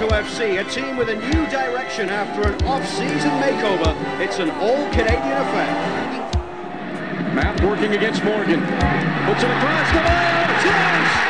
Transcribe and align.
Toronto 0.00 0.28
FC, 0.30 0.58
a 0.58 0.64
team 0.70 0.96
with 0.96 1.10
a 1.10 1.14
new 1.14 1.46
direction 1.50 2.08
after 2.08 2.40
an 2.48 2.64
off-season 2.64 3.30
makeover. 3.32 3.94
It's 4.18 4.38
an 4.38 4.48
all-Canadian 4.52 5.36
affair. 5.36 5.74
Matt 7.34 7.60
working 7.62 7.92
against 7.92 8.24
Morgan. 8.24 8.60
Puts 8.60 9.42
it 9.42 9.50
across 9.50 9.90
the 9.90 9.96
line. 9.96 10.48
Yes! 10.64 11.29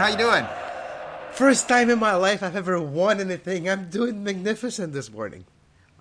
how 0.00 0.08
you 0.08 0.16
doing? 0.16 0.46
First 1.32 1.68
time 1.68 1.90
in 1.90 1.98
my 1.98 2.14
life 2.14 2.42
I've 2.42 2.56
ever 2.56 2.80
won 2.80 3.20
anything. 3.20 3.68
I'm 3.68 3.90
doing 3.90 4.24
magnificent 4.24 4.94
this 4.94 5.12
morning. 5.12 5.44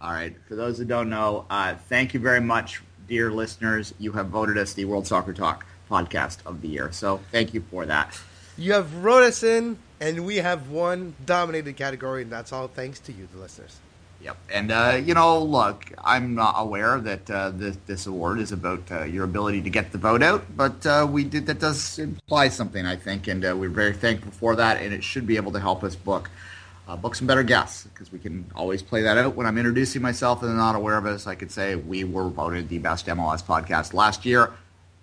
All 0.01 0.13
right. 0.13 0.33
For 0.47 0.55
those 0.55 0.77
who 0.77 0.85
don't 0.85 1.09
know, 1.09 1.45
uh, 1.49 1.75
thank 1.75 2.13
you 2.13 2.21
very 2.21 2.39
much, 2.39 2.81
dear 3.09 3.29
listeners. 3.29 3.93
You 3.99 4.13
have 4.13 4.27
voted 4.27 4.57
us 4.57 4.71
the 4.71 4.85
World 4.85 5.05
Soccer 5.05 5.33
Talk 5.33 5.65
podcast 5.91 6.37
of 6.45 6.61
the 6.61 6.69
year. 6.69 6.93
So 6.93 7.19
thank 7.33 7.53
you 7.53 7.61
for 7.69 7.85
that. 7.87 8.17
You 8.57 8.71
have 8.71 9.03
wrote 9.03 9.23
us 9.23 9.43
in, 9.43 9.77
and 9.99 10.25
we 10.25 10.37
have 10.37 10.69
won 10.69 11.15
dominated 11.25 11.75
category, 11.75 12.21
and 12.21 12.31
that's 12.31 12.53
all 12.53 12.69
thanks 12.69 12.99
to 13.01 13.11
you, 13.11 13.27
the 13.33 13.41
listeners. 13.41 13.79
Yep. 14.21 14.37
And, 14.51 14.71
uh, 14.71 15.01
you 15.01 15.13
know, 15.13 15.41
look, 15.41 15.85
I'm 16.03 16.35
not 16.35 16.55
aware 16.57 16.99
that 16.99 17.29
uh, 17.31 17.51
this, 17.51 17.77
this 17.85 18.05
award 18.05 18.39
is 18.39 18.51
about 18.51 18.91
uh, 18.91 19.03
your 19.03 19.23
ability 19.23 19.61
to 19.61 19.69
get 19.69 19.93
the 19.93 19.97
vote 19.97 20.21
out, 20.21 20.43
but 20.57 20.85
uh, 20.85 21.07
we 21.09 21.23
did 21.23 21.45
that 21.45 21.59
does 21.59 21.99
imply 21.99 22.49
something, 22.49 22.85
I 22.85 22.97
think, 22.97 23.27
and 23.27 23.45
uh, 23.45 23.55
we're 23.55 23.69
very 23.69 23.93
thankful 23.93 24.31
for 24.33 24.57
that, 24.57 24.81
and 24.81 24.93
it 24.93 25.05
should 25.05 25.25
be 25.25 25.37
able 25.37 25.53
to 25.53 25.59
help 25.59 25.83
us 25.83 25.95
book 25.95 26.29
uh, 26.89 26.95
book 26.95 27.13
some 27.13 27.27
better 27.27 27.43
guests 27.43 27.83
because 27.83 28.11
we 28.11 28.17
can 28.17 28.49
always 28.55 28.81
play 28.81 29.03
that 29.03 29.15
out 29.15 29.35
when 29.35 29.45
I'm 29.45 29.59
introducing 29.59 30.01
myself 30.01 30.41
and 30.41 30.49
they're 30.49 30.57
not 30.57 30.75
aware 30.75 30.97
of 30.97 31.05
us. 31.05 31.27
I 31.27 31.35
could 31.35 31.51
say 31.51 31.75
we 31.75 32.03
were 32.03 32.29
voted 32.29 32.67
the 32.67 32.79
best 32.79 33.05
MLS 33.05 33.43
podcast 33.43 33.93
last 33.93 34.25
year. 34.25 34.51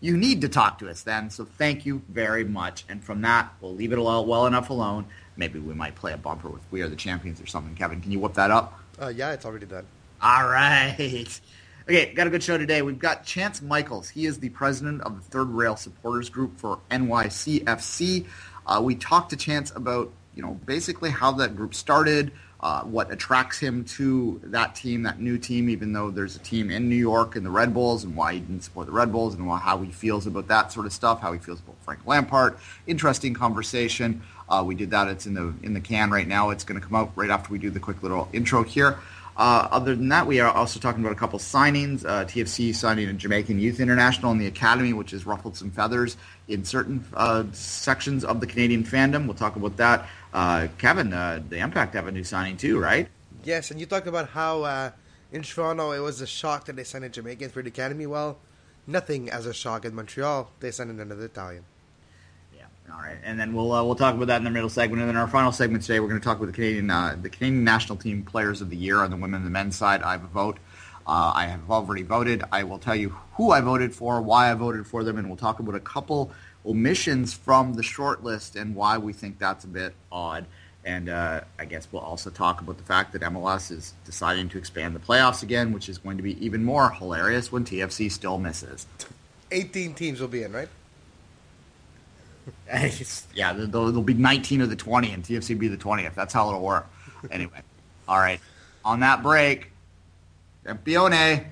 You 0.01 0.17
need 0.17 0.41
to 0.41 0.48
talk 0.48 0.80
to 0.80 0.91
us 0.91 1.03
then, 1.03 1.30
so 1.30 1.45
thank 1.45 1.86
you 1.86 2.03
very 2.08 2.45
much. 2.45 2.84
And 2.89 3.03
from 3.03 3.23
that, 3.23 3.53
we'll 3.61 3.75
leave 3.75 3.92
it 3.92 3.98
well, 3.98 4.27
well 4.27 4.47
enough 4.47 4.69
alone. 4.69 5.06
Maybe 5.36 5.58
we 5.61 5.75
might 5.75 5.95
play 5.95 6.12
a 6.12 6.17
bumper 6.17 6.48
with 6.48 6.62
"We 6.70 6.83
Are 6.83 6.89
the 6.89 6.97
Champions" 6.97 7.41
or 7.41 7.47
something. 7.47 7.75
Kevin, 7.75 8.01
can 8.01 8.11
you 8.11 8.19
whip 8.19 8.34
that 8.34 8.51
up? 8.51 8.78
Uh, 9.00 9.08
yeah, 9.08 9.33
it's 9.33 9.44
already 9.44 9.66
done. 9.66 9.84
All 10.22 10.48
right. 10.48 11.41
Okay, 11.89 12.12
got 12.14 12.27
a 12.27 12.30
good 12.30 12.42
show 12.42 12.58
today. 12.58 12.83
We've 12.83 12.98
got 12.98 13.25
Chance 13.25 13.62
Michaels. 13.62 14.08
He 14.08 14.27
is 14.27 14.40
the 14.40 14.48
president 14.48 15.02
of 15.02 15.14
the 15.14 15.23
Third 15.23 15.48
Rail 15.51 15.77
Supporters 15.77 16.29
Group 16.29 16.58
for 16.58 16.80
NYCFC. 16.90 18.27
Uh, 18.67 18.80
we 18.83 18.96
talked 18.96 19.30
to 19.30 19.36
Chance 19.36 19.70
about, 19.77 20.11
you 20.35 20.42
know, 20.42 20.58
basically 20.67 21.11
how 21.11 21.30
that 21.33 21.55
group 21.55 21.74
started, 21.74 22.33
uh, 22.58 22.83
what 22.83 23.12
attracts 23.12 23.61
him 23.61 23.85
to 23.85 24.40
that 24.45 24.74
team, 24.74 25.05
that 25.05 25.20
new 25.20 25.39
team, 25.39 25.68
even 25.68 25.92
though 25.92 26.11
there's 26.11 26.35
a 26.35 26.40
team 26.40 26.73
in 26.73 26.89
New 26.89 26.96
York 26.96 27.36
and 27.36 27.46
the 27.46 27.51
Red 27.51 27.73
Bulls, 27.73 28.02
and 28.02 28.17
why 28.17 28.33
he 28.33 28.40
didn't 28.40 28.62
support 28.62 28.86
the 28.86 28.92
Red 28.92 29.12
Bulls, 29.12 29.35
and 29.35 29.48
how 29.48 29.79
he 29.79 29.92
feels 29.92 30.27
about 30.27 30.48
that 30.48 30.73
sort 30.73 30.86
of 30.86 30.92
stuff, 30.92 31.20
how 31.20 31.33
he 31.33 31.39
feels 31.39 31.61
about 31.61 31.77
Frank 31.83 32.01
Lampard. 32.05 32.56
Interesting 32.89 33.35
conversation. 33.35 34.23
Uh, 34.48 34.62
we 34.67 34.74
did 34.74 34.90
that. 34.90 35.08
It's 35.08 35.27
in 35.27 35.34
the 35.34 35.55
in 35.62 35.74
the 35.74 35.80
can 35.80 36.11
right 36.11 36.27
now. 36.27 36.51
It's 36.51 36.64
going 36.64 36.80
to 36.80 36.86
come 36.86 36.96
out 36.96 37.12
right 37.17 37.30
after 37.30 37.52
we 37.52 37.58
do 37.58 37.70
the 37.70 37.80
quick 37.80 38.02
little 38.02 38.29
intro 38.33 38.62
here. 38.62 38.98
Uh, 39.36 39.68
other 39.70 39.95
than 39.95 40.08
that, 40.08 40.27
we 40.27 40.40
are 40.40 40.51
also 40.51 40.80
talking 40.80 41.02
about 41.02 41.12
a 41.12 41.18
couple 41.18 41.39
signings. 41.39 42.07
Uh, 42.07 42.24
TFC 42.24 42.74
signing 42.74 43.08
a 43.08 43.12
Jamaican 43.12 43.58
Youth 43.58 43.80
International 43.80 44.33
in 44.33 44.39
the 44.39 44.46
academy, 44.46 44.95
which 44.95 45.11
has 45.11 45.27
ruffled 45.27 45.56
some 45.56 45.70
feathers 45.70 46.17
in 46.48 46.64
certain 46.64 47.05
uh, 47.12 47.45
sections 47.52 48.24
of 48.24 48.40
the 48.40 48.46
Canadian 48.46 48.83
fandom. 48.83 49.27
We'll 49.27 49.35
talk 49.35 49.56
about 49.56 49.77
that. 49.77 50.08
Uh, 50.33 50.68
Kevin, 50.79 51.12
uh, 51.12 51.42
the 51.46 51.58
Impact 51.58 51.95
have 51.95 52.06
a 52.06 52.12
new 52.12 52.24
signing 52.24 52.56
too, 52.56 52.79
right? 52.79 53.08
Yes, 53.45 53.70
and 53.70 53.79
you 53.79 53.85
talked 53.85 54.06
about 54.06 54.30
how 54.30 54.62
uh, 54.62 54.90
in 55.30 55.42
Toronto 55.42 55.92
it 55.92 56.01
was 56.01 56.23
a 56.23 56.27
shock 56.27 56.64
that 56.67 56.77
they 56.77 56.85
signed 56.85 57.05
a 57.05 57.11
Jamaican 57.11 57.51
for 57.51 57.62
the 57.62 57.68
academy. 57.68 58.06
Well, 58.06 58.39
nothing 58.86 59.29
as 59.30 59.45
a 59.45 59.52
shock 59.52 59.85
in 59.85 59.95
Montreal. 59.95 60.51
They 60.61 60.70
signed 60.70 60.98
another 60.98 61.27
Italian. 61.27 61.64
All 62.92 63.01
right, 63.01 63.19
and 63.24 63.39
then 63.39 63.52
we'll 63.52 63.73
uh, 63.73 63.83
we'll 63.83 63.97
talk 63.97 64.14
about 64.14 64.29
that 64.29 64.36
in 64.36 64.45
the 64.45 64.51
middle 64.51 64.69
segment, 64.69 65.01
and 65.01 65.08
then 65.08 65.17
our 65.17 65.27
final 65.27 65.51
segment 65.51 65.83
today, 65.83 65.98
we're 65.98 66.08
going 66.08 66.20
to 66.20 66.24
talk 66.24 66.36
about 66.36 66.47
the 66.47 66.52
Canadian 66.52 66.91
uh, 66.91 67.17
the 67.20 67.29
Canadian 67.29 67.64
national 67.64 67.98
team 67.98 68.23
players 68.23 68.61
of 68.61 68.70
the 68.70 68.77
year 68.77 69.01
on 69.01 69.11
the 69.11 69.17
women 69.17 69.36
and 69.36 69.47
the 69.47 69.51
men's 69.51 69.77
side. 69.77 70.02
I 70.02 70.13
have 70.13 70.24
a 70.24 70.29
vote. 70.29 70.58
Uh, 71.07 71.33
I 71.35 71.47
have 71.47 71.70
already 71.70 72.02
voted. 72.02 72.42
I 72.52 72.64
will 72.64 72.79
tell 72.79 72.97
you 72.97 73.11
who 73.35 73.51
I 73.51 73.61
voted 73.61 73.95
for, 73.95 74.20
why 74.20 74.51
I 74.51 74.55
voted 74.55 74.86
for 74.86 75.05
them, 75.05 75.19
and 75.19 75.29
we'll 75.29 75.36
talk 75.36 75.58
about 75.61 75.74
a 75.74 75.80
couple 75.80 76.33
omissions 76.64 77.33
from 77.33 77.74
the 77.74 77.83
short 77.83 78.24
list 78.24 78.57
and 78.57 78.74
why 78.74 78.98
we 78.98 79.13
think 79.13 79.39
that's 79.39 79.64
a 79.64 79.68
bit 79.68 79.95
odd. 80.11 80.47
And 80.85 81.08
uh, 81.08 81.41
I 81.58 81.64
guess 81.64 81.89
we'll 81.91 82.03
also 82.03 82.30
talk 82.30 82.61
about 82.61 82.77
the 82.77 82.85
fact 82.85 83.13
that 83.13 83.23
MLS 83.23 83.73
is 83.73 83.95
deciding 84.05 84.48
to 84.51 84.58
expand 84.58 84.95
the 84.95 85.01
playoffs 85.01 85.42
again, 85.42 85.73
which 85.73 85.89
is 85.89 85.98
going 85.98 86.17
to 86.17 86.23
be 86.23 86.45
even 86.45 86.64
more 86.64 86.91
hilarious 86.91 87.51
when 87.51 87.64
TFC 87.64 88.11
still 88.11 88.39
misses. 88.39 88.86
18 89.51 89.95
teams 89.95 90.20
will 90.20 90.29
be 90.29 90.45
in, 90.45 90.53
right? 90.53 90.68
It's- 92.68 93.27
yeah, 93.34 93.52
there'll, 93.52 93.86
there'll 93.86 94.02
be 94.02 94.14
19 94.14 94.61
of 94.61 94.70
the 94.70 94.77
20, 94.77 95.11
and 95.12 95.23
TFC 95.24 95.58
be 95.58 95.68
the 95.68 95.77
20th. 95.77 96.14
That's 96.14 96.33
how 96.34 96.48
it'll 96.48 96.61
work. 96.62 96.86
Anyway, 97.30 97.61
all 98.08 98.18
right. 98.18 98.40
On 98.84 99.01
that 99.01 99.23
break, 99.23 99.70
Campione. 100.64 101.45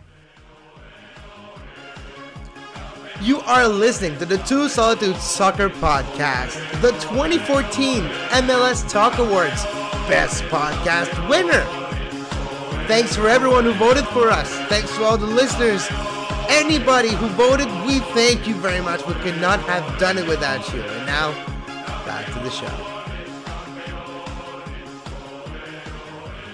You 3.23 3.41
are 3.41 3.67
listening 3.69 4.19
to 4.19 4.27
the 4.27 4.39
Two 4.39 4.69
Solitude 4.69 5.17
Soccer 5.17 5.71
Podcast, 5.71 6.59
the 6.81 6.91
2014 6.93 8.03
MLS 8.03 8.89
Talk 8.91 9.19
Awards 9.19 9.65
Best 10.09 10.43
Podcast 10.45 11.29
winner. 11.29 11.65
Thanks 12.87 13.17
for 13.17 13.29
everyone 13.29 13.65
who 13.65 13.73
voted 13.75 14.05
for 14.09 14.31
us. 14.31 14.51
Thanks 14.69 14.95
to 14.97 15.05
all 15.05 15.17
the 15.17 15.27
listeners. 15.27 15.87
Anybody 16.49 17.09
who 17.09 17.27
voted, 17.29 17.67
we 17.87 18.01
thank 18.13 18.47
you 18.47 18.55
very 18.55 18.81
much. 18.81 19.07
We 19.07 19.15
could 19.15 19.41
not 19.41 19.61
have 19.61 19.99
done 19.99 20.19
it 20.19 20.27
without 20.27 20.73
you. 20.73 20.81
And 20.83 21.07
now, 21.07 21.33
back 22.05 22.27
to 22.27 22.39
the 22.41 22.51
show. 22.51 22.67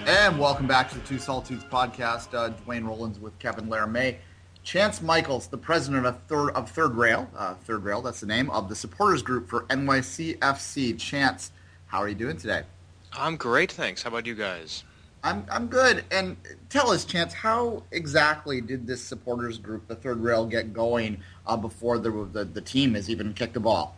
And 0.05 0.39
welcome 0.39 0.65
back 0.65 0.89
to 0.89 0.97
the 0.97 1.05
Two 1.05 1.19
Solitudes 1.19 1.63
podcast. 1.65 2.33
Uh, 2.33 2.49
Duane 2.49 2.85
Rollins 2.85 3.19
with 3.19 3.37
Kevin 3.39 3.67
Laramee. 3.67 4.17
Chance 4.63 5.01
Michaels, 5.01 5.47
the 5.47 5.57
president 5.57 6.05
of 6.05 6.21
Third 6.27 6.51
of 6.51 6.69
Third 6.69 6.95
Rail, 6.95 7.29
uh, 7.35 7.55
Third 7.55 7.83
Rail, 7.83 8.01
that's 8.01 8.19
the 8.19 8.27
name 8.27 8.49
of 8.51 8.69
the 8.69 8.75
supporters 8.75 9.21
group 9.23 9.49
for 9.49 9.63
NYCFC. 9.63 10.99
Chance, 10.99 11.51
how 11.87 11.97
are 11.99 12.07
you 12.07 12.15
doing 12.15 12.37
today? 12.37 12.63
I'm 13.11 13.37
great, 13.37 13.71
thanks. 13.71 14.03
How 14.03 14.09
about 14.09 14.25
you 14.25 14.35
guys? 14.35 14.83
I'm 15.23 15.45
I'm 15.51 15.67
good. 15.67 16.03
And 16.11 16.37
tell 16.69 16.91
us, 16.91 17.05
Chance, 17.05 17.33
how 17.33 17.83
exactly 17.91 18.61
did 18.61 18.87
this 18.87 19.01
supporters 19.01 19.57
group, 19.57 19.87
the 19.87 19.95
Third 19.95 20.19
Rail, 20.21 20.45
get 20.45 20.73
going 20.73 21.21
uh, 21.45 21.57
before 21.57 21.99
the, 21.99 22.09
the 22.31 22.45
the 22.45 22.61
team 22.61 22.95
has 22.95 23.09
even 23.09 23.33
kicked 23.33 23.53
the 23.53 23.59
ball? 23.59 23.95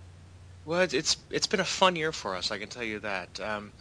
Well, 0.66 0.82
it's 0.82 1.18
it's, 1.30 1.48
been 1.48 1.60
a 1.60 1.66
fun 1.66 1.96
year 1.96 2.14
for 2.14 2.36
us. 2.36 2.52
I 2.52 2.58
can 2.58 2.70
tell 2.70 2.84
you 2.84 3.00
that. 3.00 3.40
Um, 3.40 3.72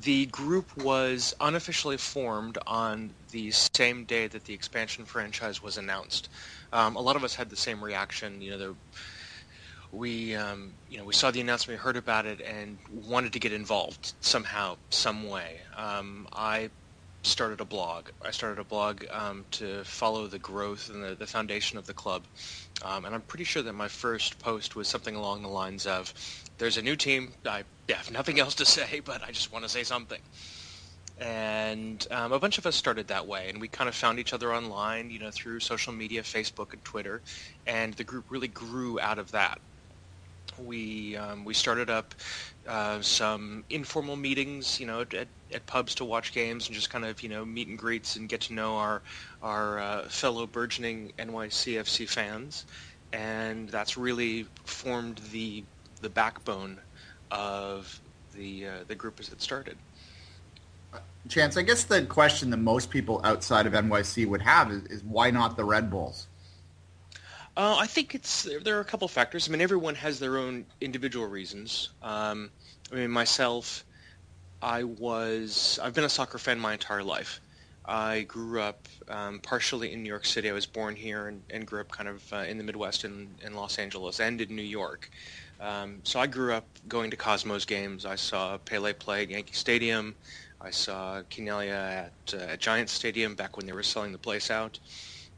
the 0.00 0.26
group 0.26 0.76
was 0.76 1.34
unofficially 1.40 1.96
formed 1.96 2.58
on 2.66 3.10
the 3.30 3.52
same 3.52 4.04
day 4.04 4.26
that 4.26 4.44
the 4.44 4.52
expansion 4.52 5.04
franchise 5.04 5.62
was 5.62 5.78
announced. 5.78 6.28
Um, 6.72 6.96
a 6.96 7.00
lot 7.00 7.14
of 7.14 7.22
us 7.22 7.36
had 7.36 7.50
the 7.50 7.56
same 7.56 7.82
reaction. 7.82 8.42
You 8.42 8.50
know, 8.50 8.58
the, 8.58 8.74
we 9.92 10.34
um, 10.34 10.72
you 10.90 10.98
know 10.98 11.04
we 11.04 11.14
saw 11.14 11.30
the 11.30 11.40
announcement, 11.40 11.78
we 11.78 11.82
heard 11.82 11.96
about 11.96 12.26
it, 12.26 12.40
and 12.40 12.78
wanted 13.06 13.32
to 13.34 13.38
get 13.38 13.52
involved 13.52 14.14
somehow, 14.20 14.76
some 14.90 15.28
way. 15.28 15.60
Um, 15.76 16.26
I 16.32 16.70
started 17.26 17.60
a 17.60 17.64
blog. 17.64 18.10
I 18.24 18.30
started 18.30 18.60
a 18.60 18.64
blog 18.64 19.04
um, 19.10 19.46
to 19.52 19.84
follow 19.84 20.26
the 20.26 20.38
growth 20.38 20.90
and 20.90 21.02
the, 21.02 21.14
the 21.14 21.26
foundation 21.26 21.78
of 21.78 21.86
the 21.86 21.94
club. 21.94 22.26
Um, 22.82 23.04
and 23.04 23.14
I'm 23.14 23.22
pretty 23.22 23.44
sure 23.44 23.62
that 23.62 23.72
my 23.72 23.88
first 23.88 24.38
post 24.38 24.76
was 24.76 24.88
something 24.88 25.16
along 25.16 25.42
the 25.42 25.48
lines 25.48 25.86
of, 25.86 26.12
"There's 26.58 26.76
a 26.76 26.82
new 26.82 26.96
team. 26.96 27.34
I 27.46 27.64
have 27.88 28.10
nothing 28.10 28.38
else 28.40 28.54
to 28.56 28.66
say, 28.66 29.00
but 29.00 29.22
I 29.22 29.32
just 29.32 29.52
want 29.52 29.64
to 29.64 29.68
say 29.68 29.84
something. 29.84 30.20
And 31.18 32.04
um, 32.10 32.32
a 32.32 32.40
bunch 32.40 32.58
of 32.58 32.66
us 32.66 32.74
started 32.74 33.08
that 33.08 33.26
way, 33.26 33.48
and 33.48 33.60
we 33.60 33.68
kind 33.68 33.88
of 33.88 33.94
found 33.94 34.18
each 34.18 34.32
other 34.32 34.52
online, 34.52 35.10
you 35.10 35.20
know, 35.20 35.30
through 35.32 35.60
social 35.60 35.92
media, 35.92 36.22
Facebook 36.22 36.72
and 36.72 36.82
Twitter, 36.84 37.22
and 37.66 37.94
the 37.94 38.04
group 38.04 38.26
really 38.30 38.48
grew 38.48 38.98
out 38.98 39.18
of 39.18 39.30
that. 39.30 39.58
We 40.58 41.16
um, 41.16 41.44
we 41.44 41.54
started 41.54 41.90
up 41.90 42.14
uh, 42.66 43.00
some 43.02 43.64
informal 43.70 44.16
meetings, 44.16 44.80
you 44.80 44.86
know, 44.86 45.00
at, 45.00 45.28
at 45.52 45.66
pubs 45.66 45.94
to 45.96 46.04
watch 46.04 46.32
games 46.32 46.66
and 46.66 46.74
just 46.74 46.90
kind 46.90 47.04
of 47.04 47.22
you 47.22 47.28
know 47.28 47.44
meet 47.44 47.68
and 47.68 47.78
greets 47.78 48.16
and 48.16 48.28
get 48.28 48.42
to 48.42 48.52
know 48.52 48.76
our 48.76 49.02
our 49.42 49.78
uh, 49.78 50.02
fellow 50.08 50.46
burgeoning 50.46 51.12
NYCFC 51.18 52.08
fans, 52.08 52.64
and 53.12 53.68
that's 53.68 53.96
really 53.96 54.46
formed 54.64 55.20
the 55.32 55.64
the 56.00 56.08
backbone 56.08 56.78
of 57.30 58.00
the 58.34 58.66
uh, 58.66 58.70
the 58.88 58.94
group 58.94 59.20
as 59.20 59.30
it 59.30 59.42
started. 59.42 59.76
Chance, 61.28 61.56
I 61.56 61.62
guess 61.62 61.84
the 61.84 62.02
question 62.02 62.50
that 62.50 62.58
most 62.58 62.90
people 62.90 63.20
outside 63.24 63.66
of 63.66 63.72
NYC 63.72 64.26
would 64.26 64.42
have 64.42 64.70
is, 64.70 64.84
is 64.84 65.02
why 65.02 65.30
not 65.30 65.56
the 65.56 65.64
Red 65.64 65.90
Bulls? 65.90 66.26
Uh, 67.56 67.76
I 67.78 67.86
think 67.86 68.14
it's 68.14 68.48
there 68.64 68.76
are 68.76 68.80
a 68.80 68.84
couple 68.84 69.06
factors. 69.06 69.48
I 69.48 69.52
mean, 69.52 69.60
everyone 69.60 69.94
has 69.94 70.18
their 70.18 70.38
own 70.38 70.66
individual 70.80 71.26
reasons. 71.26 71.90
Um, 72.02 72.50
I 72.90 72.96
mean, 72.96 73.10
myself, 73.10 73.84
I 74.60 74.82
was 74.82 75.78
I've 75.82 75.94
been 75.94 76.04
a 76.04 76.08
soccer 76.08 76.38
fan 76.38 76.58
my 76.58 76.72
entire 76.72 77.04
life. 77.04 77.40
I 77.86 78.22
grew 78.22 78.60
up 78.60 78.88
um, 79.08 79.40
partially 79.40 79.92
in 79.92 80.02
New 80.02 80.08
York 80.08 80.24
City. 80.24 80.48
I 80.48 80.52
was 80.52 80.66
born 80.66 80.96
here 80.96 81.28
and, 81.28 81.42
and 81.50 81.66
grew 81.66 81.80
up 81.80 81.92
kind 81.92 82.08
of 82.08 82.32
uh, 82.32 82.38
in 82.38 82.56
the 82.56 82.64
Midwest 82.64 83.04
in, 83.04 83.28
in 83.42 83.54
Los 83.54 83.78
Angeles 83.78 84.20
and 84.20 84.40
in 84.40 84.56
New 84.56 84.62
York. 84.62 85.10
Um, 85.60 86.00
so 86.02 86.18
I 86.18 86.26
grew 86.26 86.54
up 86.54 86.66
going 86.88 87.10
to 87.10 87.16
Cosmos 87.16 87.66
games. 87.66 88.06
I 88.06 88.16
saw 88.16 88.56
Pele 88.56 88.94
play 88.94 89.24
at 89.24 89.30
Yankee 89.30 89.52
Stadium. 89.52 90.14
I 90.62 90.70
saw 90.70 91.20
Chinaglia 91.30 92.06
at, 92.06 92.34
uh, 92.34 92.52
at 92.52 92.60
Giant 92.60 92.88
Stadium 92.88 93.34
back 93.34 93.58
when 93.58 93.66
they 93.66 93.72
were 93.72 93.82
selling 93.82 94.12
the 94.12 94.18
place 94.18 94.50
out. 94.50 94.78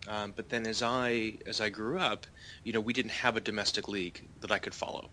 Um, 0.09 0.33
but 0.37 0.49
then 0.49 0.67
as 0.67 0.83
I 0.83 1.39
as 1.47 1.61
I 1.61 1.69
grew 1.71 1.99
up, 1.99 2.27
you 2.65 2.73
know, 2.73 2.81
we 2.81 2.93
didn't 2.93 3.13
have 3.13 3.37
a 3.37 3.41
domestic 3.41 3.89
league 3.89 4.29
that 4.41 4.53
I 4.53 4.59
could 4.59 4.75
follow, 4.75 5.11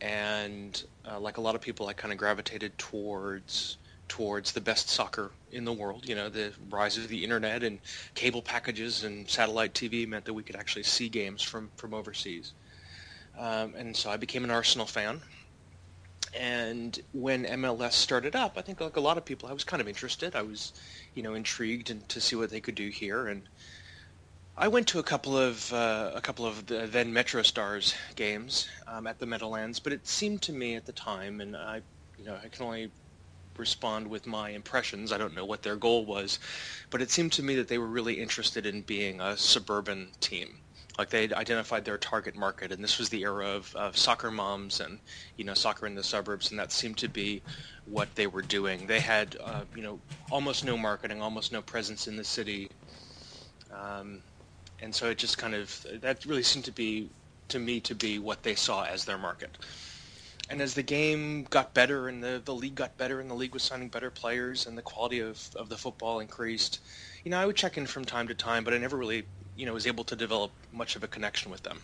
and 0.00 0.82
uh, 1.08 1.18
like 1.20 1.38
a 1.38 1.40
lot 1.40 1.54
of 1.54 1.60
people, 1.60 1.88
I 1.88 1.92
kind 1.92 2.12
of 2.12 2.18
gravitated 2.18 2.78
towards 2.78 3.78
towards 4.08 4.52
the 4.52 4.60
best 4.60 4.88
soccer 4.88 5.32
in 5.50 5.64
the 5.64 5.72
world. 5.72 6.08
You 6.08 6.14
know, 6.14 6.28
the 6.28 6.54
rise 6.70 6.96
of 6.96 7.08
the 7.08 7.24
internet 7.24 7.62
and 7.62 7.80
cable 8.14 8.42
packages 8.42 9.04
and 9.04 9.28
satellite 9.28 9.74
TV 9.74 10.06
meant 10.08 10.24
that 10.26 10.34
we 10.34 10.42
could 10.44 10.56
actually 10.56 10.84
see 10.84 11.08
games 11.08 11.42
from 11.42 11.70
from 11.76 11.94
overseas, 11.94 12.54
um, 13.38 13.74
and 13.76 13.96
so 13.96 14.10
I 14.10 14.16
became 14.16 14.44
an 14.44 14.50
Arsenal 14.50 14.86
fan. 14.86 15.22
And 16.38 16.98
when 17.12 17.44
MLS 17.46 17.92
started 17.92 18.36
up, 18.36 18.58
I 18.58 18.62
think 18.62 18.80
like 18.80 18.96
a 18.96 19.00
lot 19.00 19.16
of 19.18 19.24
people, 19.24 19.48
I 19.48 19.52
was 19.52 19.64
kind 19.64 19.80
of 19.80 19.88
interested. 19.88 20.36
I 20.36 20.42
was, 20.42 20.72
you 21.14 21.22
know, 21.22 21.34
intrigued 21.34 21.90
and 21.90 22.06
to 22.10 22.20
see 22.20 22.36
what 22.36 22.50
they 22.50 22.60
could 22.60 22.74
do 22.74 22.88
here 22.90 23.26
and 23.28 23.48
I 24.60 24.66
went 24.66 24.88
to 24.88 24.98
a 24.98 25.04
couple 25.04 25.38
of 25.38 25.72
uh, 25.72 26.10
a 26.16 26.20
couple 26.20 26.44
of 26.44 26.66
the 26.66 26.88
then 26.88 27.12
Metro 27.12 27.42
Stars 27.42 27.94
games 28.16 28.68
um, 28.88 29.06
at 29.06 29.20
the 29.20 29.26
Meadowlands, 29.26 29.78
but 29.78 29.92
it 29.92 30.08
seemed 30.08 30.42
to 30.42 30.52
me 30.52 30.74
at 30.74 30.84
the 30.84 30.92
time, 30.92 31.40
and 31.40 31.56
I, 31.56 31.82
you 32.18 32.24
know, 32.24 32.36
I 32.42 32.48
can 32.48 32.66
only 32.66 32.90
respond 33.56 34.08
with 34.08 34.26
my 34.26 34.50
impressions. 34.50 35.12
I 35.12 35.18
don't 35.18 35.36
know 35.36 35.44
what 35.44 35.62
their 35.62 35.76
goal 35.76 36.04
was, 36.04 36.40
but 36.90 37.00
it 37.00 37.12
seemed 37.12 37.30
to 37.34 37.42
me 37.44 37.54
that 37.54 37.68
they 37.68 37.78
were 37.78 37.86
really 37.86 38.20
interested 38.20 38.66
in 38.66 38.82
being 38.82 39.20
a 39.20 39.36
suburban 39.36 40.10
team. 40.18 40.58
Like 40.98 41.10
they 41.10 41.32
identified 41.32 41.84
their 41.84 41.96
target 41.96 42.34
market, 42.34 42.72
and 42.72 42.82
this 42.82 42.98
was 42.98 43.10
the 43.10 43.22
era 43.22 43.46
of, 43.46 43.72
of 43.76 43.96
soccer 43.96 44.32
moms 44.32 44.80
and 44.80 44.98
you 45.36 45.44
know 45.44 45.54
soccer 45.54 45.86
in 45.86 45.94
the 45.94 46.02
suburbs, 46.02 46.50
and 46.50 46.58
that 46.58 46.72
seemed 46.72 46.96
to 46.98 47.08
be 47.08 47.42
what 47.84 48.12
they 48.16 48.26
were 48.26 48.42
doing. 48.42 48.88
They 48.88 48.98
had 48.98 49.36
uh, 49.40 49.62
you 49.76 49.82
know 49.82 50.00
almost 50.32 50.64
no 50.64 50.76
marketing, 50.76 51.22
almost 51.22 51.52
no 51.52 51.62
presence 51.62 52.08
in 52.08 52.16
the 52.16 52.24
city. 52.24 52.68
Um, 53.72 54.22
and 54.80 54.94
so 54.94 55.08
it 55.10 55.18
just 55.18 55.38
kind 55.38 55.54
of 55.54 55.86
that 56.00 56.24
really 56.24 56.42
seemed 56.42 56.64
to 56.64 56.72
be 56.72 57.08
to 57.48 57.58
me 57.58 57.80
to 57.80 57.94
be 57.94 58.18
what 58.18 58.42
they 58.42 58.54
saw 58.54 58.84
as 58.84 59.04
their 59.04 59.18
market. 59.18 59.56
And 60.50 60.62
as 60.62 60.74
the 60.74 60.82
game 60.82 61.44
got 61.50 61.74
better 61.74 62.08
and 62.08 62.22
the, 62.22 62.40
the 62.42 62.54
league 62.54 62.74
got 62.74 62.96
better 62.96 63.20
and 63.20 63.30
the 63.30 63.34
league 63.34 63.52
was 63.52 63.62
signing 63.62 63.88
better 63.88 64.10
players 64.10 64.66
and 64.66 64.78
the 64.78 64.82
quality 64.82 65.20
of, 65.20 65.50
of 65.56 65.68
the 65.68 65.76
football 65.76 66.20
increased, 66.20 66.80
you 67.22 67.30
know, 67.30 67.38
I 67.38 67.44
would 67.44 67.56
check 67.56 67.76
in 67.76 67.86
from 67.86 68.04
time 68.04 68.28
to 68.28 68.34
time, 68.34 68.64
but 68.64 68.72
I 68.72 68.78
never 68.78 68.96
really, 68.96 69.24
you 69.56 69.66
know, 69.66 69.74
was 69.74 69.86
able 69.86 70.04
to 70.04 70.16
develop 70.16 70.52
much 70.72 70.96
of 70.96 71.04
a 71.04 71.08
connection 71.08 71.50
with 71.50 71.62
them. 71.62 71.80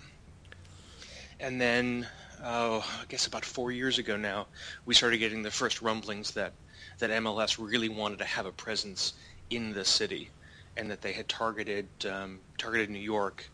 And 1.40 1.60
then, 1.60 2.06
oh, 2.42 2.86
I 3.02 3.04
guess 3.08 3.26
about 3.26 3.44
four 3.44 3.70
years 3.70 3.98
ago 3.98 4.16
now, 4.16 4.46
we 4.86 4.94
started 4.94 5.18
getting 5.18 5.42
the 5.42 5.50
first 5.50 5.82
rumblings 5.82 6.30
that, 6.32 6.52
that 7.00 7.10
MLS 7.10 7.58
really 7.58 7.90
wanted 7.90 8.18
to 8.18 8.24
have 8.24 8.46
a 8.46 8.52
presence 8.52 9.12
in 9.50 9.74
the 9.74 9.84
city 9.84 10.30
and 10.76 10.90
that 10.90 11.02
they 11.02 11.12
had 11.12 11.28
targeted 11.28 11.86
um, 12.10 12.40
targeted 12.58 12.90
New 12.90 12.98
York 12.98 13.48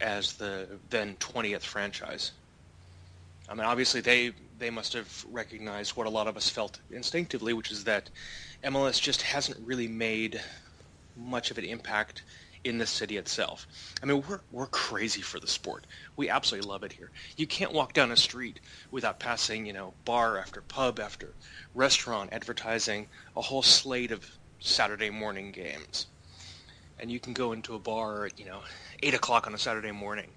as 0.00 0.34
the 0.34 0.66
then 0.90 1.16
20th 1.16 1.62
franchise. 1.62 2.32
I 3.48 3.54
mean, 3.54 3.64
obviously 3.64 4.00
they 4.00 4.32
they 4.58 4.70
must 4.70 4.92
have 4.92 5.24
recognized 5.30 5.96
what 5.96 6.06
a 6.06 6.10
lot 6.10 6.26
of 6.26 6.36
us 6.36 6.48
felt 6.48 6.80
instinctively, 6.90 7.52
which 7.52 7.70
is 7.70 7.84
that 7.84 8.10
MLS 8.62 9.00
just 9.00 9.22
hasn't 9.22 9.66
really 9.66 9.88
made 9.88 10.40
much 11.16 11.50
of 11.50 11.58
an 11.58 11.64
impact 11.64 12.22
in 12.64 12.78
the 12.78 12.86
city 12.86 13.18
itself. 13.18 13.66
I 14.02 14.06
mean, 14.06 14.24
we're 14.28 14.40
we're 14.50 14.66
crazy 14.66 15.20
for 15.20 15.38
the 15.38 15.46
sport. 15.46 15.86
We 16.16 16.28
absolutely 16.28 16.68
love 16.68 16.82
it 16.82 16.92
here. 16.92 17.10
You 17.36 17.46
can't 17.46 17.72
walk 17.72 17.92
down 17.92 18.10
a 18.10 18.16
street 18.16 18.60
without 18.90 19.20
passing, 19.20 19.66
you 19.66 19.72
know, 19.72 19.94
bar 20.04 20.38
after 20.38 20.62
pub 20.62 20.98
after 20.98 21.34
restaurant 21.74 22.30
advertising 22.32 23.08
a 23.36 23.42
whole 23.42 23.62
slate 23.62 24.10
of 24.10 24.38
Saturday 24.60 25.10
morning 25.10 25.52
games 25.52 26.06
and 26.98 27.10
you 27.10 27.18
can 27.20 27.32
go 27.32 27.52
into 27.52 27.74
a 27.74 27.78
bar 27.78 28.26
at 28.26 28.38
you 28.38 28.46
know 28.46 28.60
eight 29.02 29.14
o'clock 29.14 29.46
on 29.46 29.54
a 29.54 29.58
Saturday 29.58 29.92
morning 29.92 30.30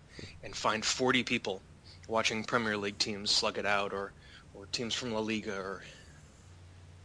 and 0.44 0.56
find 0.56 0.84
forty 0.84 1.24
people 1.24 1.62
watching 2.08 2.44
Premier 2.44 2.78
League 2.78 2.98
teams 2.98 3.32
slug 3.32 3.58
it 3.58 3.66
out, 3.66 3.94
or 3.94 4.14
or 4.54 4.66
teams 4.68 4.94
from 4.94 5.14
La 5.14 5.20
Liga 5.20 5.56
or 5.56 5.84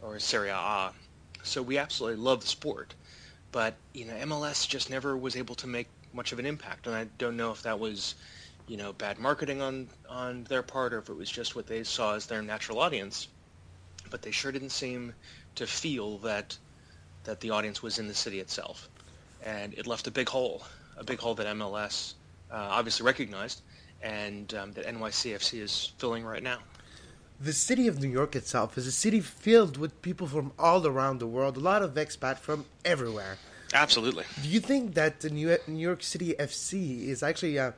or 0.01 0.19
Serie 0.19 0.49
A. 0.51 0.93
So 1.43 1.63
we 1.63 1.79
absolutely 1.79 2.23
love 2.23 2.41
the 2.41 2.47
sport, 2.47 2.95
but 3.51 3.75
you 3.93 4.05
know 4.07 4.15
MLS 4.15 4.69
just 4.69 4.91
never 4.91 5.17
was 5.17 5.37
able 5.37 5.55
to 5.57 5.67
make 5.67 5.89
much 6.13 6.33
of 6.33 6.39
an 6.39 6.47
impact, 6.47 6.87
and 6.87 6.97
I 6.97 7.05
don't 7.19 7.37
know 7.37 7.51
if 7.51 7.63
that 7.63 7.79
was 7.79 8.15
you 8.67 8.77
know 8.77 8.93
bad 8.93 9.19
marketing 9.19 9.61
on 9.61 9.89
on 10.09 10.45
their 10.45 10.63
part 10.63 10.95
or 10.95 10.99
if 10.99 11.09
it 11.09 11.17
was 11.17 11.31
just 11.31 11.55
what 11.55 11.67
they 11.67 11.85
saw 11.85 12.15
as 12.15 12.27
their 12.27 12.43
natural 12.43 12.79
audience. 12.79 13.29
But 14.11 14.23
they 14.23 14.31
sure 14.31 14.53
didn't 14.53 14.71
seem 14.71 15.15
to 15.55 15.67
feel 15.67 16.19
that 16.19 16.59
that 17.25 17.41
the 17.41 17.51
audience 17.51 17.83
was 17.83 17.99
in 17.99 18.09
the 18.09 18.15
city 18.15 18.41
itself 18.41 18.89
and 19.45 19.75
it 19.75 19.87
left 19.87 20.07
a 20.07 20.11
big 20.11 20.29
hole, 20.29 20.63
a 20.97 21.05
big 21.05 21.19
hole 21.19 21.35
that 21.35 21.47
MLS 21.57 22.15
uh, 22.51 22.69
obviously 22.71 23.05
recognized, 23.05 23.63
and 24.03 24.53
um, 24.55 24.73
that 24.73 24.87
NYCFC 24.87 25.61
is 25.61 25.93
filling 25.99 26.25
right 26.25 26.43
now. 26.43 26.59
The 27.41 27.53
city 27.53 27.89
of 27.89 28.01
New 28.01 28.09
York 28.09 28.37
itself 28.37 28.79
is 28.79 28.87
a 28.87 28.93
city 28.93 29.21
filled 29.21 29.77
with 29.77 30.01
people 30.03 30.27
from 30.27 30.53
all 30.59 30.87
around 30.87 31.19
the 31.19 31.27
world, 31.27 31.57
a 31.57 31.61
lot 31.61 31.83
of 31.83 31.95
expat 31.95 32.39
from 32.39 32.67
everywhere. 32.85 33.39
Absolutely. 33.75 34.25
Do 34.43 34.49
you 34.49 34.61
think 34.61 34.95
that 34.95 35.21
the 35.21 35.31
New 35.31 35.59
York 35.67 36.03
City 36.03 36.35
FC 36.39 37.09
is 37.09 37.23
actually 37.23 37.59
uh, 37.59 37.73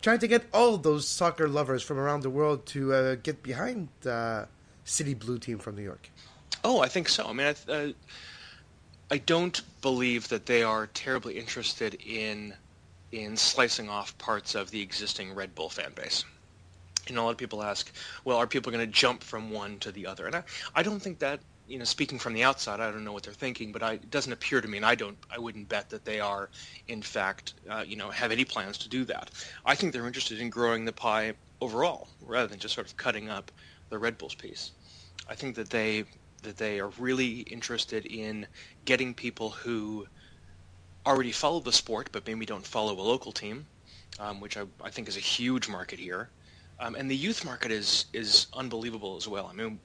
trying 0.00 0.18
to 0.18 0.26
get 0.26 0.44
all 0.52 0.78
those 0.78 1.06
soccer 1.06 1.48
lovers 1.48 1.82
from 1.82 1.98
around 1.98 2.22
the 2.22 2.30
world 2.30 2.66
to 2.66 2.92
uh, 2.92 3.14
get 3.16 3.42
behind 3.42 3.88
the 4.00 4.48
City 4.84 5.14
Blue 5.14 5.38
team 5.38 5.58
from 5.58 5.76
New 5.76 5.82
York? 5.82 6.10
Oh, 6.62 6.80
I 6.80 6.88
think 6.88 7.08
so. 7.08 7.26
I 7.26 7.32
mean, 7.32 7.46
I, 7.46 7.72
uh, 7.72 7.92
I 9.14 9.18
don't 9.18 9.62
believe 9.80 10.26
that 10.30 10.46
they 10.46 10.64
are 10.64 10.88
terribly 10.88 11.38
interested 11.38 11.94
in 12.04 12.52
in 13.12 13.36
slicing 13.36 13.88
off 13.88 14.18
parts 14.18 14.56
of 14.56 14.72
the 14.72 14.82
existing 14.82 15.32
Red 15.32 15.54
Bull 15.54 15.68
fan 15.68 15.92
base. 15.94 16.24
And 17.06 17.16
a 17.16 17.22
lot 17.22 17.30
of 17.30 17.36
people 17.36 17.62
ask, 17.62 17.92
well, 18.24 18.38
are 18.38 18.48
people 18.48 18.72
going 18.72 18.84
to 18.84 18.92
jump 18.92 19.22
from 19.22 19.52
one 19.52 19.78
to 19.78 19.92
the 19.92 20.04
other? 20.04 20.26
And 20.26 20.34
I, 20.34 20.42
I 20.74 20.82
don't 20.82 21.00
think 21.00 21.20
that, 21.20 21.38
you 21.68 21.78
know, 21.78 21.84
speaking 21.84 22.18
from 22.18 22.34
the 22.34 22.42
outside, 22.42 22.80
I 22.80 22.90
don't 22.90 23.04
know 23.04 23.12
what 23.12 23.22
they're 23.22 23.32
thinking, 23.32 23.70
but 23.70 23.84
I, 23.84 23.92
it 23.92 24.10
doesn't 24.10 24.32
appear 24.32 24.60
to 24.60 24.66
me, 24.66 24.78
and 24.78 24.84
I 24.84 24.96
don't, 24.96 25.16
I 25.30 25.38
wouldn't 25.38 25.68
bet 25.68 25.90
that 25.90 26.04
they 26.04 26.18
are, 26.18 26.50
in 26.88 27.00
fact, 27.00 27.54
uh, 27.70 27.84
you 27.86 27.94
know, 27.94 28.10
have 28.10 28.32
any 28.32 28.44
plans 28.44 28.78
to 28.78 28.88
do 28.88 29.04
that. 29.04 29.30
I 29.64 29.76
think 29.76 29.92
they're 29.92 30.08
interested 30.08 30.40
in 30.40 30.50
growing 30.50 30.84
the 30.84 30.92
pie 30.92 31.34
overall, 31.60 32.08
rather 32.20 32.48
than 32.48 32.58
just 32.58 32.74
sort 32.74 32.88
of 32.88 32.96
cutting 32.96 33.30
up 33.30 33.52
the 33.90 33.98
Red 33.98 34.18
Bulls 34.18 34.34
piece. 34.34 34.72
I 35.28 35.36
think 35.36 35.54
that 35.54 35.70
they 35.70 36.04
that 36.44 36.56
they 36.56 36.80
are 36.80 36.88
really 36.98 37.40
interested 37.40 38.06
in 38.06 38.46
getting 38.84 39.14
people 39.14 39.50
who 39.50 40.06
already 41.06 41.32
follow 41.32 41.60
the 41.60 41.72
sport 41.72 42.08
but 42.12 42.26
maybe 42.26 42.46
don't 42.46 42.66
follow 42.66 42.94
a 42.94 43.02
local 43.02 43.32
team, 43.32 43.66
um, 44.18 44.40
which 44.40 44.56
I, 44.56 44.64
I, 44.82 44.90
think 44.90 45.08
is 45.08 45.16
a 45.16 45.20
huge 45.20 45.68
market 45.68 45.98
here. 45.98 46.30
Um, 46.80 46.94
and 46.94 47.10
the 47.10 47.16
youth 47.16 47.44
market 47.44 47.70
is 47.70 48.06
is 48.12 48.46
unbelievable 48.54 49.16
as 49.16 49.28
well. 49.28 49.46
I 49.46 49.52
mean, 49.52 49.78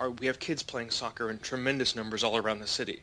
our, 0.00 0.10
we 0.10 0.26
have 0.26 0.38
kids 0.38 0.62
playing 0.62 0.90
soccer 0.90 1.30
in 1.30 1.38
tremendous 1.38 1.96
numbers 1.96 2.22
all 2.22 2.36
around 2.36 2.60
the 2.60 2.66
city. 2.66 3.02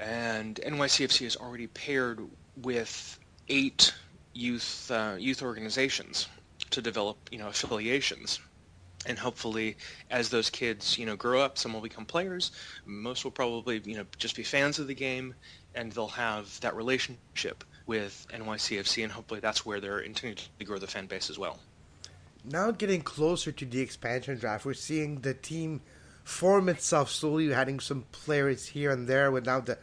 And 0.00 0.56
NYCFC 0.56 1.26
is 1.26 1.36
already 1.36 1.68
paired 1.68 2.20
with 2.56 3.18
eight 3.48 3.94
youth 4.32 4.90
uh, 4.90 5.16
youth 5.18 5.42
organizations 5.42 6.28
to 6.70 6.82
develop 6.82 7.16
you 7.30 7.38
know 7.38 7.48
affiliations 7.48 8.40
and 9.06 9.18
hopefully 9.18 9.76
as 10.10 10.30
those 10.30 10.50
kids 10.50 10.98
you 10.98 11.06
know 11.06 11.16
grow 11.16 11.40
up 11.40 11.58
some 11.58 11.72
will 11.72 11.80
become 11.80 12.04
players. 12.04 12.52
Most 12.86 13.24
will 13.24 13.30
probably 13.30 13.80
you 13.84 13.96
know 13.96 14.04
just 14.18 14.36
be 14.36 14.42
fans 14.42 14.78
of 14.78 14.86
the 14.86 14.94
game 14.94 15.34
and 15.74 15.92
they'll 15.92 16.08
have 16.08 16.60
that 16.60 16.74
relationship 16.74 17.64
with 17.86 18.26
NYCFC 18.32 19.02
and 19.02 19.12
hopefully 19.12 19.40
that's 19.40 19.66
where 19.66 19.80
they're 19.80 20.00
intending 20.00 20.44
to 20.58 20.64
grow 20.64 20.78
the 20.78 20.86
fan 20.86 21.06
base 21.06 21.30
as 21.30 21.38
well. 21.38 21.58
Now 22.44 22.70
getting 22.70 23.02
closer 23.02 23.52
to 23.52 23.64
the 23.64 23.80
expansion 23.80 24.38
draft 24.38 24.64
we're 24.64 24.74
seeing 24.74 25.20
the 25.20 25.34
team 25.34 25.80
form 26.24 26.68
itself 26.68 27.10
slowly 27.10 27.52
adding 27.52 27.80
some 27.80 28.04
players 28.12 28.66
here 28.66 28.90
and 28.90 29.06
there 29.06 29.30
without 29.30 29.66
the 29.66 29.78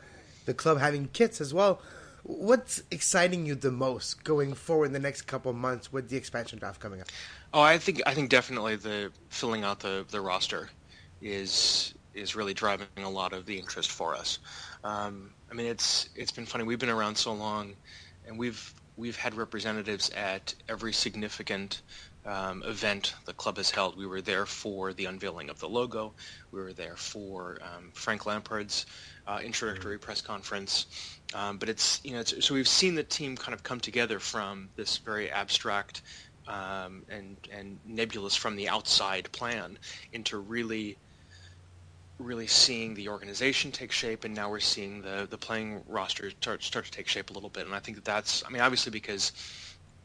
the 0.45 0.53
club 0.53 0.79
having 0.79 1.07
kits 1.07 1.39
as 1.39 1.53
well 1.53 1.79
what's 2.23 2.83
exciting 2.91 3.45
you 3.45 3.55
the 3.55 3.71
most 3.71 4.23
going 4.23 4.53
forward 4.53 4.85
in 4.85 4.93
the 4.93 4.99
next 4.99 5.23
couple 5.23 5.51
months 5.53 5.91
with 5.91 6.09
the 6.09 6.17
expansion 6.17 6.59
draft 6.59 6.79
coming 6.79 7.01
up 7.01 7.07
Oh, 7.53 7.61
I 7.61 7.77
think 7.77 8.01
I 8.05 8.13
think 8.13 8.29
definitely 8.29 8.77
the 8.77 9.11
filling 9.29 9.63
out 9.63 9.81
the, 9.81 10.05
the 10.09 10.21
roster 10.21 10.69
is 11.21 11.93
is 12.13 12.35
really 12.35 12.53
driving 12.53 12.87
a 12.97 13.09
lot 13.09 13.33
of 13.33 13.45
the 13.45 13.57
interest 13.57 13.91
for 13.91 14.15
us. 14.15 14.39
Um, 14.83 15.31
I 15.49 15.53
mean, 15.53 15.67
it's 15.67 16.09
it's 16.15 16.31
been 16.31 16.45
funny. 16.45 16.63
We've 16.63 16.79
been 16.79 16.89
around 16.89 17.15
so 17.15 17.33
long, 17.33 17.75
and 18.25 18.39
we've 18.39 18.73
we've 18.95 19.17
had 19.17 19.35
representatives 19.35 20.09
at 20.11 20.53
every 20.69 20.93
significant 20.93 21.81
um, 22.25 22.63
event 22.63 23.15
the 23.25 23.33
club 23.33 23.57
has 23.57 23.69
held. 23.69 23.97
We 23.97 24.05
were 24.05 24.21
there 24.21 24.45
for 24.45 24.93
the 24.93 25.05
unveiling 25.05 25.49
of 25.49 25.59
the 25.59 25.67
logo. 25.67 26.13
We 26.51 26.61
were 26.61 26.73
there 26.73 26.95
for 26.95 27.57
um, 27.61 27.91
Frank 27.93 28.25
Lampard's 28.25 28.85
uh, 29.27 29.39
introductory 29.43 29.97
press 29.97 30.21
conference. 30.21 31.19
Um, 31.33 31.57
but 31.57 31.69
it's 31.69 32.01
you 32.03 32.13
know 32.13 32.19
it's, 32.19 32.45
so 32.45 32.53
we've 32.53 32.67
seen 32.67 32.95
the 32.95 33.03
team 33.03 33.37
kind 33.37 33.53
of 33.53 33.63
come 33.63 33.79
together 33.79 34.19
from 34.19 34.69
this 34.75 34.97
very 34.97 35.31
abstract 35.31 36.01
um, 36.47 37.03
and 37.09 37.37
and 37.51 37.79
nebulous 37.85 38.35
from 38.35 38.55
the 38.55 38.67
outside 38.67 39.31
plan 39.31 39.77
into 40.11 40.37
really 40.37 40.97
really 42.19 42.47
seeing 42.47 42.93
the 42.93 43.09
organization 43.09 43.71
take 43.71 43.91
shape 43.91 44.25
and 44.25 44.35
now 44.35 44.49
we're 44.49 44.59
seeing 44.59 45.01
the 45.01 45.27
the 45.29 45.37
playing 45.37 45.81
roster 45.87 46.29
start 46.29 46.63
start 46.63 46.85
to 46.85 46.91
take 46.91 47.07
shape 47.07 47.29
a 47.29 47.33
little 47.33 47.49
bit 47.49 47.65
and 47.65 47.73
I 47.73 47.79
think 47.79 47.97
that 47.97 48.05
that's 48.05 48.43
I 48.45 48.49
mean 48.49 48.61
obviously 48.61 48.91
because 48.91 49.31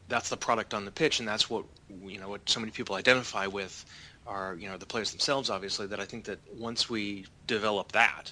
that's 0.07 0.29
the 0.29 0.37
product 0.37 0.73
on 0.73 0.85
the 0.85 0.91
pitch 0.91 1.19
and 1.19 1.27
that's 1.27 1.49
what 1.49 1.65
you 2.05 2.19
know 2.19 2.29
what 2.29 2.49
so 2.49 2.59
many 2.59 2.71
people 2.71 2.95
identify 2.95 3.47
with 3.47 3.85
are 4.25 4.55
you 4.55 4.67
know 4.69 4.77
the 4.77 4.85
players 4.85 5.11
themselves 5.11 5.49
obviously 5.49 5.87
that 5.87 5.99
I 5.99 6.05
think 6.05 6.25
that 6.25 6.39
once 6.55 6.89
we 6.89 7.25
develop 7.45 7.91
that 7.91 8.31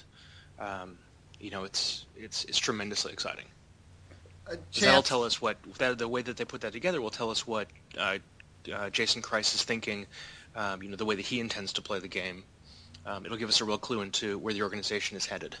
um, 0.58 0.98
you 1.40 1.50
know 1.50 1.64
it's 1.64 2.06
it's 2.16 2.44
it's 2.44 2.58
tremendously 2.58 3.12
exciting 3.12 3.46
that'll 4.80 5.02
tell 5.02 5.24
us 5.24 5.40
what 5.40 5.56
that, 5.78 5.98
the 5.98 6.08
way 6.08 6.22
that 6.22 6.36
they 6.36 6.44
put 6.44 6.60
that 6.60 6.72
together 6.72 7.00
will 7.00 7.10
tell 7.10 7.30
us 7.30 7.46
what 7.46 7.68
uh, 7.98 8.18
uh, 8.72 8.90
Jason 8.90 9.22
Kreis 9.22 9.54
is 9.54 9.62
thinking. 9.62 10.06
Um, 10.54 10.82
you 10.82 10.88
know, 10.88 10.96
the 10.96 11.04
way 11.04 11.16
that 11.16 11.24
he 11.24 11.40
intends 11.40 11.72
to 11.74 11.82
play 11.82 11.98
the 11.98 12.08
game. 12.08 12.42
Um, 13.04 13.24
it'll 13.24 13.36
give 13.36 13.48
us 13.48 13.60
a 13.60 13.64
real 13.64 13.78
clue 13.78 14.00
into 14.00 14.38
where 14.38 14.54
the 14.54 14.62
organization 14.62 15.16
is 15.16 15.26
headed. 15.26 15.56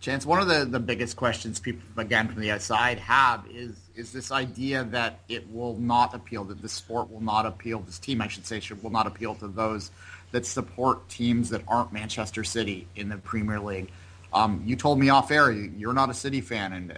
Chance, 0.00 0.26
one 0.26 0.40
of 0.40 0.48
the, 0.48 0.64
the 0.64 0.78
biggest 0.78 1.16
questions 1.16 1.58
people, 1.58 1.82
again, 1.96 2.28
from 2.28 2.40
the 2.40 2.50
outside 2.50 2.98
have 2.98 3.44
is 3.52 3.74
is 3.96 4.12
this 4.12 4.30
idea 4.30 4.84
that 4.84 5.20
it 5.28 5.50
will 5.52 5.76
not 5.76 6.14
appeal, 6.14 6.44
that 6.44 6.62
the 6.62 6.68
sport 6.68 7.10
will 7.10 7.20
not 7.20 7.46
appeal, 7.46 7.80
this 7.80 7.98
team, 7.98 8.20
I 8.20 8.28
should 8.28 8.46
say, 8.46 8.60
should, 8.60 8.82
will 8.82 8.90
not 8.90 9.08
appeal 9.08 9.34
to 9.36 9.48
those 9.48 9.90
that 10.30 10.46
support 10.46 11.08
teams 11.08 11.50
that 11.50 11.62
aren't 11.66 11.92
Manchester 11.92 12.44
City 12.44 12.86
in 12.94 13.08
the 13.08 13.16
Premier 13.16 13.58
League. 13.58 13.90
Um, 14.32 14.62
you 14.66 14.76
told 14.76 14.98
me 14.98 15.08
off 15.08 15.30
air 15.30 15.50
you're 15.50 15.94
not 15.94 16.10
a 16.10 16.14
City 16.14 16.40
fan, 16.40 16.72
and 16.72 16.92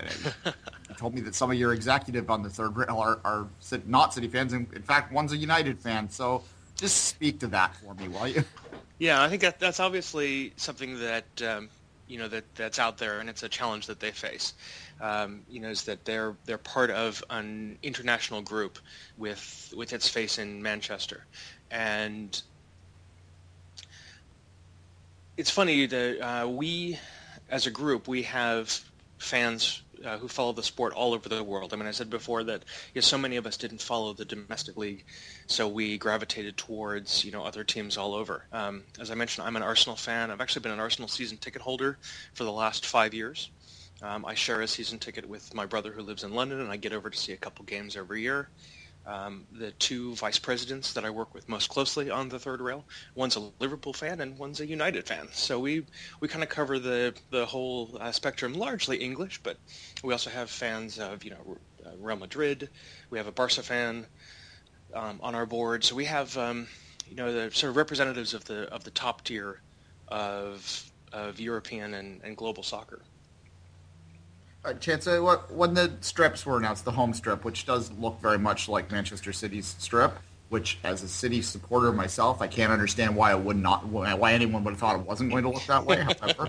you 0.45 0.95
told 0.97 1.15
me 1.15 1.21
that 1.23 1.35
some 1.35 1.51
of 1.51 1.57
your 1.57 1.73
executive 1.73 2.31
on 2.31 2.43
the 2.43 2.51
third 2.51 2.77
rail 2.77 2.99
are, 2.99 3.21
are 3.25 3.49
not 3.87 4.13
City 4.15 4.29
fans. 4.29 4.53
And 4.53 4.73
in 4.73 4.83
fact, 4.83 5.13
one's 5.13 5.33
a 5.33 5.37
United 5.37 5.79
fan. 5.79 6.11
So 6.11 6.43
just 6.77 7.05
speak 7.05 7.41
to 7.41 7.47
that 7.49 7.77
for 7.77 7.95
me, 7.95 8.09
will 8.09 8.27
you? 8.27 8.45
Yeah, 8.99 9.23
I 9.23 9.29
think 9.29 9.43
that 9.43 9.59
that's 9.59 9.81
obviously 9.81 10.53
something 10.57 10.99
that 11.01 11.25
um, 11.43 11.71
you 12.07 12.19
know 12.19 12.29
that 12.29 12.45
that's 12.55 12.79
out 12.79 12.99
there, 12.99 13.21
and 13.21 13.31
it's 13.31 13.43
a 13.43 13.49
challenge 13.49 13.87
that 13.87 14.01
they 14.01 14.11
face. 14.11 14.53
Um, 15.01 15.43
you 15.49 15.61
know, 15.61 15.71
is 15.71 15.85
that 15.85 16.05
they're 16.05 16.37
they're 16.45 16.59
part 16.59 16.91
of 16.91 17.25
an 17.31 17.79
international 17.83 18.43
group 18.43 18.79
with 19.17 19.73
with 19.77 19.93
its 19.93 20.09
face 20.09 20.39
in 20.39 20.63
Manchester, 20.63 21.25
and 21.71 22.43
it's 25.37 25.51
funny 25.51 25.87
that 25.87 26.21
uh, 26.21 26.47
we 26.49 26.99
as 27.51 27.67
a 27.67 27.71
group, 27.71 28.09
we 28.09 28.23
have 28.23 28.83
fans 29.19 29.83
uh, 30.05 30.17
who 30.17 30.29
follow 30.29 30.53
the 30.53 30.63
sport 30.63 30.95
all 30.95 31.13
over 31.13 31.29
the 31.29 31.45
world. 31.45 31.75
I 31.75 31.77
mean, 31.77 31.87
I 31.87 31.91
said 31.91 32.09
before 32.09 32.43
that 32.45 32.65
you 32.95 33.01
know, 33.01 33.03
so 33.03 33.19
many 33.19 33.37
of 33.37 33.47
us 33.47 33.59
didn't 33.59 33.83
follow 33.83 34.15
the 34.15 34.25
domestic 34.25 34.77
league, 34.77 35.05
so 35.47 35.69
we 35.69 35.99
gravitated 35.99 36.57
towards 36.57 37.25
you 37.25 37.33
know 37.33 37.45
other 37.45 37.65
teams 37.65 37.99
all 37.99 38.15
over. 38.15 38.47
Um, 38.53 38.85
as 38.99 39.11
I 39.11 39.15
mentioned, 39.15 39.47
I'm 39.47 39.57
an 39.57 39.63
Arsenal 39.63 39.97
fan. 39.97 40.31
I've 40.31 40.41
actually 40.41 40.63
been 40.63 40.73
an 40.73 40.81
Arsenal 40.81 41.09
season 41.09 41.37
ticket 41.37 41.61
holder 41.61 41.99
for 42.33 42.45
the 42.45 42.53
last 42.53 42.87
five 42.87 43.13
years. 43.13 43.51
Um, 44.03 44.25
I 44.25 44.33
share 44.33 44.63
a 44.63 44.69
season 44.69 44.99
ticket 44.99 45.29
with 45.29 45.53
my 45.53 45.67
brother 45.67 45.93
who 45.93 46.03
lives 46.03 46.25
in 46.25 46.33
London, 46.33 46.61
and 46.61 46.71
I 46.71 46.77
get 46.77 46.95
over 46.95 47.11
to 47.11 47.19
see 47.19 47.33
a 47.33 47.37
couple 47.37 47.67
games 47.67 47.97
every 47.97 48.23
year 48.23 48.49
um, 49.07 49.47
the 49.51 49.73
two 49.73 50.15
vice 50.17 50.39
presidents 50.39 50.93
that 50.93 51.05
I 51.05 51.11
work 51.11 51.35
with 51.35 51.49
most 51.49 51.69
closely 51.69 52.11
on 52.11 52.29
the 52.29 52.39
third 52.39 52.61
rail. 52.61 52.87
One's 53.15 53.37
a 53.37 53.51
Liverpool 53.59 53.93
fan 53.93 54.21
and 54.21 54.39
one's 54.39 54.61
a 54.61 54.67
United 54.67 55.07
fan. 55.07 55.29
So 55.33 55.59
we 55.59 55.87
we 56.21 56.29
kind 56.29 56.43
of 56.43 56.51
cover 56.51 56.79
the 56.79 57.15
the 57.31 57.47
whole 57.47 57.97
uh, 58.01 58.13
spectrum, 58.13 58.53
largely 58.55 58.99
English, 58.99 59.41
but 59.43 59.57
we 60.05 60.13
also 60.13 60.31
have 60.31 60.51
fans 60.51 60.99
of 60.99 61.25
you 61.25 61.31
know 61.31 61.57
uh, 61.87 61.97
Real 61.99 62.17
Madrid. 62.17 62.69
We 63.11 63.19
have 63.19 63.27
a 63.27 63.33
Barca 63.33 63.63
fan 63.63 64.07
um, 64.95 65.21
on 65.23 65.35
our 65.35 65.47
board. 65.47 65.85
So 65.85 65.95
we 65.95 66.05
have 66.05 66.37
um, 66.37 66.69
you 67.07 67.17
know 67.17 67.33
the 67.33 67.55
sort 67.55 67.71
of 67.71 67.77
representatives 67.77 68.35
of 68.35 68.45
the 68.45 68.73
of 68.73 68.85
the 68.85 68.91
top 68.91 69.25
tier 69.25 69.63
of 70.09 70.91
of 71.13 71.41
European 71.41 71.95
and, 71.95 72.21
and 72.23 72.37
global 72.37 72.63
soccer. 72.63 73.03
Uh, 74.65 74.75
Chance, 74.75 75.07
uh, 75.07 75.39
when 75.49 75.75
the 75.75 75.93
strips 76.01 76.45
were 76.45 76.59
announced, 76.59 76.85
the 76.85 76.91
home 76.91 77.15
strip, 77.15 77.45
which 77.45 77.65
does 77.65 77.91
look 77.93 78.21
very 78.21 78.39
much 78.39 78.69
like 78.69 78.91
Manchester 78.91 79.33
City's 79.33 79.75
strip, 79.79 80.19
which 80.51 80.79
as 80.85 81.03
a 81.03 81.09
City 81.09 81.41
supporter 81.41 81.93
myself, 81.93 82.43
I 82.43 82.47
can't 82.47 82.71
understand 82.71 83.17
why 83.17 83.33
it 83.33 83.41
would 83.41 83.57
not, 83.57 83.87
why 83.87 84.33
anyone 84.33 84.63
would 84.65 84.73
have 84.73 84.81
thought 84.81 84.97
it 84.97 85.07
wasn't 85.07 85.31
going 85.31 85.45
to 85.45 85.51
look 85.51 85.65
that 85.67 85.87
way. 85.87 85.97
However, 86.21 86.49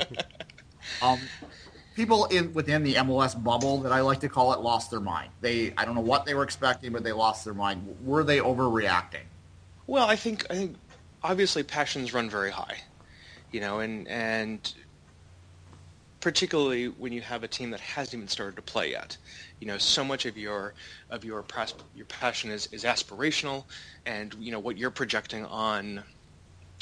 um, 1.01 1.19
people 1.95 2.25
in 2.25 2.53
within 2.53 2.83
the 2.83 2.95
MLS 2.95 3.41
bubble 3.41 3.79
that 3.81 3.93
I 3.93 4.01
like 4.01 4.19
to 4.21 4.29
call 4.29 4.51
it 4.53 4.59
lost 4.59 4.91
their 4.91 4.99
mind. 4.99 5.29
They, 5.39 5.73
I 5.77 5.85
don't 5.85 5.95
know 5.95 6.01
what 6.01 6.25
they 6.25 6.33
were 6.33 6.43
expecting, 6.43 6.91
but 6.91 7.03
they 7.03 7.13
lost 7.13 7.45
their 7.45 7.53
mind. 7.53 7.95
Were 8.03 8.25
they 8.25 8.39
overreacting? 8.39 9.23
Well, 9.87 10.07
I 10.07 10.17
think 10.17 10.45
I 10.49 10.55
think 10.55 10.75
obviously 11.23 11.63
passions 11.63 12.13
run 12.13 12.29
very 12.29 12.51
high, 12.51 12.77
you 13.51 13.61
know, 13.61 13.79
and 13.79 14.07
and 14.07 14.73
particularly 16.21 16.85
when 16.85 17.11
you 17.11 17.21
have 17.21 17.43
a 17.43 17.47
team 17.47 17.71
that 17.71 17.79
hasn't 17.79 18.13
even 18.13 18.27
started 18.27 18.55
to 18.55 18.61
play 18.61 18.91
yet. 18.91 19.17
You 19.59 19.67
know, 19.67 19.77
so 19.77 20.03
much 20.03 20.25
of 20.25 20.37
your 20.37 20.73
of 21.09 21.25
your 21.25 21.43
your 21.95 22.05
passion 22.05 22.51
is, 22.51 22.67
is 22.71 22.83
aspirational, 22.83 23.65
and 24.05 24.33
you 24.39 24.51
know 24.51 24.59
what 24.59 24.77
you're 24.77 24.91
projecting 24.91 25.45
on 25.45 26.03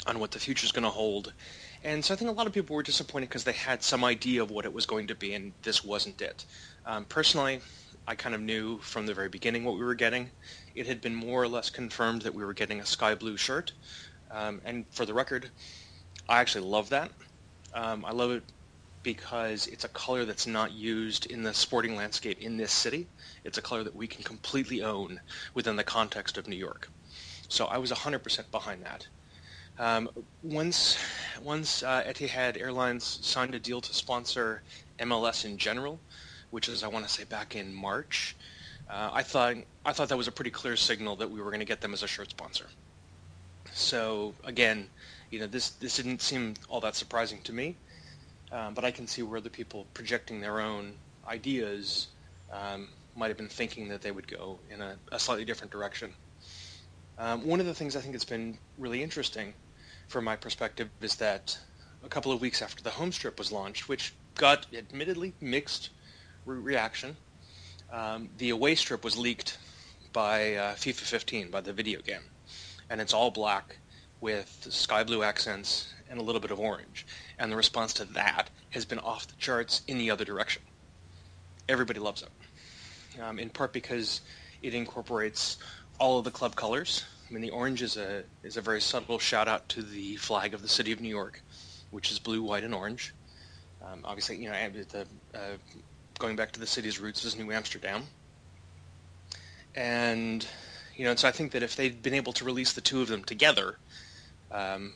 on 0.06 0.18
what 0.18 0.30
the 0.30 0.38
future 0.38 0.64
is 0.64 0.72
going 0.72 0.84
to 0.84 0.90
hold. 0.90 1.32
And 1.82 2.04
so 2.04 2.12
I 2.14 2.16
think 2.16 2.30
a 2.30 2.34
lot 2.34 2.46
of 2.46 2.52
people 2.52 2.76
were 2.76 2.82
disappointed 2.82 3.28
because 3.28 3.44
they 3.44 3.52
had 3.52 3.82
some 3.82 4.04
idea 4.04 4.42
of 4.42 4.50
what 4.50 4.66
it 4.66 4.72
was 4.72 4.86
going 4.86 5.06
to 5.08 5.14
be, 5.14 5.34
and 5.34 5.52
this 5.62 5.82
wasn't 5.82 6.20
it. 6.20 6.44
Um, 6.86 7.06
personally, 7.06 7.60
I 8.06 8.14
kind 8.14 8.34
of 8.34 8.40
knew 8.40 8.78
from 8.78 9.06
the 9.06 9.14
very 9.14 9.28
beginning 9.28 9.64
what 9.64 9.74
we 9.74 9.84
were 9.84 9.94
getting. 9.94 10.30
It 10.74 10.86
had 10.86 11.00
been 11.00 11.14
more 11.14 11.42
or 11.42 11.48
less 11.48 11.70
confirmed 11.70 12.22
that 12.22 12.34
we 12.34 12.44
were 12.44 12.54
getting 12.54 12.80
a 12.80 12.86
sky 12.86 13.14
blue 13.14 13.36
shirt. 13.36 13.72
Um, 14.30 14.60
and 14.64 14.84
for 14.90 15.06
the 15.06 15.14
record, 15.14 15.50
I 16.28 16.40
actually 16.40 16.66
love 16.66 16.90
that. 16.90 17.10
Um, 17.74 18.04
I 18.04 18.12
love 18.12 18.30
it 18.30 18.42
because 19.02 19.66
it's 19.68 19.84
a 19.84 19.88
color 19.88 20.24
that's 20.24 20.46
not 20.46 20.72
used 20.72 21.26
in 21.26 21.42
the 21.42 21.54
sporting 21.54 21.96
landscape 21.96 22.40
in 22.40 22.56
this 22.56 22.72
city. 22.72 23.06
It's 23.44 23.58
a 23.58 23.62
color 23.62 23.84
that 23.84 23.96
we 23.96 24.06
can 24.06 24.22
completely 24.22 24.82
own 24.82 25.20
within 25.54 25.76
the 25.76 25.84
context 25.84 26.36
of 26.36 26.46
New 26.46 26.56
York. 26.56 26.88
So 27.48 27.66
I 27.66 27.78
was 27.78 27.90
100% 27.90 28.50
behind 28.50 28.84
that. 28.84 29.06
Um, 29.78 30.10
once 30.42 30.98
once 31.42 31.82
uh, 31.82 32.02
Etihad 32.06 32.60
Airlines 32.60 33.18
signed 33.22 33.54
a 33.54 33.58
deal 33.58 33.80
to 33.80 33.94
sponsor 33.94 34.62
MLS 34.98 35.46
in 35.46 35.56
general, 35.56 35.98
which 36.50 36.68
is 36.68 36.82
I 36.84 36.88
want 36.88 37.06
to 37.06 37.10
say 37.10 37.24
back 37.24 37.56
in 37.56 37.72
March, 37.72 38.36
uh, 38.90 39.08
I 39.12 39.22
thought 39.22 39.56
I 39.86 39.92
thought 39.92 40.10
that 40.10 40.18
was 40.18 40.28
a 40.28 40.32
pretty 40.32 40.50
clear 40.50 40.76
signal 40.76 41.16
that 41.16 41.30
we 41.30 41.40
were 41.40 41.50
going 41.50 41.60
to 41.60 41.66
get 41.66 41.80
them 41.80 41.94
as 41.94 42.02
a 42.02 42.06
shirt 42.06 42.28
sponsor. 42.30 42.66
So 43.72 44.34
again, 44.44 44.90
you 45.30 45.40
know 45.40 45.46
this 45.46 45.70
this 45.70 45.96
didn't 45.96 46.20
seem 46.20 46.54
all 46.68 46.80
that 46.80 46.94
surprising 46.94 47.40
to 47.42 47.52
me. 47.52 47.76
Um, 48.52 48.74
but 48.74 48.84
I 48.84 48.90
can 48.90 49.06
see 49.06 49.22
where 49.22 49.38
other 49.38 49.50
people 49.50 49.86
projecting 49.94 50.40
their 50.40 50.60
own 50.60 50.94
ideas 51.26 52.08
um, 52.52 52.88
might 53.16 53.28
have 53.28 53.36
been 53.36 53.48
thinking 53.48 53.88
that 53.88 54.02
they 54.02 54.10
would 54.10 54.26
go 54.26 54.58
in 54.70 54.80
a, 54.80 54.96
a 55.12 55.18
slightly 55.18 55.44
different 55.44 55.70
direction. 55.70 56.12
Um, 57.18 57.46
one 57.46 57.60
of 57.60 57.66
the 57.66 57.74
things 57.74 57.96
I 57.96 58.00
think 58.00 58.14
has 58.14 58.24
been 58.24 58.58
really 58.78 59.02
interesting 59.02 59.54
from 60.08 60.24
my 60.24 60.36
perspective 60.36 60.88
is 61.00 61.16
that 61.16 61.58
a 62.04 62.08
couple 62.08 62.32
of 62.32 62.40
weeks 62.40 62.62
after 62.62 62.82
the 62.82 62.90
home 62.90 63.12
strip 63.12 63.38
was 63.38 63.52
launched, 63.52 63.88
which 63.88 64.14
got 64.34 64.66
admittedly 64.72 65.34
mixed 65.40 65.90
re- 66.46 66.56
reaction, 66.56 67.16
um, 67.92 68.30
the 68.38 68.50
away 68.50 68.74
strip 68.74 69.04
was 69.04 69.16
leaked 69.18 69.58
by 70.12 70.54
uh, 70.54 70.74
FIFA 70.74 71.00
15, 71.00 71.50
by 71.50 71.60
the 71.60 71.72
video 71.72 72.00
game. 72.00 72.22
And 72.88 73.00
it's 73.00 73.12
all 73.12 73.30
black 73.30 73.76
with 74.20 74.66
sky 74.70 75.04
blue 75.04 75.22
accents 75.22 75.92
and 76.10 76.18
a 76.18 76.22
little 76.22 76.40
bit 76.40 76.50
of 76.50 76.60
orange. 76.60 77.06
And 77.38 77.50
the 77.50 77.56
response 77.56 77.92
to 77.94 78.04
that 78.06 78.50
has 78.70 78.84
been 78.84 78.98
off 78.98 79.26
the 79.26 79.36
charts 79.38 79.82
in 79.86 79.98
the 79.98 80.10
other 80.10 80.24
direction. 80.24 80.62
Everybody 81.68 82.00
loves 82.00 82.22
it, 82.22 83.20
um, 83.20 83.38
in 83.38 83.48
part 83.48 83.72
because 83.72 84.20
it 84.62 84.74
incorporates 84.74 85.58
all 85.98 86.18
of 86.18 86.24
the 86.24 86.30
club 86.30 86.56
colors. 86.56 87.04
I 87.28 87.32
mean, 87.32 87.42
the 87.42 87.50
orange 87.50 87.80
is 87.80 87.96
a 87.96 88.24
is 88.42 88.56
a 88.56 88.60
very 88.60 88.80
subtle 88.80 89.18
shout 89.18 89.46
out 89.46 89.68
to 89.70 89.82
the 89.82 90.16
flag 90.16 90.52
of 90.52 90.62
the 90.62 90.68
city 90.68 90.90
of 90.90 91.00
New 91.00 91.08
York, 91.08 91.40
which 91.90 92.10
is 92.10 92.18
blue, 92.18 92.42
white, 92.42 92.64
and 92.64 92.74
orange. 92.74 93.14
Um, 93.84 94.00
obviously, 94.04 94.36
you 94.36 94.50
know, 94.50 94.70
the, 94.70 95.06
uh, 95.34 95.38
going 96.18 96.36
back 96.36 96.52
to 96.52 96.60
the 96.60 96.66
city's 96.66 96.98
roots 96.98 97.24
is 97.24 97.38
New 97.38 97.52
Amsterdam, 97.52 98.02
and 99.76 100.44
you 100.96 101.04
know, 101.04 101.10
and 101.10 101.18
so 101.18 101.28
I 101.28 101.30
think 101.30 101.52
that 101.52 101.62
if 101.62 101.76
they'd 101.76 102.02
been 102.02 102.14
able 102.14 102.32
to 102.34 102.44
release 102.44 102.72
the 102.72 102.80
two 102.80 103.00
of 103.00 103.08
them 103.08 103.24
together, 103.24 103.78
um, 104.52 104.94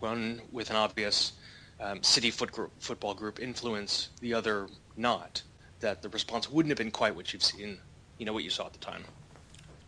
one 0.00 0.40
with 0.50 0.70
an 0.70 0.76
obvious 0.76 1.32
um, 1.80 2.02
city 2.02 2.30
foot 2.30 2.52
group, 2.52 2.70
football 2.78 3.14
group 3.14 3.40
influence, 3.40 4.10
the 4.20 4.34
other 4.34 4.68
not, 4.96 5.42
that 5.80 6.02
the 6.02 6.08
response 6.08 6.50
wouldn't 6.50 6.70
have 6.70 6.78
been 6.78 6.90
quite 6.90 7.14
what 7.14 7.32
you've 7.32 7.42
seen, 7.42 7.78
you 8.18 8.26
know, 8.26 8.32
what 8.32 8.44
you 8.44 8.50
saw 8.50 8.66
at 8.66 8.72
the 8.72 8.78
time. 8.78 9.04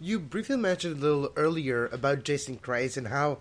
You 0.01 0.19
briefly 0.19 0.57
mentioned 0.57 0.99
a 0.99 1.01
little 1.01 1.33
earlier 1.37 1.87
about 1.87 2.25
Jason 2.25 2.59
Kreis 2.59 2.97
and 2.97 3.09
how 3.09 3.39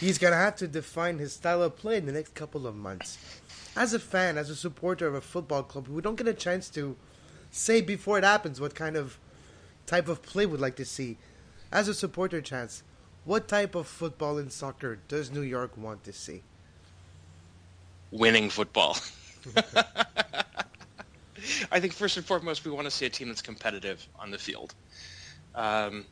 he's 0.00 0.18
going 0.18 0.32
to 0.32 0.38
have 0.38 0.56
to 0.56 0.68
define 0.68 1.18
his 1.18 1.32
style 1.32 1.62
of 1.62 1.76
play 1.76 1.96
in 1.96 2.06
the 2.06 2.12
next 2.12 2.34
couple 2.34 2.66
of 2.66 2.74
months. 2.74 3.18
As 3.76 3.94
a 3.94 3.98
fan, 3.98 4.36
as 4.36 4.50
a 4.50 4.56
supporter 4.56 5.06
of 5.06 5.14
a 5.14 5.20
football 5.20 5.62
club, 5.62 5.86
we 5.88 6.02
don't 6.02 6.16
get 6.16 6.26
a 6.26 6.34
chance 6.34 6.68
to 6.70 6.96
say 7.50 7.80
before 7.80 8.18
it 8.18 8.24
happens 8.24 8.60
what 8.60 8.74
kind 8.74 8.96
of 8.96 9.18
type 9.86 10.08
of 10.08 10.22
play 10.22 10.44
we'd 10.44 10.60
like 10.60 10.76
to 10.76 10.84
see. 10.84 11.18
As 11.70 11.88
a 11.88 11.94
supporter, 11.94 12.40
Chance, 12.40 12.82
what 13.26 13.48
type 13.48 13.74
of 13.74 13.86
football 13.86 14.38
and 14.38 14.50
soccer 14.50 14.98
does 15.08 15.30
New 15.30 15.42
York 15.42 15.76
want 15.76 16.04
to 16.04 16.12
see? 16.12 16.42
Winning 18.10 18.48
football. 18.48 18.96
I 21.70 21.80
think 21.80 21.92
first 21.92 22.16
and 22.16 22.24
foremost, 22.24 22.64
we 22.64 22.70
want 22.70 22.86
to 22.86 22.90
see 22.90 23.04
a 23.06 23.10
team 23.10 23.28
that's 23.28 23.42
competitive 23.42 24.06
on 24.18 24.30
the 24.30 24.38
field. 24.38 24.74
Um, 25.54 26.06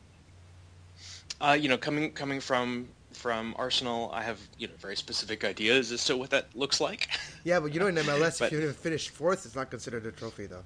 uh, 1.41 1.57
you 1.59 1.69
know, 1.69 1.77
coming 1.77 2.11
coming 2.11 2.39
from 2.39 2.87
from 3.11 3.55
Arsenal, 3.57 4.11
I 4.13 4.21
have 4.21 4.39
you 4.57 4.67
know 4.67 4.73
very 4.77 4.95
specific 4.95 5.43
ideas 5.43 5.91
as 5.91 6.03
to 6.05 6.17
what 6.17 6.29
that 6.31 6.47
looks 6.55 6.79
like. 6.79 7.09
Yeah, 7.43 7.59
but 7.59 7.73
you 7.73 7.79
know 7.79 7.87
in 7.87 7.95
MLS, 7.95 8.39
but, 8.39 8.51
if 8.51 8.61
you 8.61 8.71
finish 8.71 9.09
fourth, 9.09 9.45
it's 9.45 9.55
not 9.55 9.69
considered 9.69 10.05
a 10.05 10.11
trophy, 10.11 10.47
though. 10.47 10.63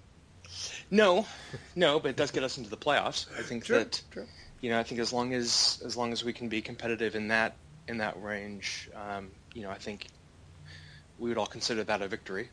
No, 0.92 1.28
no, 1.76 2.00
but 2.00 2.10
it 2.10 2.16
does 2.16 2.32
get 2.32 2.44
us 2.44 2.58
into 2.58 2.70
the 2.70 2.78
playoffs. 2.78 3.28
I 3.38 3.44
think 3.44 3.66
true, 3.66 3.78
that 3.78 4.02
true 4.12 4.26
you 4.62 4.70
know, 4.70 4.80
I 4.80 4.84
think 4.84 5.00
as 5.00 5.14
long 5.14 5.34
as 5.34 5.82
as 5.86 5.96
long 5.96 6.12
as 6.12 6.24
we 6.24 6.34
can 6.34 6.50
be 6.50 6.62
competitive 6.62 7.16
in 7.16 7.30
that 7.30 7.58
in 7.88 7.98
that 8.00 8.22
range, 8.22 8.90
um, 8.96 9.30
you 9.54 9.64
know, 9.64 9.70
I 9.72 9.78
think 9.78 10.08
we 11.18 11.30
would 11.30 11.38
all 11.38 11.48
consider 11.48 11.84
that 11.84 12.02
a 12.02 12.08
victory. 12.08 12.50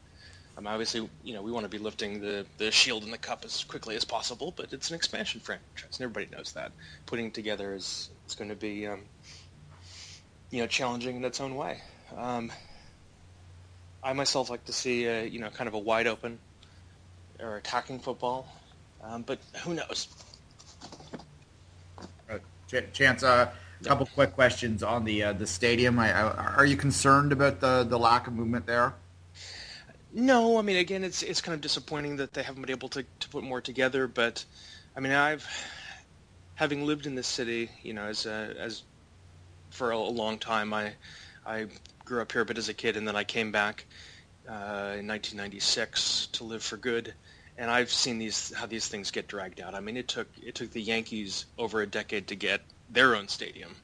Um, 0.57 0.67
obviously, 0.67 1.09
you 1.23 1.35
know, 1.35 1.43
we 1.43 1.53
want 1.53 1.65
to 1.65 1.69
be 1.71 1.79
lifting 1.79 2.21
the, 2.21 2.47
the 2.57 2.71
shield 2.71 3.03
and 3.03 3.13
the 3.13 3.19
cup 3.19 3.45
as 3.45 3.63
quickly 3.65 3.95
as 3.95 4.05
possible, 4.05 4.55
but 4.57 4.73
it's 4.73 4.89
an 4.89 4.97
expansion 4.97 5.41
franchise, 5.41 5.99
and 5.99 6.05
everybody 6.05 6.35
knows 6.35 6.53
that. 6.53 6.73
Putting 7.05 7.31
together 7.31 7.75
is 7.75 8.11
is 8.27 8.35
going 8.35 8.49
to 8.49 8.57
be, 8.57 8.87
um, 8.87 9.03
you 10.51 10.61
know, 10.61 10.67
challenging 10.67 11.17
in 11.17 11.25
its 11.25 11.41
own 11.41 11.57
way. 11.57 11.83
Um, 12.17 12.51
I 14.03 14.15
myself 14.15 14.49
like 14.49 14.65
to 14.65 14.73
see, 14.73 15.05
a, 15.07 15.27
you 15.27 15.41
know, 15.41 15.51
kind 15.51 15.69
of 15.69 15.75
a 15.75 15.79
wide 15.79 16.07
open 16.07 16.39
or 17.39 17.57
attacking 17.57 17.99
football, 17.99 18.49
um, 19.03 19.23
but 19.23 19.39
who 19.63 19.75
knows? 19.75 20.09
Chance, 22.69 23.23
uh, 23.23 23.51
a 23.81 23.85
couple 23.85 24.07
quick 24.07 24.35
questions 24.35 24.83
on 24.83 25.05
the 25.05 25.23
uh, 25.23 25.33
the 25.33 25.47
stadium. 25.47 25.99
I, 25.99 26.11
I, 26.11 26.55
are 26.57 26.67
you 26.67 26.77
concerned 26.77 27.33
about 27.33 27.61
the, 27.61 27.85
the 27.85 27.99
lack 27.99 28.27
of 28.27 28.33
movement 28.33 28.67
there? 28.67 28.95
No, 30.13 30.59
I 30.59 30.63
mean, 30.63 30.77
again, 30.77 31.05
it's 31.05 31.23
it's 31.23 31.41
kind 31.41 31.55
of 31.55 31.61
disappointing 31.61 32.17
that 32.17 32.33
they 32.33 32.43
haven't 32.43 32.63
been 32.63 32.71
able 32.71 32.89
to, 32.91 33.05
to 33.21 33.29
put 33.29 33.45
more 33.45 33.61
together. 33.61 34.09
But 34.09 34.45
I 34.97 35.01
mean, 35.01 35.13
I've 35.13 35.47
having 36.55 36.87
lived 36.87 37.07
in 37.07 37.15
this 37.15 37.27
city, 37.27 37.71
you 37.83 37.93
know, 37.93 38.05
as 38.05 38.27
a, 38.27 38.55
as 38.59 38.83
for 39.71 39.91
a, 39.91 39.99
long 39.99 40.39
time. 40.39 40.73
I 40.73 40.95
I 41.47 41.67
grew 42.05 42.23
up 42.23 42.33
here 42.33 42.41
a 42.41 42.45
bit 42.47 42.59
as 42.59 42.69
a 42.69 42.75
kid, 42.75 42.97
and 42.97 43.07
then 43.07 43.15
I 43.15 43.25
came 43.25 43.53
back 43.53 43.85
uh, 44.49 44.97
in 44.99 45.07
1996 45.07 46.29
to 46.33 46.45
live 46.45 46.63
for 46.63 46.77
good 46.77 47.15
and 47.59 47.71
I've 47.71 47.91
seen 47.91 48.19
these 48.19 48.53
how 48.55 48.67
these 48.67 48.89
things 48.89 49.11
get 49.11 49.29
dragged 49.29 49.61
out. 49.61 49.75
I 49.75 49.81
mean, 49.81 49.97
it 49.97 50.09
took 50.09 50.29
it 50.43 50.55
took 50.55 50.73
the 50.73 50.83
Yankees 50.83 51.47
over 51.59 51.81
a 51.81 51.87
decade 51.87 52.29
to 52.29 52.37
get 52.37 52.61
their 52.91 53.15
own 53.17 53.29
stadium 53.29 53.75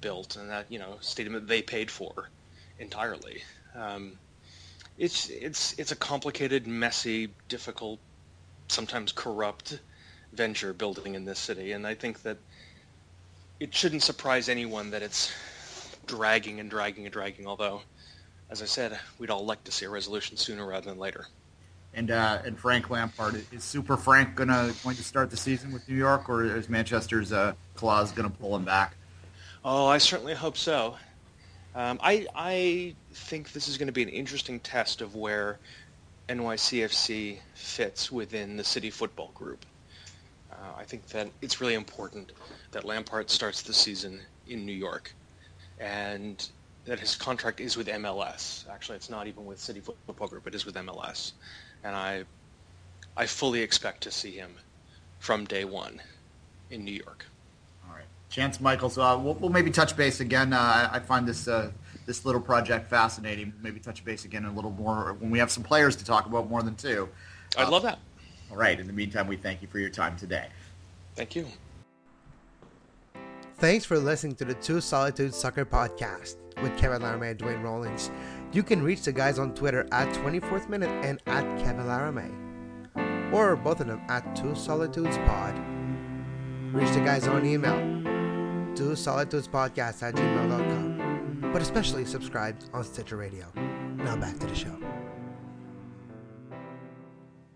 built, 0.00 0.36
and 0.36 0.50
that 0.50 0.66
you 0.70 0.78
know 0.78 0.96
stadium 1.00 1.34
that 1.34 1.48
they 1.48 1.62
paid 1.62 1.90
for 1.90 2.30
entirely. 2.78 3.42
Um, 3.74 4.18
it's 4.96 5.28
it's 5.28 5.78
it's 5.78 5.92
a 5.92 5.96
complicated, 5.96 6.66
messy, 6.66 7.30
difficult, 7.48 8.00
sometimes 8.68 9.12
corrupt 9.12 9.78
venture 10.32 10.72
building 10.72 11.14
in 11.14 11.24
this 11.24 11.38
city, 11.38 11.72
and 11.72 11.86
I 11.86 11.94
think 11.94 12.22
that 12.22 12.38
it 13.60 13.74
shouldn't 13.74 14.02
surprise 14.02 14.48
anyone 14.48 14.90
that 14.90 15.02
it's 15.02 15.32
dragging 16.06 16.60
and 16.60 16.70
dragging 16.70 17.06
and 17.06 17.12
dragging. 17.12 17.46
Although, 17.46 17.82
as 18.50 18.60
I 18.60 18.66
said, 18.66 18.98
we'd 19.18 19.30
all 19.30 19.44
like 19.44 19.62
to 19.64 19.72
see 19.72 19.86
a 19.86 19.90
resolution 19.90 20.36
sooner 20.36 20.66
rather 20.66 20.90
than 20.90 20.98
later. 20.98 21.26
And 21.98 22.12
uh, 22.12 22.38
and 22.44 22.56
Frank 22.56 22.90
Lampard 22.90 23.44
is 23.50 23.64
Super 23.64 23.96
Frank 23.96 24.36
gonna 24.36 24.72
going 24.84 24.94
to 24.94 25.02
start 25.02 25.30
the 25.30 25.36
season 25.36 25.72
with 25.72 25.88
New 25.88 25.96
York, 25.96 26.28
or 26.28 26.44
is 26.44 26.68
Manchester's 26.68 27.32
uh, 27.32 27.54
gonna 27.76 28.30
pull 28.30 28.54
him 28.54 28.64
back? 28.64 28.94
Oh, 29.64 29.88
I 29.88 29.98
certainly 29.98 30.34
hope 30.34 30.56
so. 30.56 30.94
Um, 31.74 31.98
I 32.00 32.28
I 32.36 32.94
think 33.12 33.50
this 33.50 33.66
is 33.66 33.78
going 33.78 33.88
to 33.88 33.92
be 33.92 34.04
an 34.04 34.10
interesting 34.10 34.60
test 34.60 35.00
of 35.00 35.16
where 35.16 35.58
NYCFC 36.28 37.38
fits 37.54 38.12
within 38.12 38.56
the 38.56 38.62
City 38.62 38.90
Football 38.90 39.32
Group. 39.34 39.66
Uh, 40.52 40.54
I 40.78 40.84
think 40.84 41.04
that 41.08 41.26
it's 41.42 41.60
really 41.60 41.74
important 41.74 42.30
that 42.70 42.84
Lampard 42.84 43.28
starts 43.28 43.62
the 43.62 43.74
season 43.74 44.20
in 44.46 44.64
New 44.64 44.72
York, 44.72 45.12
and 45.80 46.48
that 46.84 47.00
his 47.00 47.16
contract 47.16 47.58
is 47.58 47.76
with 47.76 47.88
MLS. 47.88 48.70
Actually, 48.70 48.94
it's 48.94 49.10
not 49.10 49.26
even 49.26 49.46
with 49.46 49.58
City 49.58 49.80
Football 49.80 50.28
Group; 50.28 50.46
it 50.46 50.54
is 50.54 50.64
with 50.64 50.76
MLS 50.76 51.32
and 51.84 51.94
I 51.94 52.24
I 53.16 53.26
fully 53.26 53.60
expect 53.62 54.02
to 54.04 54.10
see 54.10 54.32
him 54.32 54.54
from 55.18 55.44
day 55.44 55.64
one 55.64 56.00
in 56.70 56.84
New 56.84 56.92
York. 56.92 57.26
All 57.88 57.94
right, 57.94 58.04
Chance 58.30 58.60
Michaels. 58.60 58.98
Uh, 58.98 59.18
we'll, 59.20 59.34
we'll, 59.34 59.50
maybe 59.50 59.70
touch 59.70 59.96
base 59.96 60.20
again. 60.20 60.52
Uh, 60.52 60.88
I 60.92 61.00
find 61.00 61.26
this 61.26 61.48
uh, 61.48 61.70
this 62.06 62.24
little 62.24 62.40
project 62.40 62.88
fascinating. 62.88 63.52
Maybe 63.62 63.80
touch 63.80 64.04
base 64.04 64.24
again 64.24 64.44
a 64.44 64.52
little 64.52 64.70
more 64.70 65.16
when 65.18 65.30
we 65.30 65.38
have 65.38 65.50
some 65.50 65.62
players 65.62 65.96
to 65.96 66.04
talk 66.04 66.26
about 66.26 66.48
more 66.48 66.62
than 66.62 66.74
two. 66.74 67.08
I'd 67.56 67.68
love 67.68 67.82
that. 67.82 67.98
All 68.50 68.56
right. 68.56 68.78
In 68.78 68.86
the 68.86 68.92
meantime, 68.92 69.26
we 69.26 69.36
thank 69.36 69.62
you 69.62 69.68
for 69.68 69.78
your 69.78 69.90
time 69.90 70.16
today. 70.16 70.46
Thank 71.14 71.34
you. 71.34 71.46
Thanks 73.56 73.84
for 73.84 73.98
listening 73.98 74.36
to 74.36 74.44
the 74.44 74.54
Two 74.54 74.80
Solitude 74.80 75.34
Soccer 75.34 75.64
Podcast 75.64 76.36
with 76.62 76.78
Kevin 76.78 77.02
Laramee 77.02 77.30
and 77.30 77.38
Duane 77.38 77.60
Rollins. 77.60 78.10
You 78.50 78.62
can 78.62 78.82
reach 78.82 79.02
the 79.02 79.12
guys 79.12 79.38
on 79.38 79.54
Twitter 79.54 79.86
at 79.92 80.08
24th 80.14 80.70
Minute 80.70 80.88
and 81.04 81.20
at 81.26 81.44
Kevin 81.58 81.84
Laramee. 81.84 83.32
Or 83.32 83.56
both 83.56 83.80
of 83.80 83.88
them 83.88 84.00
at 84.08 84.34
Two 84.34 84.54
Solitudes 84.54 85.18
Pod. 85.18 85.54
Reach 86.72 86.90
the 86.94 87.00
guys 87.00 87.28
on 87.28 87.44
email, 87.44 87.76
Two 88.74 88.96
Solitudes 88.96 89.46
Podcast 89.46 90.02
at 90.02 90.14
gmail.com. 90.14 91.50
But 91.52 91.60
especially 91.60 92.06
subscribe 92.06 92.56
on 92.72 92.84
Stitcher 92.84 93.18
Radio. 93.18 93.52
Now 93.96 94.16
back 94.16 94.38
to 94.38 94.46
the 94.46 94.54
show. 94.54 94.74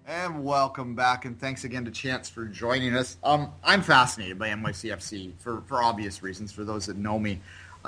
And 0.04 0.44
welcome 0.44 0.94
back, 0.94 1.24
and 1.24 1.40
thanks 1.40 1.64
again 1.64 1.86
to 1.86 1.90
Chance 1.90 2.28
for 2.28 2.44
joining 2.44 2.94
us. 2.94 3.16
Um, 3.24 3.50
I'm 3.64 3.80
fascinated 3.80 4.38
by 4.38 4.50
NYCFC 4.50 5.38
for, 5.38 5.62
for 5.62 5.82
obvious 5.82 6.22
reasons. 6.22 6.52
For 6.52 6.64
those 6.64 6.84
that 6.84 6.98
know 6.98 7.18
me, 7.18 7.40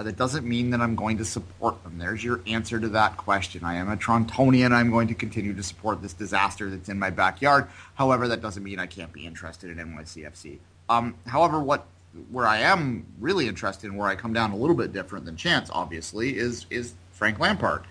that 0.03 0.17
doesn't 0.17 0.47
mean 0.47 0.71
that 0.71 0.81
I'm 0.81 0.97
going 0.97 1.19
to 1.19 1.25
support 1.25 1.83
them. 1.85 1.99
There's 1.99 2.25
your 2.25 2.41
answer 2.47 2.81
to 2.81 2.89
that 2.91 3.17
question. 3.17 3.65
I 3.65 3.75
am 3.75 3.91
a 3.91 3.97
Torontonian. 3.97 4.73
I'm 4.73 4.91
going 4.91 5.09
to 5.09 5.15
continue 5.15 5.55
to 5.55 5.63
support 5.63 6.03
this 6.03 6.13
disaster 6.13 6.69
that's 6.69 6.89
in 6.89 6.99
my 6.99 7.11
backyard. 7.11 7.69
However, 7.95 8.27
that 8.29 8.43
doesn't 8.43 8.63
mean 8.63 8.81
I 8.81 8.87
can't 8.87 9.13
be 9.13 9.25
interested 9.25 9.71
in 9.71 9.79
NYCFC. 9.79 10.59
Um, 10.89 11.15
however, 11.27 11.61
what 11.61 11.87
where 12.31 12.47
I 12.47 12.59
am 12.59 13.07
really 13.19 13.49
interested 13.49 13.89
in, 13.89 13.97
where 13.97 14.09
I 14.09 14.15
come 14.15 14.33
down 14.33 14.53
a 14.53 14.57
little 14.57 14.77
bit 14.77 14.93
different 14.93 15.25
than 15.25 15.37
Chance, 15.37 15.71
obviously, 15.73 16.37
is 16.37 16.67
is 16.71 16.95
Frank 17.13 17.39
Lampard. 17.39 17.85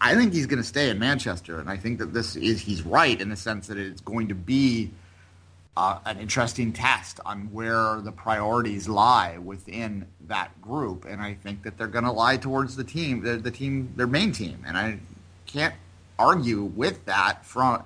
I 0.00 0.14
think 0.14 0.34
he's 0.34 0.46
going 0.46 0.60
to 0.60 0.68
stay 0.68 0.90
in 0.90 0.98
Manchester, 0.98 1.58
and 1.58 1.70
I 1.70 1.76
think 1.76 1.98
that 1.98 2.12
this 2.12 2.36
is 2.36 2.60
he's 2.60 2.82
right 2.82 3.18
in 3.18 3.30
the 3.30 3.36
sense 3.36 3.66
that 3.68 3.78
it's 3.78 4.00
going 4.02 4.28
to 4.28 4.34
be 4.34 4.90
uh, 5.76 5.98
an 6.06 6.18
interesting 6.18 6.72
test 6.72 7.20
on 7.26 7.52
where 7.52 8.00
the 8.00 8.12
priorities 8.12 8.88
lie 8.88 9.36
within 9.38 10.06
that 10.26 10.60
group, 10.62 11.04
and 11.04 11.20
I 11.20 11.34
think 11.34 11.62
that 11.64 11.76
they're 11.76 11.86
going 11.86 12.04
to 12.04 12.12
lie 12.12 12.38
towards 12.38 12.76
the 12.76 12.84
team, 12.84 13.22
the, 13.22 13.36
the, 13.36 13.50
team, 13.50 13.92
their 13.96 14.06
main 14.06 14.32
team, 14.32 14.64
and 14.66 14.76
I 14.76 14.98
can't 15.46 15.74
argue 16.18 16.62
with 16.62 17.04
that 17.04 17.44
from 17.44 17.82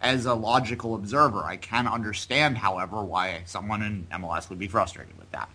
as 0.00 0.26
a 0.26 0.34
logical 0.34 0.94
observer. 0.94 1.42
I 1.42 1.56
can 1.56 1.88
understand, 1.88 2.58
however, 2.58 3.02
why 3.02 3.42
someone 3.46 3.82
in 3.82 4.06
MLS 4.12 4.48
would 4.48 4.58
be 4.58 4.68
frustrated 4.68 5.18
with 5.18 5.30
that. 5.32 5.48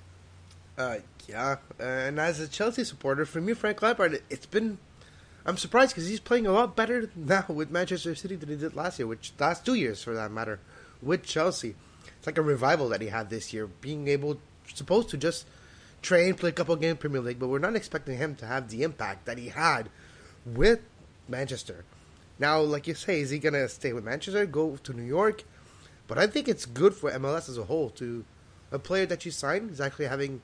Uh, 0.77 0.97
yeah, 1.27 1.57
and 1.79 2.19
as 2.19 2.39
a 2.39 2.47
Chelsea 2.47 2.83
supporter, 2.83 3.25
for 3.25 3.39
me, 3.39 3.53
Frank 3.53 3.81
Lampard, 3.81 4.21
it's 4.29 4.45
been. 4.45 4.79
I'm 5.45 5.57
surprised 5.57 5.93
because 5.93 6.07
he's 6.09 6.19
playing 6.19 6.45
a 6.45 6.51
lot 6.51 6.75
better 6.75 7.09
now 7.15 7.45
with 7.47 7.71
Manchester 7.71 8.15
City 8.15 8.35
than 8.35 8.49
he 8.49 8.55
did 8.55 8.75
last 8.75 8.99
year, 8.99 9.07
which 9.07 9.31
last 9.39 9.65
two 9.65 9.75
years 9.75 10.03
for 10.03 10.13
that 10.13 10.31
matter, 10.31 10.59
with 11.01 11.23
Chelsea. 11.23 11.75
It's 12.17 12.27
like 12.27 12.37
a 12.37 12.41
revival 12.41 12.89
that 12.89 13.01
he 13.01 13.07
had 13.07 13.29
this 13.29 13.53
year, 13.53 13.67
being 13.67 14.07
able, 14.07 14.39
supposed 14.73 15.09
to 15.09 15.17
just 15.17 15.45
train, 16.01 16.35
play 16.35 16.49
a 16.49 16.53
couple 16.53 16.75
games 16.75 16.99
Premier 16.99 17.21
League, 17.21 17.39
but 17.39 17.47
we're 17.47 17.59
not 17.59 17.75
expecting 17.75 18.17
him 18.17 18.35
to 18.35 18.45
have 18.45 18.69
the 18.69 18.83
impact 18.83 19.25
that 19.25 19.37
he 19.37 19.49
had 19.49 19.89
with 20.45 20.81
Manchester. 21.27 21.85
Now, 22.37 22.59
like 22.61 22.87
you 22.87 22.93
say, 22.93 23.21
is 23.21 23.29
he 23.29 23.39
gonna 23.39 23.67
stay 23.67 23.93
with 23.93 24.03
Manchester, 24.03 24.45
go 24.45 24.77
to 24.77 24.93
New 24.93 25.03
York? 25.03 25.43
But 26.07 26.17
I 26.17 26.27
think 26.27 26.47
it's 26.47 26.65
good 26.65 26.93
for 26.95 27.11
MLS 27.11 27.49
as 27.49 27.57
a 27.57 27.65
whole 27.65 27.89
to 27.91 28.25
a 28.71 28.79
player 28.79 29.05
that 29.05 29.25
you 29.25 29.31
sign 29.31 29.69
is 29.69 29.81
actually 29.81 30.07
having 30.07 30.41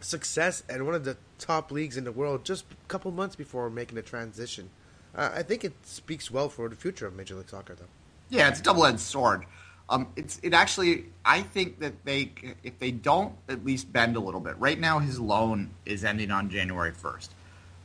success 0.00 0.62
at 0.68 0.82
one 0.82 0.94
of 0.94 1.04
the 1.04 1.16
top 1.38 1.70
leagues 1.70 1.96
in 1.96 2.04
the 2.04 2.12
world 2.12 2.44
just 2.44 2.64
a 2.70 2.88
couple 2.88 3.10
months 3.10 3.34
before 3.34 3.70
making 3.70 3.96
the 3.96 4.02
transition. 4.02 4.70
Uh, 5.14 5.30
I 5.34 5.42
think 5.42 5.64
it 5.64 5.72
speaks 5.84 6.30
well 6.30 6.48
for 6.48 6.68
the 6.68 6.76
future 6.76 7.06
of 7.06 7.14
Major 7.14 7.36
League 7.36 7.48
Soccer, 7.48 7.74
though. 7.74 7.84
Yeah, 8.34 8.48
it's 8.48 8.58
a 8.58 8.62
double-edged 8.64 8.98
sword. 8.98 9.44
Um, 9.88 10.08
it's 10.16 10.40
it 10.42 10.54
actually. 10.54 11.06
I 11.24 11.42
think 11.42 11.78
that 11.78 12.04
they, 12.04 12.32
if 12.62 12.78
they 12.80 12.90
don't 12.90 13.32
at 13.48 13.64
least 13.64 13.92
bend 13.92 14.16
a 14.16 14.20
little 14.20 14.40
bit. 14.40 14.58
Right 14.58 14.78
now, 14.78 14.98
his 14.98 15.20
loan 15.20 15.70
is 15.86 16.04
ending 16.04 16.30
on 16.30 16.50
January 16.50 16.90
first. 16.92 17.30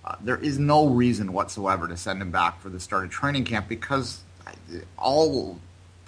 Uh, 0.03 0.15
there 0.21 0.37
is 0.37 0.57
no 0.57 0.87
reason 0.87 1.33
whatsoever 1.33 1.87
to 1.87 1.95
send 1.95 2.21
him 2.21 2.31
back 2.31 2.59
for 2.61 2.69
the 2.69 2.79
start 2.79 3.05
of 3.05 3.11
training 3.11 3.43
camp 3.45 3.69
because 3.69 4.21
all 4.97 5.59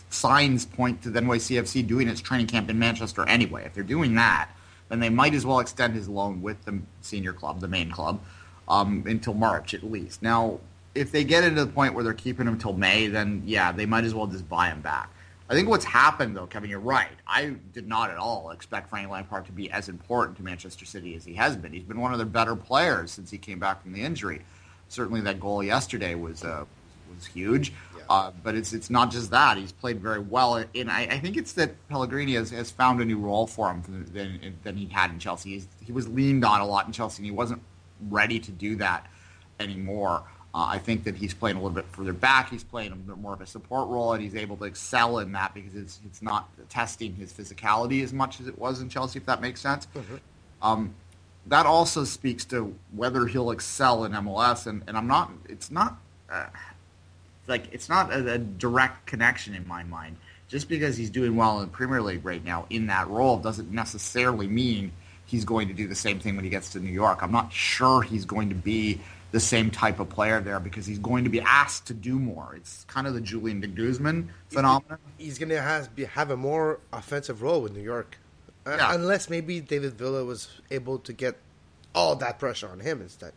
signs 0.10 0.66
point 0.66 1.04
to 1.04 1.10
the 1.10 1.20
NYCFC 1.20 1.86
doing 1.86 2.08
its 2.08 2.20
training 2.20 2.48
camp 2.48 2.70
in 2.70 2.80
Manchester 2.80 3.28
anyway. 3.30 3.64
If 3.66 3.74
they're 3.76 3.84
doing 3.84 4.16
that, 4.16 4.50
then 4.90 5.00
they 5.00 5.10
might 5.10 5.36
as 5.36 5.46
well 5.46 5.60
extend 5.60 5.94
his 5.94 6.10
loan 6.10 6.42
with 6.42 6.66
the 6.66 6.80
senior 7.02 7.34
club, 7.34 7.62
the 7.62 7.68
main 7.68 7.92
club, 7.92 8.20
um, 8.68 9.04
until 9.06 9.36
March 9.36 9.74
at 9.74 9.84
least. 9.84 10.22
Now, 10.22 10.60
if 10.94 11.12
they 11.12 11.24
get 11.24 11.44
into 11.44 11.64
the 11.64 11.72
point 11.72 11.94
where 11.94 12.04
they're 12.04 12.14
keeping 12.14 12.48
him 12.48 12.54
until 12.54 12.74
May, 12.74 13.08
then 13.08 13.44
yeah, 13.46 13.72
they 13.72 13.86
might 13.86 14.04
as 14.04 14.14
well 14.14 14.28
just 14.28 14.48
buy 14.50 14.68
him 14.68 14.82
back. 14.82 15.10
I 15.50 15.54
think 15.54 15.68
what's 15.68 15.84
happened, 15.84 16.38
though, 16.38 16.48
Kevin, 16.48 16.70
you're 16.70 16.80
right. 16.80 17.12
I 17.28 17.56
did 17.74 17.86
not 17.86 18.10
at 18.10 18.16
all 18.18 18.52
expect 18.52 18.90
Frank 18.90 19.10
Lampard 19.10 19.46
to 19.48 19.52
be 19.52 19.70
as 19.70 19.90
important 19.90 20.38
to 20.38 20.44
Manchester 20.44 20.86
City 20.86 21.14
as 21.14 21.26
he 21.26 21.34
has 21.34 21.58
been. 21.58 21.74
He's 21.74 21.84
been 21.84 22.00
one 22.00 22.14
of 22.14 22.20
their 22.20 22.26
better 22.26 22.56
players 22.56 23.12
since 23.12 23.30
he 23.30 23.38
came 23.38 23.60
back 23.60 23.82
from 23.82 23.92
the 23.92 24.02
injury. 24.02 24.44
Certainly, 24.88 25.22
that 25.22 25.42
goal 25.42 25.62
yesterday 25.62 26.16
was 26.16 26.46
uh, 26.46 26.64
was 27.14 27.26
huge. 27.26 27.74
Yeah. 27.98 28.04
Uh, 28.10 28.32
but 28.44 28.56
it's 28.56 28.72
it's 28.72 28.90
not 28.90 29.12
just 29.12 29.30
that. 29.32 29.58
He's 29.58 29.74
played 29.74 30.00
very 30.00 30.20
well, 30.20 30.64
and 30.74 30.90
I, 30.90 31.02
I 31.02 31.20
think 31.20 31.36
it's 31.36 31.52
that 31.54 31.72
Pellegrini 31.90 32.36
has, 32.36 32.50
has 32.52 32.72
found 32.72 33.02
a 33.02 33.06
new 33.06 33.20
role 33.20 33.46
for 33.46 33.70
him 33.70 33.84
than, 34.14 34.56
than 34.64 34.78
he 34.78 34.86
had 34.86 35.12
in 35.12 35.20
Chelsea. 35.20 35.52
He's, 35.52 35.68
he 35.82 35.92
was 35.92 36.08
leaned 36.08 36.46
on 36.46 36.62
a 36.62 36.66
lot 36.66 36.88
in 36.88 36.94
Chelsea, 36.94 37.20
and 37.20 37.26
he 37.26 37.32
wasn't 37.32 37.62
ready 38.10 38.40
to 38.40 38.52
do 38.52 38.78
that 38.78 39.08
anymore. 39.60 40.24
Uh, 40.54 40.68
I 40.70 40.80
think 40.80 41.06
that 41.06 41.16
he's 41.16 41.34
playing 41.34 41.56
a 41.56 41.60
little 41.60 41.74
bit 41.74 41.86
further 41.92 42.12
back. 42.12 42.50
He's 42.50 42.64
playing 42.64 42.92
a 42.92 42.96
bit 42.96 43.18
more 43.18 43.34
of 43.34 43.40
a 43.42 43.46
support 43.46 43.88
role, 43.88 44.14
and 44.14 44.22
he's 44.22 44.36
able 44.36 44.58
to 44.58 44.66
excel 44.66 45.20
in 45.20 45.32
that 45.32 45.54
because 45.54 45.76
it's 45.76 46.00
it's 46.06 46.22
not 46.22 46.50
testing 46.70 47.16
his 47.16 47.32
physicality 47.32 48.04
as 48.04 48.12
much 48.12 48.42
as 48.42 48.48
it 48.48 48.60
was 48.60 48.82
in 48.82 48.90
Chelsea, 48.90 49.20
if 49.20 49.26
that 49.28 49.42
makes 49.42 49.62
sense. 49.62 49.88
Mm-hmm. 49.96 50.16
Um, 50.62 50.94
that 51.48 51.66
also 51.66 52.04
speaks 52.04 52.46
to 52.46 52.76
whether 52.94 53.26
he'll 53.26 53.52
excel 53.52 54.04
in 54.04 54.12
MLS, 54.12 54.68
and, 54.68 54.84
and 54.88 54.98
I'm 54.98 55.08
not. 55.08 55.32
It's 55.48 55.72
not 55.72 55.98
uh, 56.30 56.48
like 57.48 57.66
it's 57.72 57.88
not 57.88 58.12
a, 58.12 58.34
a 58.34 58.38
direct 58.38 59.06
connection 59.06 59.56
in 59.56 59.68
my 59.68 59.84
mind. 59.84 60.18
Just 60.50 60.68
because 60.68 60.98
he's 60.98 61.10
doing 61.10 61.38
well 61.38 61.62
in 61.62 61.68
the 61.68 61.72
Premier 61.72 62.02
League 62.02 62.26
right 62.26 62.44
now 62.44 62.66
in 62.70 62.88
that 62.88 63.08
role 63.08 63.38
doesn't 63.38 63.72
necessarily 63.72 64.48
mean 64.48 64.92
he's 65.26 65.46
going 65.46 65.70
to 65.70 65.74
do 65.74 65.88
the 65.88 65.96
same 65.96 66.20
thing 66.20 66.36
when 66.36 66.44
he 66.44 66.50
gets 66.50 66.72
to 66.72 66.80
New 66.80 66.92
York. 66.92 67.24
I'm 67.24 67.32
not 67.32 67.54
sure 67.54 68.02
he's 68.02 68.26
going 68.26 68.50
to 68.50 68.56
be 68.56 69.00
the 69.32 69.40
same 69.40 69.72
type 69.72 70.00
of 70.00 70.10
player 70.10 70.42
there 70.42 70.60
because 70.60 70.86
he's 70.86 71.00
going 71.00 71.24
to 71.24 71.30
be 71.30 71.42
asked 71.42 71.88
to 71.88 71.94
do 71.94 72.20
more. 72.20 72.54
It's 72.56 72.84
kind 72.86 73.08
of 73.08 73.14
the 73.14 73.22
Julian 73.22 73.62
de 73.62 73.68
Guzman 73.68 74.30
phenomenon. 74.50 74.98
He's 75.18 75.40
going 75.40 75.50
to 75.50 75.62
have, 75.62 75.90
have 75.98 76.32
a 76.32 76.38
more 76.38 76.80
offensive 76.92 77.42
role 77.42 77.62
with 77.62 77.74
New 77.74 77.82
York. 77.82 78.18
Uh, 78.66 78.76
yeah. 78.78 78.94
unless 78.94 79.28
maybe 79.28 79.60
David 79.60 79.94
Villa 79.94 80.24
was 80.24 80.48
able 80.70 81.00
to 81.00 81.14
get 81.14 81.36
all 81.96 82.16
that 82.18 82.38
pressure 82.38 82.70
on 82.70 82.80
him 82.80 83.02
instead. 83.02 83.34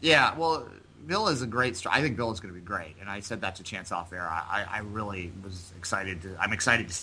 Yeah, 0.00 0.36
well, 0.36 0.68
Villa 1.04 1.30
is 1.30 1.42
a 1.42 1.46
great. 1.46 1.74
Stri- 1.74 1.92
I 1.92 2.00
think 2.00 2.16
Villa 2.16 2.32
is 2.32 2.40
going 2.40 2.52
to 2.52 2.58
be 2.58 2.64
great, 2.64 2.96
and 3.00 3.08
I 3.08 3.20
said 3.20 3.40
that 3.42 3.56
to 3.56 3.62
Chance 3.62 3.92
off 3.92 4.12
air. 4.12 4.28
I, 4.28 4.66
I 4.68 4.78
really 4.80 5.32
was 5.44 5.72
excited 5.76 6.22
to. 6.22 6.36
I'm 6.40 6.52
excited 6.52 6.88
to 6.88 6.94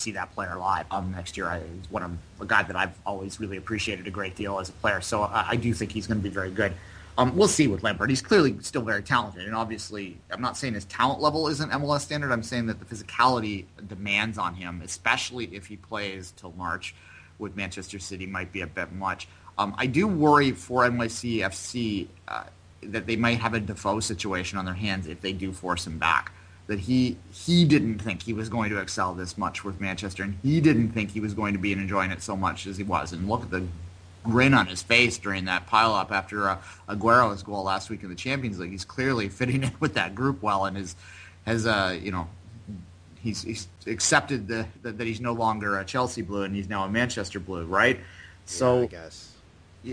see 0.00 0.12
that 0.12 0.34
player 0.34 0.56
live 0.56 0.86
um, 0.90 1.12
next 1.12 1.36
year. 1.36 1.50
He's 1.50 1.90
one 1.90 2.02
of 2.02 2.12
a 2.40 2.46
guy 2.46 2.62
that 2.62 2.76
I've 2.76 2.96
always 3.04 3.40
really 3.40 3.56
appreciated 3.56 4.06
a 4.06 4.10
great 4.10 4.36
deal 4.36 4.58
as 4.58 4.68
a 4.68 4.72
player. 4.72 5.00
So 5.00 5.22
I, 5.22 5.50
I 5.50 5.56
do 5.56 5.72
think 5.74 5.92
he's 5.92 6.06
going 6.06 6.18
to 6.18 6.22
be 6.22 6.32
very 6.32 6.50
good. 6.50 6.72
Um, 7.18 7.36
we'll 7.36 7.48
see 7.48 7.66
with 7.66 7.82
Lampard. 7.82 8.08
He's 8.08 8.22
clearly 8.22 8.56
still 8.62 8.82
very 8.82 9.02
talented, 9.02 9.44
and 9.44 9.54
obviously, 9.54 10.16
I'm 10.30 10.40
not 10.40 10.56
saying 10.56 10.74
his 10.74 10.86
talent 10.86 11.20
level 11.20 11.48
isn't 11.48 11.70
MLS 11.70 12.00
standard. 12.00 12.32
I'm 12.32 12.42
saying 12.42 12.66
that 12.66 12.78
the 12.78 12.86
physicality 12.86 13.66
demands 13.88 14.38
on 14.38 14.54
him, 14.54 14.80
especially 14.82 15.44
if 15.46 15.66
he 15.66 15.76
plays 15.76 16.32
till 16.36 16.52
March 16.56 16.94
with 17.38 17.56
Manchester 17.56 17.98
City, 17.98 18.26
might 18.26 18.52
be 18.52 18.62
a 18.62 18.66
bit 18.66 18.92
much. 18.92 19.28
Um, 19.58 19.74
I 19.76 19.86
do 19.86 20.06
worry 20.06 20.52
for 20.52 20.88
NYCFC 20.88 22.06
uh, 22.26 22.44
that 22.84 23.06
they 23.06 23.16
might 23.16 23.38
have 23.40 23.52
a 23.52 23.60
Defoe 23.60 24.00
situation 24.00 24.56
on 24.56 24.64
their 24.64 24.72
hands 24.72 25.06
if 25.06 25.20
they 25.20 25.34
do 25.34 25.52
force 25.52 25.86
him 25.86 25.98
back 25.98 26.32
that 26.70 26.78
he 26.78 27.16
he 27.32 27.64
didn't 27.64 27.98
think 27.98 28.22
he 28.22 28.32
was 28.32 28.48
going 28.48 28.70
to 28.70 28.78
excel 28.78 29.12
this 29.12 29.36
much 29.36 29.64
with 29.64 29.80
Manchester, 29.80 30.22
and 30.22 30.38
he 30.40 30.60
didn't 30.60 30.90
think 30.90 31.10
he 31.10 31.18
was 31.18 31.34
going 31.34 31.52
to 31.52 31.58
be 31.58 31.72
enjoying 31.72 32.12
it 32.12 32.22
so 32.22 32.36
much 32.36 32.64
as 32.68 32.76
he 32.76 32.84
was. 32.84 33.12
And 33.12 33.28
look 33.28 33.42
at 33.42 33.50
the 33.50 33.66
grin 34.22 34.54
on 34.54 34.66
his 34.66 34.80
face 34.80 35.18
during 35.18 35.46
that 35.46 35.66
pileup 35.66 36.12
after 36.12 36.48
uh, 36.48 36.58
Aguero's 36.88 37.42
goal 37.42 37.64
last 37.64 37.90
week 37.90 38.04
in 38.04 38.08
the 38.08 38.14
Champions 38.14 38.60
League. 38.60 38.70
He's 38.70 38.84
clearly 38.84 39.28
fitting 39.28 39.62
in 39.64 39.72
with 39.80 39.94
that 39.94 40.14
group 40.14 40.44
well, 40.44 40.64
and 40.64 40.78
is 40.78 40.94
has 41.44 41.66
uh, 41.66 41.98
you 42.00 42.12
know 42.12 42.28
he's, 43.20 43.42
he's 43.42 43.66
accepted 43.88 44.46
the, 44.46 44.64
the, 44.82 44.92
that 44.92 45.08
he's 45.08 45.20
no 45.20 45.32
longer 45.32 45.76
a 45.76 45.84
Chelsea 45.84 46.22
blue 46.22 46.44
and 46.44 46.54
he's 46.54 46.68
now 46.68 46.84
a 46.84 46.88
Manchester 46.88 47.40
blue, 47.40 47.64
right? 47.64 47.98
So 48.46 48.78
yeah, 48.78 48.84
I 48.84 48.86
guess 48.86 49.32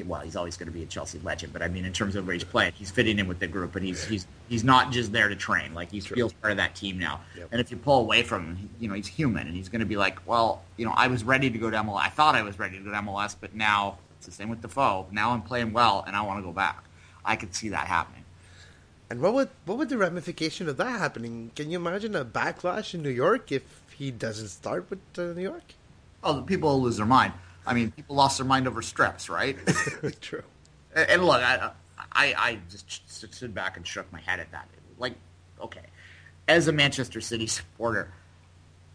well, 0.06 0.22
he's 0.22 0.36
always 0.36 0.58
going 0.58 0.68
to 0.68 0.74
be 0.74 0.84
a 0.84 0.86
Chelsea 0.86 1.20
legend, 1.20 1.54
but 1.54 1.62
I 1.62 1.70
mean, 1.70 1.86
in 1.86 1.94
terms 1.94 2.16
of 2.16 2.28
where 2.28 2.34
he's 2.34 2.44
playing, 2.44 2.74
he's 2.74 2.92
fitting 2.92 3.20
in 3.20 3.28
with 3.28 3.40
the 3.40 3.48
group, 3.48 3.76
and 3.76 3.86
he's 3.86 4.04
he's 4.06 4.28
he's 4.50 4.64
not 4.64 4.92
just 4.92 5.12
there 5.12 5.30
to 5.30 5.36
train. 5.36 5.74
Like 5.74 5.92
he 5.92 6.02
feels 6.02 6.34
part 6.34 6.52
of 6.52 6.58
that 6.58 6.76
team 6.76 7.00
now. 7.00 7.22
Yep. 7.38 7.50
And 7.52 7.62
if 7.62 7.72
you 7.72 7.78
pull 7.78 8.02
away 8.02 8.24
from 8.24 8.56
him, 8.56 8.70
you 8.80 8.88
know, 8.90 8.96
he's 8.96 9.08
human, 9.08 9.48
and 9.48 9.56
he's 9.56 9.70
going 9.70 9.80
to 9.80 9.86
be 9.86 9.98
like, 9.98 10.26
well, 10.28 10.62
you 10.76 10.86
know, 10.86 10.94
I 10.96 11.08
was 11.08 11.24
ready 11.24 11.50
to 11.50 11.58
go 11.58 11.70
to 11.70 11.78
MLS. 11.78 12.02
I 12.02 12.10
thought 12.10 12.36
I 12.36 12.44
was 12.44 12.60
ready 12.60 12.78
to 12.78 12.84
go 12.84 12.92
to 12.92 12.98
MLS, 12.98 13.36
but 13.40 13.56
now 13.56 13.98
it's 14.18 14.26
the 14.26 14.32
same 14.32 14.50
with 14.50 14.62
Defoe. 14.62 15.08
Now 15.12 15.32
I'm 15.32 15.42
playing 15.42 15.72
well, 15.72 16.04
and 16.06 16.16
I 16.16 16.22
want 16.22 16.40
to 16.40 16.44
go 16.44 16.52
back. 16.52 16.84
I 17.24 17.36
could 17.36 17.56
see 17.56 17.70
that 17.70 17.88
happening. 17.88 18.26
And 19.10 19.22
what 19.22 19.34
would 19.34 19.50
what 19.66 19.78
would 19.78 19.90
the 19.90 19.98
ramification 19.98 20.68
of 20.68 20.76
that 20.78 21.00
happening? 21.00 21.52
Can 21.56 21.72
you 21.72 21.78
imagine 21.78 22.14
a 22.14 22.26
backlash 22.26 22.94
in 22.94 23.02
New 23.02 23.10
York 23.10 23.52
if 23.54 23.64
he 23.96 24.12
doesn't 24.12 24.50
start 24.50 24.90
with 24.90 25.00
uh, 25.18 25.34
New 25.34 25.44
York? 25.44 25.64
Oh, 26.24 26.42
people 26.42 26.70
will 26.70 26.82
lose 26.82 26.98
their 26.98 27.06
mind. 27.06 27.32
I 27.68 27.74
mean, 27.74 27.92
people 27.92 28.16
lost 28.16 28.38
their 28.38 28.48
mind 28.48 28.68
over 28.68 28.82
strips, 28.82 29.30
right? 29.30 29.58
True. 30.22 30.44
And, 30.96 31.10
and 31.10 31.26
look, 31.26 31.42
I, 31.42 31.72
I, 32.12 32.34
I 32.38 32.60
just 32.70 33.10
stood 33.10 33.54
back 33.54 33.78
and 33.78 33.86
shook 33.86 34.12
my 34.12 34.22
head 34.22 34.40
at 34.40 34.52
that. 34.52 34.68
Like, 34.98 35.14
okay, 35.62 35.82
as 36.48 36.68
a 36.68 36.72
Manchester 36.72 37.22
City 37.22 37.46
supporter, 37.46 38.12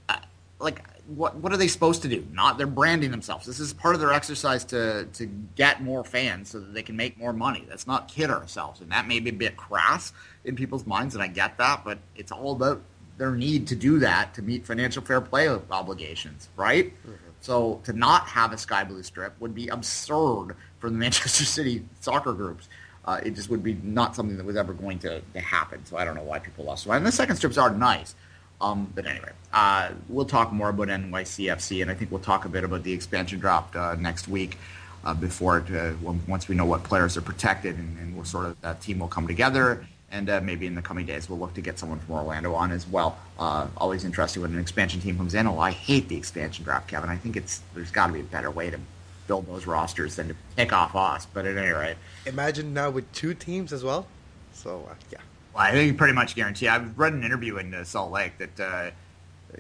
uh, 0.09 0.17
like, 0.59 0.83
what 1.07 1.37
what 1.37 1.53
are 1.53 1.57
they 1.57 1.69
supposed 1.69 2.03
to 2.03 2.09
do? 2.09 2.27
Not 2.33 2.59
they're 2.59 2.67
branding 2.67 3.11
themselves. 3.11 3.47
This 3.47 3.61
is 3.61 3.73
part 3.73 3.95
of 3.95 4.01
their 4.01 4.13
exercise 4.13 4.65
to 4.67 5.07
to 5.13 5.27
get 5.57 5.83
more 5.83 6.05
fans 6.05 6.51
so 6.51 6.61
that 6.61 6.73
they 6.75 6.83
can 6.83 6.97
make 6.97 7.19
more 7.19 7.33
money. 7.33 7.67
Let's 7.69 7.87
not 7.87 8.09
kid 8.09 8.31
ourselves, 8.31 8.81
and 8.81 8.91
that 8.91 9.07
may 9.07 9.21
be 9.21 9.31
a 9.31 9.35
bit 9.35 9.57
crass 9.57 10.13
in 10.45 10.57
people's 10.57 10.87
minds, 10.87 11.15
and 11.15 11.23
I 11.23 11.27
get 11.27 11.59
that, 11.59 11.85
but 11.85 11.99
it's 12.17 12.33
all 12.33 12.53
about 12.53 12.81
their 13.19 13.33
need 13.33 13.67
to 13.69 13.77
do 13.77 13.99
that 13.99 14.35
to 14.35 14.43
meet 14.43 14.65
financial 14.65 15.03
fair 15.03 15.21
play 15.21 15.49
obligations, 15.49 16.49
right? 16.57 16.93
Mm-hmm. 17.07 17.32
So 17.43 17.81
to 17.85 17.93
not 17.93 18.27
have 18.29 18.53
a 18.53 18.59
sky 18.59 18.85
blue 18.85 19.03
strip 19.03 19.39
would 19.41 19.55
be 19.55 19.69
absurd 19.69 20.55
for 20.79 20.89
the 20.89 20.97
Manchester 21.05 21.45
City 21.45 21.85
soccer 22.01 22.33
groups. 22.33 22.69
Uh, 23.05 23.21
it 23.25 23.35
just 23.35 23.51
would 23.51 23.65
be 23.65 23.75
not 23.83 24.15
something 24.15 24.37
that 24.37 24.47
was 24.47 24.57
ever 24.57 24.73
going 24.73 24.99
to, 25.01 25.21
to 25.21 25.41
happen. 25.41 25.85
So 25.85 25.97
I 25.97 26.05
don't 26.05 26.15
know 26.15 26.23
why 26.23 26.39
people 26.39 26.65
lost. 26.65 26.87
And 26.87 27.05
the 27.05 27.13
second 27.13 27.37
strips 27.37 27.59
are 27.59 27.71
nice. 27.71 28.15
Um, 28.61 28.93
but 28.95 29.07
anyway, 29.07 29.33
uh, 29.53 29.91
we'll 30.09 30.25
talk 30.25 30.53
more 30.53 30.69
about 30.69 30.87
NYCFC, 30.87 31.83
and 31.83 31.91
I 31.91 31.95
think 31.95 32.13
we'll 32.13 32.21
talk 32.21 32.45
a 32.45 32.49
bit 32.49 32.63
about 32.63 32.85
the 32.85 32.93
expansion 32.93 33.41
draft 33.41 33.75
uh, 33.75 33.97
next 33.97 34.29
week 34.29 34.57
uh, 35.05 35.15
before 35.15 35.59
it, 35.59 35.75
uh, 35.75 35.95
once 36.29 36.47
we 36.47 36.55
know 36.55 36.65
what 36.65 36.85
players 36.85 37.17
are 37.17 37.23
protected, 37.23 37.77
and, 37.77 37.99
and 37.99 38.15
we'll 38.15 38.25
sort 38.25 38.47
of 38.47 38.61
that 38.61 38.81
team 38.81 39.01
will 39.01 39.09
come 39.09 39.27
together 39.27 39.85
and 40.13 40.29
uh, 40.29 40.41
maybe 40.41 40.67
in 40.67 40.75
the 40.75 40.83
coming 40.83 41.07
days 41.07 41.29
we'll 41.29 41.39
look 41.39 41.55
to 41.55 41.61
get 41.61 41.79
someone 41.79 41.99
from 41.99 42.15
Orlando 42.15 42.55
on 42.55 42.71
as 42.71 42.87
well. 42.87 43.19
Uh, 43.39 43.67
always 43.77 44.05
interesting 44.05 44.43
when 44.43 44.53
an 44.53 44.61
expansion 44.61 45.01
team 45.01 45.17
comes 45.17 45.35
in. 45.35 45.47
Oh, 45.47 45.59
I 45.59 45.73
hate 45.73 46.09
the 46.09 46.17
expansion 46.17 46.65
draft, 46.65 46.87
Kevin. 46.89 47.11
I 47.11 47.17
think 47.17 47.37
it's 47.37 47.63
there's 47.75 47.91
got 47.91 48.09
to 48.09 48.13
be 48.13 48.21
a 48.21 48.25
better 48.25 48.51
way 48.51 48.71
to 48.71 48.79
build 49.27 49.47
those 49.47 49.67
rosters 49.67 50.17
than 50.17 50.29
to 50.29 50.37
pick 50.57 50.73
off 50.73 50.95
us. 50.95 51.27
But 51.27 51.47
at 51.47 51.57
any 51.57 51.73
rate, 51.73 51.97
imagine 52.27 52.75
now 52.75 52.91
with 52.91 53.11
two 53.13 53.35
teams 53.35 53.73
as 53.73 53.83
well. 53.83 54.07
So 54.53 54.87
uh, 54.91 54.95
yeah. 55.11 55.19
Well, 55.55 55.65
I 55.65 55.73
think 55.73 55.97
pretty 55.97 56.15
much 56.15 56.37
guarantee. 56.37 56.69
I've 56.69 56.97
read 56.99 57.15
an 57.15 57.25
interview 57.25 57.57
in 57.57 57.75
uh, 57.75 57.85
Salt 57.85 58.13
Lake 58.13 58.39
that 58.39 58.61
uh, 58.61 58.91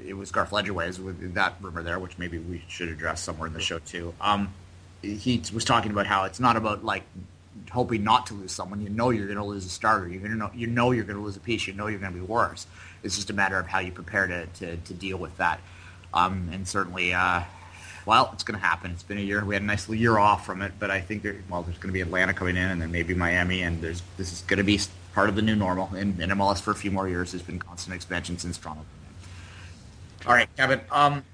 it 0.06 0.14
was 0.14 0.30
Garth 0.30 0.50
Lagerwey's 0.50 1.00
with 1.00 1.34
that 1.34 1.54
rumor 1.60 1.82
there, 1.82 1.98
which 1.98 2.18
maybe 2.18 2.38
we 2.38 2.62
should 2.68 2.88
address 2.88 3.20
somewhere 3.20 3.46
in 3.46 3.54
the 3.54 3.60
show 3.60 3.78
too. 3.78 4.14
Um, 4.20 4.52
he 5.02 5.42
was 5.52 5.64
talking 5.64 5.90
about 5.90 6.06
how 6.06 6.24
it's 6.24 6.38
not 6.38 6.56
about 6.56 6.84
like 6.84 7.02
hoping 7.72 8.04
not 8.04 8.26
to 8.26 8.34
lose 8.34 8.52
someone. 8.52 8.80
You 8.80 8.90
know 8.90 9.10
you're 9.10 9.26
going 9.26 9.38
to 9.38 9.44
lose 9.44 9.64
a 9.66 9.70
starter. 9.70 10.08
You're 10.08 10.20
going 10.20 10.32
to 10.32 10.38
know 10.38 10.50
you 10.54 10.66
know 10.66 10.92
you're 10.92 11.04
going 11.04 11.18
to 11.18 11.24
lose 11.24 11.36
a 11.36 11.40
piece. 11.40 11.66
You 11.66 11.72
know 11.72 11.86
you're 11.86 11.98
going 11.98 12.12
to 12.12 12.18
be 12.18 12.24
worse. 12.24 12.66
It's 13.02 13.16
just 13.16 13.30
a 13.30 13.32
matter 13.32 13.58
of 13.58 13.66
how 13.66 13.80
you 13.80 13.92
prepare 13.92 14.26
to 14.26 14.46
to, 14.46 14.76
to 14.76 14.94
deal 14.94 15.16
with 15.16 15.36
that. 15.38 15.60
Um, 16.14 16.50
and 16.52 16.68
certainly, 16.68 17.14
uh, 17.14 17.42
well, 18.04 18.30
it's 18.32 18.44
going 18.44 18.58
to 18.58 18.64
happen. 18.64 18.90
It's 18.90 19.02
been 19.02 19.18
a 19.18 19.22
year. 19.22 19.44
We 19.44 19.54
had 19.54 19.62
a 19.62 19.66
nice 19.66 19.88
little 19.88 20.00
year 20.00 20.18
off 20.18 20.44
from 20.44 20.60
it, 20.60 20.72
but 20.78 20.90
I 20.90 21.00
think 21.00 21.22
there, 21.22 21.36
well, 21.48 21.62
there's 21.62 21.78
going 21.78 21.88
to 21.88 21.92
be 21.92 22.02
Atlanta 22.02 22.34
coming 22.34 22.56
in, 22.56 22.68
and 22.68 22.82
then 22.82 22.92
maybe 22.92 23.14
Miami, 23.14 23.62
and 23.62 23.80
there's 23.80 24.02
this 24.16 24.32
is 24.32 24.42
going 24.42 24.58
to 24.58 24.64
be 24.64 24.78
part 25.14 25.28
of 25.28 25.36
the 25.36 25.42
new 25.42 25.56
normal 25.56 25.88
And, 25.94 26.20
in 26.20 26.30
MLS 26.30 26.60
for 26.60 26.70
a 26.70 26.74
few 26.74 26.90
more 26.90 27.08
years. 27.08 27.32
There's 27.32 27.42
been 27.42 27.58
constant 27.58 27.94
expansion 27.94 28.38
since 28.38 28.58
Toronto. 28.58 28.84
All 30.26 30.34
right, 30.34 30.48
Kevin. 30.56 30.80
Um, 30.90 31.24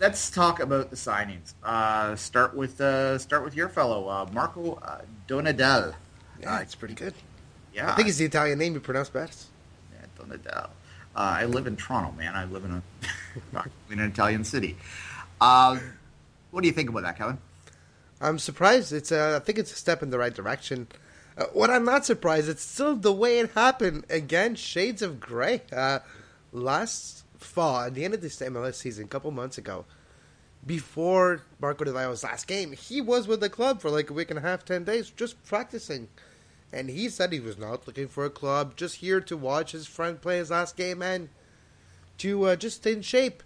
let's 0.00 0.30
talk 0.30 0.58
about 0.60 0.90
the 0.90 0.96
signings. 0.96 1.54
Uh, 1.62 2.16
start 2.16 2.56
with 2.56 2.80
uh, 2.80 3.18
start 3.18 3.44
with 3.44 3.54
your 3.54 3.68
fellow 3.68 4.08
uh, 4.08 4.26
Marco 4.32 4.74
uh, 4.82 5.02
Donadel. 5.28 5.94
Yeah, 6.40 6.60
it's 6.60 6.74
pretty 6.74 6.94
good. 6.94 7.14
Yeah, 7.72 7.92
I 7.92 7.96
think 7.96 8.08
it's 8.08 8.18
the 8.18 8.24
Italian 8.24 8.58
name 8.58 8.74
you 8.74 8.80
pronounce 8.80 9.10
best. 9.10 9.46
Yeah, 9.92 10.06
Donadel. 10.18 10.70
Uh, 11.14 11.36
I 11.40 11.44
live 11.44 11.66
in 11.66 11.76
Toronto, 11.76 12.16
man. 12.16 12.34
I 12.34 12.46
live 12.46 12.64
in 12.64 12.72
a 12.72 12.82
in 13.92 14.00
an 14.00 14.10
Italian 14.10 14.42
city. 14.44 14.76
Uh, 15.40 15.78
what 16.50 16.62
do 16.62 16.66
you 16.66 16.74
think 16.74 16.88
about 16.88 17.02
that, 17.02 17.16
Kevin? 17.16 17.38
I'm 18.20 18.38
surprised. 18.38 18.92
It's 18.92 19.12
uh, 19.12 19.38
I 19.40 19.44
think 19.44 19.58
it's 19.58 19.72
a 19.72 19.76
step 19.76 20.02
in 20.02 20.10
the 20.10 20.18
right 20.18 20.34
direction. 20.34 20.88
Uh, 21.38 21.44
what 21.52 21.70
I'm 21.70 21.84
not 21.84 22.04
surprised, 22.04 22.48
it's 22.48 22.62
still 22.62 22.96
the 22.96 23.12
way 23.12 23.38
it 23.38 23.50
happened. 23.52 24.04
Again, 24.10 24.56
shades 24.56 25.00
of 25.00 25.20
gray. 25.20 25.62
Uh, 25.72 26.00
last 26.52 27.19
fall, 27.44 27.80
at 27.80 27.94
the 27.94 28.04
end 28.04 28.14
of 28.14 28.20
this 28.20 28.40
MLS 28.40 28.74
season, 28.74 29.04
a 29.04 29.08
couple 29.08 29.30
months 29.30 29.58
ago, 29.58 29.84
before 30.64 31.42
Marco 31.60 31.84
Di 31.84 31.90
Vaio's 31.90 32.22
last 32.22 32.46
game, 32.46 32.72
he 32.72 33.00
was 33.00 33.26
with 33.26 33.40
the 33.40 33.48
club 33.48 33.80
for 33.80 33.90
like 33.90 34.10
a 34.10 34.12
week 34.12 34.30
and 34.30 34.38
a 34.38 34.42
half, 34.42 34.64
ten 34.64 34.84
days, 34.84 35.10
just 35.10 35.42
practicing. 35.44 36.08
And 36.72 36.88
he 36.88 37.08
said 37.08 37.32
he 37.32 37.40
was 37.40 37.58
not 37.58 37.86
looking 37.86 38.08
for 38.08 38.24
a 38.24 38.30
club, 38.30 38.76
just 38.76 38.96
here 38.96 39.20
to 39.22 39.36
watch 39.36 39.72
his 39.72 39.86
friend 39.86 40.20
play 40.20 40.38
his 40.38 40.50
last 40.50 40.76
game 40.76 41.02
and 41.02 41.28
to 42.18 42.44
uh, 42.44 42.56
just 42.56 42.76
stay 42.76 42.92
in 42.92 43.02
shape. 43.02 43.42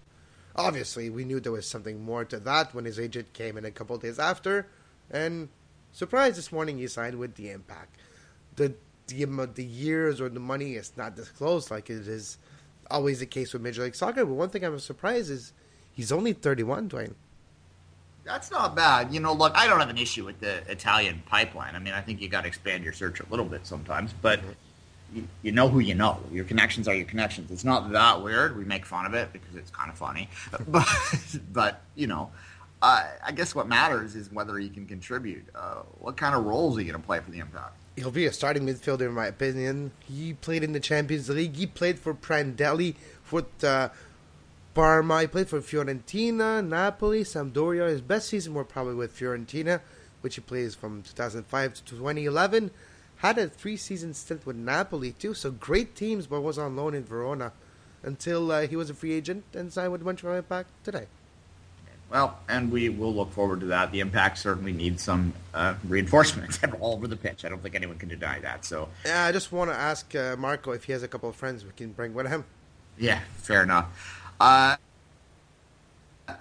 Obviously, 0.57 1.09
we 1.09 1.24
knew 1.24 1.40
there 1.40 1.52
was 1.52 1.66
something 1.66 2.04
more 2.04 2.24
to 2.24 2.38
that 2.40 2.74
when 2.74 2.85
his 2.85 2.98
agent 2.98 3.33
came 3.33 3.57
in 3.57 3.64
a 3.64 3.70
couple 3.70 3.96
days 3.98 4.18
after, 4.18 4.66
and 5.11 5.48
surprise 5.92 6.37
this 6.37 6.52
morning 6.52 6.78
he 6.78 6.87
signed 6.87 7.18
with 7.18 7.35
the 7.37 7.50
Impact. 7.50 7.96
The 8.57 8.74
the 9.07 9.24
the 9.54 9.64
years 9.64 10.20
or 10.20 10.28
the 10.28 10.40
money 10.40 10.74
is 10.74 10.92
not 10.96 11.16
disclosed 11.16 11.70
like 11.70 11.90
it 11.90 12.07
is 12.07 12.38
always 12.90 13.20
the 13.20 13.27
case 13.27 13.53
with 13.53 13.62
Major 13.62 13.83
League 13.83 13.94
Soccer. 13.94 14.25
But 14.25 14.35
one 14.35 14.49
thing 14.49 14.64
I'm 14.64 14.79
surprised 14.79 15.31
is 15.31 15.53
he's 15.92 16.12
only 16.12 16.33
31, 16.33 16.88
Duane. 16.88 17.14
That's 18.25 18.51
not 18.51 18.75
bad. 18.75 19.12
You 19.12 19.20
know, 19.20 19.33
look, 19.35 19.53
I 19.55 19.66
don't 19.66 19.81
have 19.81 19.90
an 19.90 19.99
issue 19.99 20.25
with 20.25 20.40
the 20.40 20.68
Italian 20.70 21.23
pipeline. 21.27 21.77
I 21.77 21.79
mean, 21.79 21.92
I 21.92 22.01
think 22.01 22.20
you 22.20 22.29
got 22.29 22.42
to 22.42 22.49
expand 22.49 22.83
your 22.83 22.94
search 22.94 23.20
a 23.20 23.27
little 23.29 23.44
bit 23.44 23.66
sometimes, 23.66 24.14
but 24.23 24.40
you, 25.12 25.29
you, 25.42 25.53
know 25.53 25.68
who 25.68 25.81
you 25.81 25.94
know. 25.94 26.18
Your 26.33 26.47
connections 26.47 26.88
are 26.88 26.94
your 26.94 27.05
connections. 27.05 27.51
It's 27.51 27.64
not 27.64 27.92
that 27.92 28.23
weird. 28.23 28.57
We 28.57 28.64
make 28.64 28.87
fun 28.87 29.05
of 29.05 29.12
it 29.12 29.33
because 29.33 29.55
it's 29.55 29.70
kind 29.70 29.90
of 29.90 29.99
funny, 29.99 30.31
but 30.68 30.88
but 31.53 31.83
you 31.94 32.07
know, 32.07 32.31
uh, 32.81 33.05
I 33.23 33.33
guess 33.33 33.55
what 33.55 33.68
matters 33.68 34.14
is 34.14 34.33
whether 34.33 34.57
he 34.57 34.70
can 34.70 34.87
contribute. 34.87 35.44
Uh, 35.55 35.83
what 35.99 36.16
kind 36.16 36.35
of 36.35 36.44
roles 36.44 36.79
are 36.79 36.81
you 36.81 36.90
going 36.90 37.01
to 37.01 37.07
play 37.07 37.20
for 37.20 37.31
the 37.31 37.40
Impact? 37.40 37.77
He'll 37.96 38.11
be 38.11 38.26
a 38.26 38.33
starting 38.33 38.66
midfielder, 38.66 39.02
in 39.02 39.12
my 39.12 39.26
opinion. 39.26 39.92
He 40.00 40.35
played 40.35 40.64
in 40.64 40.72
the 40.72 40.80
Champions 40.80 41.28
League. 41.28 41.54
He 41.54 41.66
played 41.66 41.98
for 41.98 42.12
Prandelli, 42.12 42.96
for 43.22 43.44
uh, 43.62 43.90
Parma. 44.74 45.20
He 45.22 45.26
played 45.28 45.48
for 45.48 45.61
Fiorentina, 45.61 46.66
Napoli, 46.66 47.22
Sampdoria. 47.22 47.88
His 47.88 48.00
best 48.00 48.28
season 48.28 48.52
were 48.52 48.64
probably 48.64 48.96
with 48.96 49.16
Fiorentina, 49.16 49.80
which 50.22 50.35
he 50.35 50.40
plays 50.40 50.74
from 50.74 51.02
2005 51.02 51.74
to 51.74 51.85
2011. 51.85 52.72
Had 53.18 53.38
a 53.38 53.48
three-season 53.48 54.12
stint 54.14 54.44
with 54.44 54.57
Napoli 54.57 55.12
too, 55.12 55.33
so 55.33 55.52
great 55.52 55.94
teams, 55.94 56.26
but 56.26 56.40
was 56.40 56.59
on 56.59 56.74
loan 56.74 56.94
in 56.94 57.04
Verona 57.04 57.52
until 58.02 58.50
uh, 58.50 58.66
he 58.66 58.74
was 58.74 58.90
a 58.90 58.94
free 58.94 59.12
agent 59.12 59.44
and 59.54 59.72
signed 59.72 59.92
with 59.92 60.02
Montreal 60.02 60.37
Impact 60.37 60.68
today. 60.83 61.07
Well, 62.10 62.38
and 62.48 62.70
we 62.70 62.90
will 62.90 63.12
look 63.12 63.32
forward 63.32 63.60
to 63.60 63.66
that. 63.66 63.90
The 63.90 64.00
Impact 64.00 64.38
certainly 64.38 64.72
needs 64.72 65.02
some 65.02 65.32
uh, 65.52 65.74
reinforcements 65.88 66.60
all 66.80 66.94
over 66.94 67.08
the 67.08 67.16
pitch. 67.16 67.44
I 67.44 67.48
don't 67.48 67.62
think 67.62 67.74
anyone 67.74 67.98
can 67.98 68.08
deny 68.08 68.38
that. 68.40 68.64
So, 68.64 68.88
yeah, 69.04 69.24
I 69.24 69.32
just 69.32 69.50
want 69.50 69.70
to 69.70 69.76
ask 69.76 70.14
uh, 70.14 70.36
Marco 70.36 70.70
if 70.72 70.84
he 70.84 70.92
has 70.92 71.02
a 71.02 71.08
couple 71.08 71.28
of 71.28 71.34
friends 71.34 71.64
we 71.64 71.72
can 71.72 71.92
bring 71.92 72.14
with 72.14 72.28
him. 72.28 72.44
Yeah, 72.98 73.20
fair 73.38 73.62
enough. 73.64 74.22
Uh, 74.38 74.76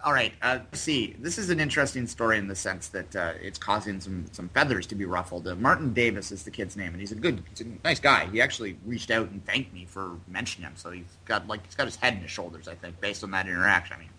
all 0.05 0.13
right, 0.13 0.33
uh, 0.41 0.59
see, 0.71 1.15
this 1.19 1.37
is 1.37 1.49
an 1.49 1.59
interesting 1.59 2.07
story 2.07 2.37
in 2.37 2.47
the 2.47 2.55
sense 2.55 2.87
that 2.89 3.15
uh, 3.15 3.33
it's 3.41 3.57
causing 3.57 3.99
some, 3.99 4.25
some 4.31 4.49
feathers 4.49 4.85
to 4.87 4.95
be 4.95 5.05
ruffled. 5.05 5.47
Uh, 5.47 5.55
Martin 5.55 5.93
Davis 5.93 6.31
is 6.31 6.43
the 6.43 6.51
kid's 6.51 6.77
name, 6.77 6.91
and 6.91 6.99
he's 6.99 7.11
a 7.11 7.15
good, 7.15 7.43
he's 7.49 7.61
a 7.61 7.69
nice 7.83 7.99
guy. 7.99 8.27
He 8.27 8.41
actually 8.41 8.77
reached 8.85 9.11
out 9.11 9.29
and 9.29 9.45
thanked 9.45 9.73
me 9.73 9.85
for 9.85 10.11
mentioning 10.27 10.69
him, 10.69 10.75
so 10.77 10.91
he's 10.91 11.17
got 11.25 11.47
like 11.47 11.65
he's 11.65 11.75
got 11.75 11.85
his 11.85 11.97
head 11.97 12.13
in 12.13 12.21
his 12.21 12.31
shoulders. 12.31 12.67
I 12.67 12.75
think 12.75 12.99
based 13.01 13.23
on 13.23 13.31
that 13.31 13.45
interaction. 13.45 13.97
I 13.97 13.99
mean, 13.99 14.09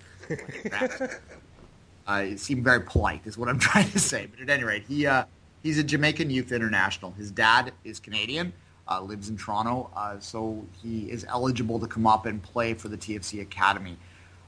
uh, 2.06 2.22
it 2.24 2.40
seemed 2.40 2.64
very 2.64 2.80
polite, 2.80 3.22
is 3.24 3.38
what 3.38 3.48
I'm 3.48 3.58
trying 3.70 3.90
to 3.90 3.98
say. 3.98 4.26
But 4.26 4.40
at 4.40 4.50
any 4.50 4.64
rate, 4.64 4.84
he 4.88 5.06
uh, 5.06 5.24
he's 5.62 5.78
a 5.78 5.84
Jamaican 5.84 6.30
youth 6.30 6.52
international. 6.52 7.12
His 7.12 7.30
dad 7.30 7.72
is 7.84 8.00
Canadian. 8.00 8.52
Uh, 8.86 9.00
lives 9.00 9.30
in 9.30 9.36
Toronto, 9.38 9.90
uh, 9.96 10.18
so 10.18 10.62
he 10.82 11.10
is 11.10 11.24
eligible 11.30 11.80
to 11.80 11.86
come 11.86 12.06
up 12.06 12.26
and 12.26 12.42
play 12.42 12.74
for 12.74 12.88
the 12.88 12.98
TFC 12.98 13.40
Academy. 13.40 13.96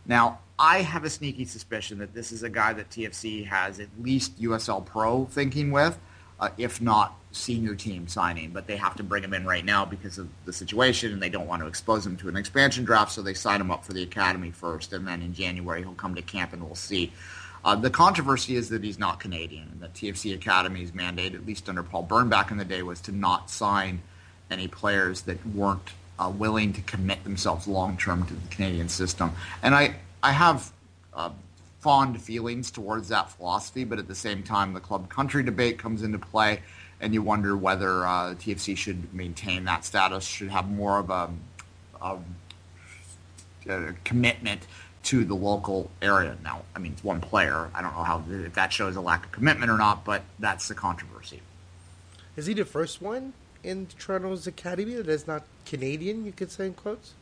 Now, 0.04 0.40
I 0.58 0.82
have 0.82 1.04
a 1.04 1.10
sneaky 1.10 1.46
suspicion 1.46 1.98
that 1.98 2.12
this 2.12 2.32
is 2.32 2.42
a 2.42 2.50
guy 2.50 2.74
that 2.74 2.90
TFC 2.90 3.46
has 3.46 3.80
at 3.80 3.88
least 3.98 4.38
USL 4.40 4.84
Pro 4.84 5.24
thinking 5.24 5.70
with, 5.70 5.98
uh, 6.40 6.50
if 6.58 6.80
not 6.80 7.16
senior 7.32 7.74
team 7.74 8.08
signing. 8.08 8.50
But 8.50 8.66
they 8.66 8.76
have 8.76 8.96
to 8.96 9.02
bring 9.02 9.22
him 9.22 9.34
in 9.34 9.44
right 9.46 9.64
now 9.64 9.84
because 9.84 10.18
of 10.18 10.28
the 10.44 10.52
situation, 10.52 11.12
and 11.12 11.22
they 11.22 11.28
don't 11.28 11.46
want 11.46 11.62
to 11.62 11.68
expose 11.68 12.06
him 12.06 12.16
to 12.18 12.28
an 12.28 12.36
expansion 12.36 12.84
draft, 12.84 13.12
so 13.12 13.22
they 13.22 13.34
sign 13.34 13.60
him 13.60 13.70
up 13.70 13.84
for 13.84 13.92
the 13.92 14.02
academy 14.02 14.50
first, 14.50 14.92
and 14.92 15.06
then 15.06 15.22
in 15.22 15.34
January 15.34 15.82
he'll 15.82 15.94
come 15.94 16.14
to 16.14 16.22
camp, 16.22 16.52
and 16.52 16.62
we'll 16.62 16.74
see. 16.74 17.12
Uh, 17.64 17.74
the 17.74 17.90
controversy 17.90 18.54
is 18.54 18.68
that 18.68 18.84
he's 18.84 18.98
not 18.98 19.18
Canadian, 19.18 19.68
and 19.72 19.80
that 19.80 19.92
TFC 19.94 20.32
Academy's 20.34 20.94
mandate, 20.94 21.34
at 21.34 21.44
least 21.44 21.68
under 21.68 21.82
Paul 21.82 22.02
Byrne 22.02 22.28
back 22.28 22.50
in 22.50 22.58
the 22.58 22.64
day, 22.64 22.82
was 22.82 23.00
to 23.02 23.12
not 23.12 23.50
sign 23.50 24.00
any 24.50 24.68
players 24.68 25.22
that 25.22 25.44
weren't 25.48 25.90
uh, 26.18 26.32
willing 26.34 26.72
to 26.72 26.80
commit 26.82 27.24
themselves 27.24 27.66
long 27.66 27.96
term 27.96 28.24
to 28.26 28.34
the 28.34 28.48
Canadian 28.48 28.88
system. 28.88 29.32
And 29.62 29.74
I, 29.74 29.96
I 30.22 30.32
have 30.32 30.70
uh, 31.12 31.30
fond 31.86 32.20
feelings 32.20 32.72
towards 32.72 33.06
that 33.10 33.30
philosophy, 33.30 33.84
but 33.84 33.96
at 33.96 34.08
the 34.08 34.14
same 34.16 34.42
time, 34.42 34.72
the 34.72 34.80
club 34.80 35.08
country 35.08 35.44
debate 35.44 35.78
comes 35.78 36.02
into 36.02 36.18
play, 36.18 36.60
and 37.00 37.14
you 37.14 37.22
wonder 37.22 37.56
whether 37.56 38.04
uh, 38.04 38.34
TFC 38.34 38.76
should 38.76 39.14
maintain 39.14 39.62
that 39.66 39.84
status, 39.84 40.24
should 40.24 40.48
have 40.48 40.68
more 40.68 40.98
of 40.98 41.10
a, 41.10 41.30
a, 42.02 42.18
a 43.68 43.92
commitment 44.02 44.62
to 45.04 45.24
the 45.24 45.36
local 45.36 45.88
area. 46.02 46.36
Now, 46.42 46.62
I 46.74 46.80
mean, 46.80 46.90
it's 46.90 47.04
one 47.04 47.20
player. 47.20 47.70
I 47.72 47.82
don't 47.82 47.94
know 47.96 48.02
how 48.02 48.24
if 48.30 48.54
that 48.54 48.72
shows 48.72 48.96
a 48.96 49.00
lack 49.00 49.24
of 49.24 49.30
commitment 49.30 49.70
or 49.70 49.78
not, 49.78 50.04
but 50.04 50.22
that's 50.40 50.66
the 50.66 50.74
controversy. 50.74 51.40
Is 52.34 52.46
he 52.46 52.54
the 52.54 52.64
first 52.64 53.00
one 53.00 53.32
in 53.62 53.86
Toronto's 53.96 54.48
academy 54.48 54.94
that 54.94 55.06
is 55.06 55.28
not 55.28 55.44
Canadian? 55.64 56.26
You 56.26 56.32
could 56.32 56.50
say 56.50 56.66
in 56.66 56.74
quotes. 56.74 57.12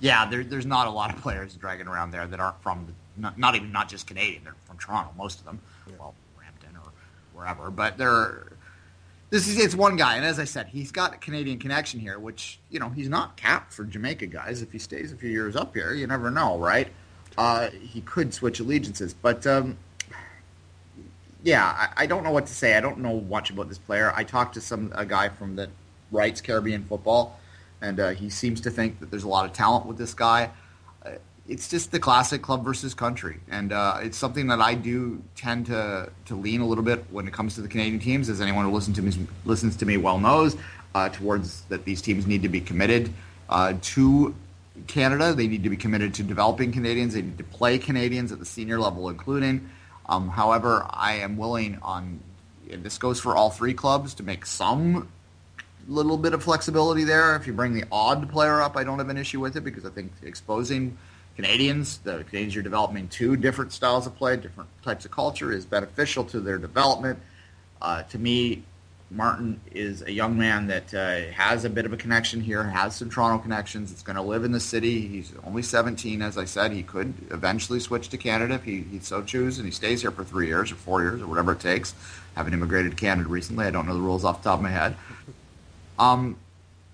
Yeah, 0.00 0.28
there, 0.28 0.44
there's 0.44 0.66
not 0.66 0.86
a 0.86 0.90
lot 0.90 1.14
of 1.14 1.22
players 1.22 1.54
dragging 1.54 1.86
around 1.86 2.10
there 2.10 2.26
that 2.26 2.40
aren't 2.40 2.60
from 2.62 2.94
not, 3.16 3.38
not 3.38 3.54
even 3.54 3.72
not 3.72 3.88
just 3.88 4.06
Canadian. 4.06 4.44
They're 4.44 4.56
from 4.64 4.78
Toronto, 4.78 5.12
most 5.16 5.38
of 5.38 5.44
them. 5.44 5.60
Yeah. 5.86 5.94
Well, 5.98 6.14
Brampton 6.36 6.76
or 6.76 6.92
wherever, 7.34 7.70
but 7.70 7.98
they're. 7.98 8.48
This 9.30 9.48
is 9.48 9.58
it's 9.58 9.74
one 9.74 9.96
guy, 9.96 10.16
and 10.16 10.26
as 10.26 10.38
I 10.38 10.44
said, 10.44 10.66
he's 10.68 10.92
got 10.92 11.14
a 11.14 11.16
Canadian 11.16 11.58
connection 11.58 12.00
here, 12.00 12.18
which 12.18 12.58
you 12.70 12.78
know 12.78 12.90
he's 12.90 13.08
not 13.08 13.36
capped 13.36 13.72
for 13.72 13.84
Jamaica 13.84 14.26
guys. 14.26 14.60
If 14.60 14.72
he 14.72 14.78
stays 14.78 15.10
a 15.10 15.16
few 15.16 15.30
years 15.30 15.56
up 15.56 15.74
here, 15.74 15.94
you 15.94 16.06
never 16.06 16.30
know, 16.30 16.58
right? 16.58 16.88
uh, 17.36 17.70
he 17.70 18.00
could 18.02 18.34
switch 18.34 18.60
allegiances. 18.60 19.14
But 19.14 19.46
um, 19.46 19.78
yeah, 21.42 21.64
I, 21.64 22.04
I, 22.04 22.06
don't 22.06 22.24
know 22.24 22.30
what 22.30 22.46
to 22.46 22.52
say. 22.52 22.76
I 22.76 22.80
don't 22.80 22.98
know 22.98 23.20
much 23.20 23.50
about 23.50 23.68
this 23.68 23.78
player. 23.78 24.12
I 24.14 24.24
talked 24.24 24.54
to 24.54 24.60
some 24.60 24.92
a 24.94 25.04
guy 25.04 25.28
from 25.28 25.56
that 25.56 25.70
writes 26.10 26.40
Caribbean 26.40 26.84
football, 26.84 27.38
and 27.80 27.98
uh, 27.98 28.10
he 28.10 28.30
seems 28.30 28.60
to 28.62 28.70
think 28.70 29.00
that 29.00 29.10
there's 29.10 29.24
a 29.24 29.28
lot 29.28 29.46
of 29.46 29.52
talent 29.52 29.86
with 29.86 29.98
this 29.98 30.14
guy. 30.14 30.50
It's 31.48 31.68
just 31.68 31.90
the 31.90 31.98
classic 31.98 32.40
club 32.40 32.64
versus 32.64 32.94
country, 32.94 33.40
and 33.50 33.72
uh, 33.72 33.98
it's 34.00 34.16
something 34.16 34.46
that 34.46 34.60
I 34.60 34.74
do 34.74 35.22
tend 35.34 35.66
to 35.66 36.10
to 36.26 36.34
lean 36.36 36.60
a 36.60 36.66
little 36.66 36.84
bit 36.84 37.04
when 37.10 37.26
it 37.26 37.32
comes 37.32 37.56
to 37.56 37.62
the 37.62 37.68
Canadian 37.68 37.98
teams, 37.98 38.28
as 38.28 38.40
anyone 38.40 38.64
who 38.64 38.70
listens 38.70 38.96
to 38.96 39.02
me 39.02 39.26
listens 39.44 39.76
to 39.76 39.86
me 39.86 39.96
well 39.96 40.18
knows. 40.18 40.56
Uh, 40.94 41.08
towards 41.08 41.62
that, 41.62 41.84
these 41.84 42.00
teams 42.00 42.26
need 42.26 42.42
to 42.42 42.48
be 42.48 42.60
committed 42.60 43.12
uh, 43.48 43.74
to 43.80 44.34
Canada. 44.86 45.32
They 45.32 45.48
need 45.48 45.64
to 45.64 45.70
be 45.70 45.76
committed 45.76 46.14
to 46.14 46.22
developing 46.22 46.70
Canadians. 46.70 47.14
They 47.14 47.22
need 47.22 47.38
to 47.38 47.44
play 47.44 47.78
Canadians 47.78 48.30
at 48.30 48.38
the 48.38 48.44
senior 48.44 48.78
level, 48.78 49.08
including. 49.08 49.68
Um, 50.06 50.28
however, 50.28 50.86
I 50.90 51.14
am 51.14 51.36
willing 51.36 51.78
on, 51.82 52.20
and 52.70 52.84
this 52.84 52.98
goes 52.98 53.18
for 53.18 53.34
all 53.36 53.50
three 53.50 53.74
clubs, 53.74 54.14
to 54.14 54.22
make 54.22 54.46
some 54.46 55.08
little 55.88 56.16
bit 56.16 56.34
of 56.34 56.42
flexibility 56.42 57.04
there. 57.04 57.34
If 57.36 57.46
you 57.46 57.52
bring 57.52 57.74
the 57.74 57.84
odd 57.90 58.30
player 58.30 58.62
up, 58.62 58.76
I 58.76 58.84
don't 58.84 58.98
have 58.98 59.08
an 59.08 59.16
issue 59.16 59.40
with 59.40 59.56
it 59.56 59.64
because 59.64 59.84
I 59.84 59.90
think 59.90 60.12
exposing 60.22 60.96
Canadians. 61.36 61.98
The 61.98 62.24
Canadians 62.24 62.56
are 62.56 62.62
developing 62.62 63.08
two 63.08 63.36
different 63.36 63.72
styles 63.72 64.06
of 64.06 64.16
play, 64.16 64.36
different 64.36 64.70
types 64.82 65.04
of 65.04 65.10
culture 65.10 65.52
is 65.52 65.64
beneficial 65.64 66.24
to 66.26 66.40
their 66.40 66.58
development. 66.58 67.18
Uh, 67.80 68.02
to 68.04 68.18
me, 68.18 68.62
Martin 69.10 69.60
is 69.72 70.02
a 70.02 70.10
young 70.10 70.38
man 70.38 70.66
that 70.68 70.94
uh, 70.94 71.30
has 71.32 71.64
a 71.64 71.70
bit 71.70 71.84
of 71.84 71.92
a 71.92 71.96
connection 71.96 72.40
here, 72.40 72.62
has 72.62 72.96
some 72.96 73.10
Toronto 73.10 73.42
connections. 73.42 73.92
It's 73.92 74.02
going 74.02 74.16
to 74.16 74.22
live 74.22 74.44
in 74.44 74.52
the 74.52 74.60
city. 74.60 75.06
He's 75.06 75.32
only 75.44 75.62
17, 75.62 76.22
as 76.22 76.38
I 76.38 76.46
said. 76.46 76.72
He 76.72 76.82
could 76.82 77.12
eventually 77.30 77.78
switch 77.78 78.08
to 78.10 78.16
Canada 78.16 78.54
if 78.54 78.64
he, 78.64 78.80
he 78.80 79.00
so 79.00 79.22
chooses, 79.22 79.58
and 79.58 79.66
he 79.66 79.72
stays 79.72 80.00
here 80.00 80.10
for 80.10 80.24
three 80.24 80.46
years 80.46 80.72
or 80.72 80.76
four 80.76 81.02
years 81.02 81.20
or 81.20 81.26
whatever 81.26 81.52
it 81.52 81.60
takes. 81.60 81.94
Having 82.36 82.54
immigrated 82.54 82.92
to 82.92 82.96
Canada 82.96 83.28
recently, 83.28 83.66
I 83.66 83.70
don't 83.70 83.86
know 83.86 83.94
the 83.94 84.00
rules 84.00 84.24
off 84.24 84.42
the 84.42 84.48
top 84.48 84.60
of 84.60 84.62
my 84.62 84.70
head. 84.70 84.96
Um, 85.98 86.36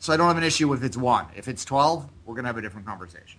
so 0.00 0.12
I 0.12 0.16
don't 0.16 0.26
have 0.26 0.36
an 0.36 0.44
issue 0.44 0.72
if 0.72 0.82
it's 0.82 0.96
one. 0.96 1.26
If 1.36 1.46
it's 1.46 1.64
12, 1.64 2.08
we're 2.24 2.34
going 2.34 2.44
to 2.44 2.48
have 2.48 2.58
a 2.58 2.62
different 2.62 2.86
conversation. 2.86 3.37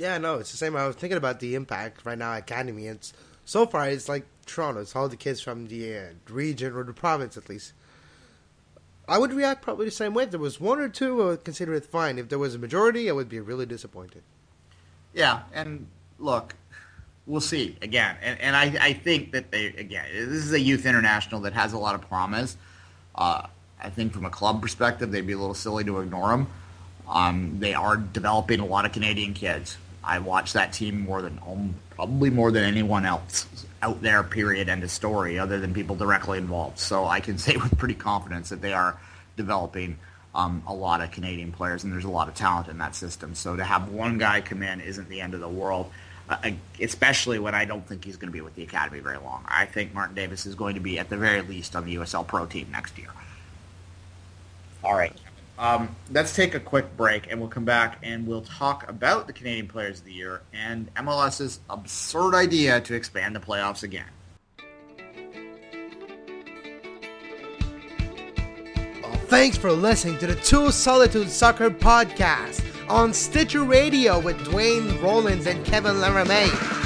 Yeah, 0.00 0.16
no, 0.16 0.36
it's 0.36 0.50
the 0.50 0.56
same. 0.56 0.76
I 0.76 0.86
was 0.86 0.96
thinking 0.96 1.18
about 1.18 1.40
the 1.40 1.54
impact 1.54 2.06
right 2.06 2.16
now 2.16 2.32
at 2.32 2.38
Academy. 2.38 2.86
It's 2.86 3.12
so 3.44 3.66
far 3.66 3.86
it's 3.86 4.08
like 4.08 4.24
Toronto. 4.46 4.80
It's 4.80 4.96
all 4.96 5.10
the 5.10 5.16
kids 5.16 5.42
from 5.42 5.66
the 5.66 5.94
uh, 5.94 6.02
region 6.30 6.72
or 6.74 6.84
the 6.84 6.94
province, 6.94 7.36
at 7.36 7.50
least. 7.50 7.74
I 9.06 9.18
would 9.18 9.34
react 9.34 9.60
probably 9.60 9.84
the 9.84 9.90
same 9.90 10.14
way. 10.14 10.24
If 10.24 10.30
there 10.30 10.40
was 10.40 10.58
one 10.58 10.78
or 10.78 10.88
two, 10.88 11.20
I 11.20 11.26
would 11.26 11.44
consider 11.44 11.74
it 11.74 11.84
fine. 11.84 12.18
If 12.18 12.30
there 12.30 12.38
was 12.38 12.54
a 12.54 12.58
majority, 12.58 13.10
I 13.10 13.12
would 13.12 13.28
be 13.28 13.40
really 13.40 13.66
disappointed. 13.66 14.22
Yeah, 15.12 15.42
and 15.52 15.86
look, 16.18 16.54
we'll 17.26 17.42
see 17.42 17.76
again. 17.82 18.16
And, 18.22 18.40
and 18.40 18.56
I, 18.56 18.72
I 18.80 18.92
think 18.94 19.32
that 19.32 19.50
they 19.50 19.66
again, 19.66 20.06
this 20.14 20.44
is 20.46 20.52
a 20.54 20.60
youth 20.60 20.86
international 20.86 21.42
that 21.42 21.52
has 21.52 21.74
a 21.74 21.78
lot 21.78 21.94
of 21.94 22.08
promise. 22.08 22.56
Uh, 23.14 23.48
I 23.78 23.90
think 23.90 24.14
from 24.14 24.24
a 24.24 24.30
club 24.30 24.62
perspective, 24.62 25.12
they'd 25.12 25.26
be 25.26 25.34
a 25.34 25.38
little 25.38 25.54
silly 25.54 25.84
to 25.84 26.00
ignore 26.00 26.28
them. 26.28 26.46
Um, 27.06 27.56
they 27.58 27.74
are 27.74 27.98
developing 27.98 28.60
a 28.60 28.64
lot 28.64 28.86
of 28.86 28.92
Canadian 28.92 29.34
kids. 29.34 29.76
I 30.02 30.18
watch 30.18 30.54
that 30.54 30.72
team 30.72 31.00
more 31.00 31.22
than 31.22 31.38
um, 31.46 31.74
probably 31.90 32.30
more 32.30 32.50
than 32.50 32.64
anyone 32.64 33.04
else 33.04 33.46
out 33.82 34.00
there. 34.02 34.22
Period. 34.22 34.68
End 34.68 34.82
of 34.82 34.90
story. 34.90 35.38
Other 35.38 35.58
than 35.58 35.74
people 35.74 35.96
directly 35.96 36.38
involved, 36.38 36.78
so 36.78 37.06
I 37.06 37.20
can 37.20 37.38
say 37.38 37.56
with 37.58 37.76
pretty 37.78 37.94
confidence 37.94 38.48
that 38.48 38.60
they 38.60 38.72
are 38.72 38.98
developing 39.36 39.98
um, 40.34 40.62
a 40.66 40.74
lot 40.74 41.00
of 41.00 41.10
Canadian 41.10 41.52
players, 41.52 41.84
and 41.84 41.92
there's 41.92 42.04
a 42.04 42.10
lot 42.10 42.28
of 42.28 42.34
talent 42.34 42.68
in 42.68 42.78
that 42.78 42.94
system. 42.94 43.34
So 43.34 43.56
to 43.56 43.64
have 43.64 43.88
one 43.90 44.18
guy 44.18 44.40
come 44.40 44.62
in 44.62 44.80
isn't 44.80 45.08
the 45.08 45.20
end 45.20 45.34
of 45.34 45.40
the 45.40 45.48
world. 45.48 45.90
Uh, 46.28 46.52
especially 46.80 47.40
when 47.40 47.56
I 47.56 47.64
don't 47.64 47.84
think 47.84 48.04
he's 48.04 48.16
going 48.16 48.28
to 48.28 48.32
be 48.32 48.40
with 48.40 48.54
the 48.54 48.62
academy 48.62 49.00
very 49.00 49.18
long. 49.18 49.44
I 49.48 49.66
think 49.66 49.92
Martin 49.92 50.14
Davis 50.14 50.46
is 50.46 50.54
going 50.54 50.76
to 50.76 50.80
be 50.80 50.96
at 50.96 51.10
the 51.10 51.16
very 51.16 51.42
least 51.42 51.74
on 51.74 51.84
the 51.84 51.96
USL 51.96 52.24
Pro 52.24 52.46
team 52.46 52.68
next 52.70 52.96
year. 52.96 53.08
All 54.84 54.94
right. 54.94 55.12
Um, 55.60 55.94
let's 56.10 56.34
take 56.34 56.54
a 56.54 56.60
quick 56.60 56.96
break 56.96 57.30
and 57.30 57.38
we'll 57.38 57.50
come 57.50 57.66
back 57.66 57.98
and 58.02 58.26
we'll 58.26 58.40
talk 58.40 58.88
about 58.88 59.26
the 59.26 59.34
Canadian 59.34 59.68
Players 59.68 59.98
of 59.98 60.06
the 60.06 60.12
Year 60.12 60.40
and 60.54 60.92
MLS's 60.94 61.60
absurd 61.68 62.34
idea 62.34 62.80
to 62.80 62.94
expand 62.94 63.36
the 63.36 63.40
playoffs 63.40 63.82
again. 63.82 64.06
Well, 69.02 69.12
Thanks 69.26 69.58
for 69.58 69.70
listening 69.70 70.16
to 70.18 70.28
the 70.28 70.36
Two 70.36 70.70
Solitude 70.70 71.28
Soccer 71.28 71.68
Podcast 71.68 72.64
on 72.88 73.12
Stitcher 73.12 73.62
Radio 73.62 74.18
with 74.18 74.42
Duane 74.46 74.98
Rollins 75.02 75.46
and 75.46 75.62
Kevin 75.66 75.96
Laramee. 75.96 76.79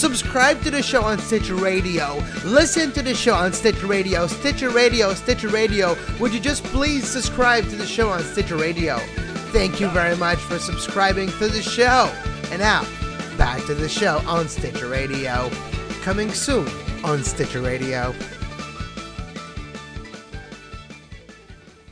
Subscribe 0.00 0.62
to 0.62 0.70
the 0.70 0.82
show 0.82 1.02
on 1.02 1.18
Stitcher 1.18 1.56
Radio. 1.56 2.24
Listen 2.42 2.90
to 2.92 3.02
the 3.02 3.14
show 3.14 3.34
on 3.34 3.52
Stitcher 3.52 3.86
Radio. 3.86 4.26
Stitcher 4.26 4.70
Radio, 4.70 5.12
Stitcher 5.12 5.48
Radio. 5.48 5.94
Would 6.18 6.32
you 6.32 6.40
just 6.40 6.64
please 6.64 7.06
subscribe 7.06 7.68
to 7.68 7.76
the 7.76 7.84
show 7.84 8.08
on 8.08 8.22
Stitcher 8.22 8.56
Radio? 8.56 8.96
Thank 9.52 9.78
you 9.78 9.90
very 9.90 10.16
much 10.16 10.38
for 10.38 10.58
subscribing 10.58 11.28
to 11.32 11.48
the 11.48 11.60
show. 11.60 12.10
And 12.50 12.60
now, 12.60 12.86
back 13.36 13.62
to 13.66 13.74
the 13.74 13.90
show 13.90 14.22
on 14.26 14.48
Stitcher 14.48 14.88
Radio. 14.88 15.50
Coming 16.00 16.32
soon 16.32 16.66
on 17.04 17.22
Stitcher 17.22 17.60
Radio. 17.60 18.14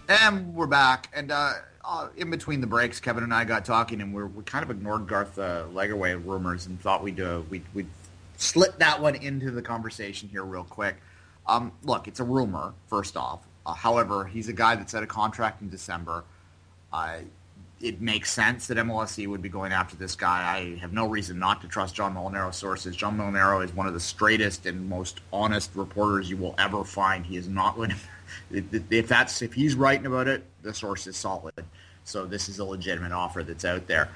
And 0.09 0.55
we're 0.55 0.66
back. 0.66 1.11
And 1.12 1.31
uh, 1.31 1.53
uh, 1.85 2.09
in 2.16 2.31
between 2.31 2.62
the 2.62 2.66
breaks, 2.66 3.01
Kevin 3.01 3.23
and 3.23 3.35
I 3.35 3.44
got 3.44 3.66
talking, 3.66 4.01
and 4.01 4.14
we're, 4.14 4.29
we 4.29 4.44
kind 4.44 4.64
of 4.64 4.71
ignored 4.71 5.07
Garth 5.07 5.38
uh, 5.38 5.64
Lagerwey 5.75 6.25
rumors 6.25 6.66
and 6.66 6.81
thought 6.81 7.03
we'd 7.03 7.21
uh, 7.21 7.42
we'd, 7.51 7.64
we'd 7.75 7.87
slit 8.38 8.79
that 8.79 9.01
one 9.01 9.16
into 9.16 9.51
the 9.51 9.61
conversation 9.61 10.29
here 10.29 10.44
real 10.44 10.64
quick. 10.64 10.96
Um, 11.46 11.72
look, 11.83 12.09
it's 12.09 12.20
a 12.20 12.24
rumor. 12.24 12.72
First 12.87 13.16
off, 13.16 13.46
uh, 13.66 13.74
however, 13.74 14.24
he's 14.24 14.48
a 14.48 14.53
guy 14.53 14.77
that's 14.77 14.94
at 14.94 15.03
a 15.03 15.07
contract 15.07 15.61
in 15.61 15.68
December. 15.68 16.24
Uh, 16.92 17.18
it 17.81 18.01
makes 18.01 18.33
sense 18.33 18.66
that 18.66 18.77
MLSE 18.77 19.29
would 19.29 19.42
be 19.42 19.48
going 19.48 19.72
after 19.72 19.94
this 19.96 20.16
guy. 20.16 20.57
I 20.57 20.79
have 20.79 20.92
no 20.92 21.07
reason 21.07 21.38
not 21.38 21.61
to 21.62 21.68
trust 21.68 21.94
John 21.94 22.14
Molinaro 22.14 22.53
sources. 22.53 22.96
John 22.96 23.16
Molinaro 23.16 23.64
is 23.64 23.72
one 23.72 23.87
of 23.87 23.94
the 23.94 24.01
straightest 24.01 24.66
and 24.66 24.88
most 24.88 25.20
honest 25.33 25.70
reporters 25.74 26.29
you 26.29 26.37
will 26.37 26.55
ever 26.59 26.85
find. 26.85 27.24
He 27.24 27.37
is 27.37 27.48
not 27.48 27.77
going 27.77 27.90
to 28.53 28.83
if 28.90 29.09
that's 29.09 29.42
if 29.42 29.53
he's 29.53 29.74
writing 29.74 30.07
about 30.07 30.29
it, 30.29 30.44
the 30.62 30.74
source 30.74 31.07
is 31.07 31.16
solid. 31.16 31.55
So 32.05 32.27
this 32.27 32.48
is 32.48 32.59
a 32.59 32.64
legitimate 32.64 33.12
offer 33.12 33.42
that's 33.42 33.64
out 33.64 33.87
there. 33.87 34.09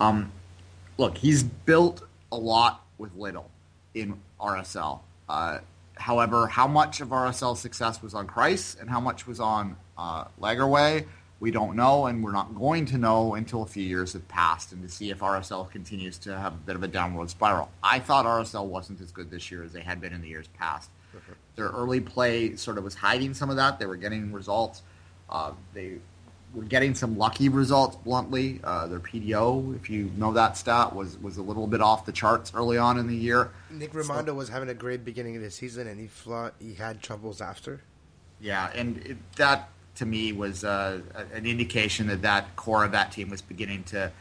Um, 0.00 0.30
look, 0.96 1.18
he's 1.18 1.42
built 1.42 2.04
a 2.30 2.36
lot 2.36 2.84
with 2.98 3.14
little 3.16 3.50
in 4.00 4.18
RSL. 4.40 5.00
Uh, 5.28 5.58
however, 5.96 6.46
how 6.46 6.66
much 6.66 7.00
of 7.00 7.08
RSL's 7.08 7.60
success 7.60 8.02
was 8.02 8.14
on 8.14 8.26
Kreis 8.26 8.80
and 8.80 8.88
how 8.88 9.00
much 9.00 9.26
was 9.26 9.40
on 9.40 9.76
uh, 9.96 10.24
Lagerwey, 10.40 11.06
we 11.40 11.50
don't 11.52 11.76
know, 11.76 12.06
and 12.06 12.22
we're 12.22 12.32
not 12.32 12.54
going 12.54 12.84
to 12.86 12.98
know 12.98 13.34
until 13.34 13.62
a 13.62 13.66
few 13.66 13.84
years 13.84 14.12
have 14.12 14.26
passed 14.26 14.72
and 14.72 14.82
to 14.82 14.88
see 14.88 15.10
if 15.10 15.20
RSL 15.20 15.70
continues 15.70 16.18
to 16.18 16.36
have 16.36 16.52
a 16.54 16.56
bit 16.56 16.74
of 16.74 16.82
a 16.82 16.88
downward 16.88 17.30
spiral. 17.30 17.70
I 17.82 18.00
thought 18.00 18.26
RSL 18.26 18.66
wasn't 18.66 19.00
as 19.00 19.12
good 19.12 19.30
this 19.30 19.50
year 19.50 19.62
as 19.62 19.72
they 19.72 19.82
had 19.82 20.00
been 20.00 20.12
in 20.12 20.20
the 20.20 20.28
years 20.28 20.48
past. 20.58 20.90
Their 21.54 21.68
early 21.68 22.00
play 22.00 22.56
sort 22.56 22.76
of 22.76 22.84
was 22.84 22.94
hiding 22.94 23.34
some 23.34 23.50
of 23.50 23.56
that. 23.56 23.78
They 23.78 23.86
were 23.86 23.96
getting 23.96 24.32
results. 24.32 24.82
Uh, 25.30 25.52
they 25.74 25.98
were 26.54 26.64
getting 26.64 26.94
some 26.94 27.18
lucky 27.18 27.48
results. 27.48 27.96
Bluntly, 27.96 28.60
uh, 28.64 28.86
their 28.86 29.00
PDO, 29.00 29.76
if 29.76 29.90
you 29.90 30.10
know 30.16 30.32
that 30.32 30.56
stat, 30.56 30.94
was 30.94 31.18
was 31.18 31.36
a 31.36 31.42
little 31.42 31.66
bit 31.66 31.80
off 31.80 32.06
the 32.06 32.12
charts 32.12 32.52
early 32.54 32.78
on 32.78 32.98
in 32.98 33.06
the 33.06 33.16
year. 33.16 33.50
Nick 33.70 33.92
Rimando 33.92 34.26
so, 34.26 34.34
was 34.34 34.48
having 34.48 34.68
a 34.68 34.74
great 34.74 35.04
beginning 35.04 35.36
of 35.36 35.42
the 35.42 35.50
season, 35.50 35.86
and 35.86 36.00
he 36.00 36.08
he 36.58 36.74
had 36.74 37.02
troubles 37.02 37.40
after. 37.40 37.80
Yeah, 38.40 38.70
and 38.74 38.98
it, 38.98 39.16
that 39.36 39.68
to 39.96 40.06
me 40.06 40.32
was 40.32 40.64
uh, 40.64 41.00
an 41.34 41.44
indication 41.44 42.06
that 42.06 42.22
that 42.22 42.56
core 42.56 42.84
of 42.84 42.92
that 42.92 43.12
team 43.12 43.30
was 43.30 43.42
beginning 43.42 43.84
to 43.84 44.12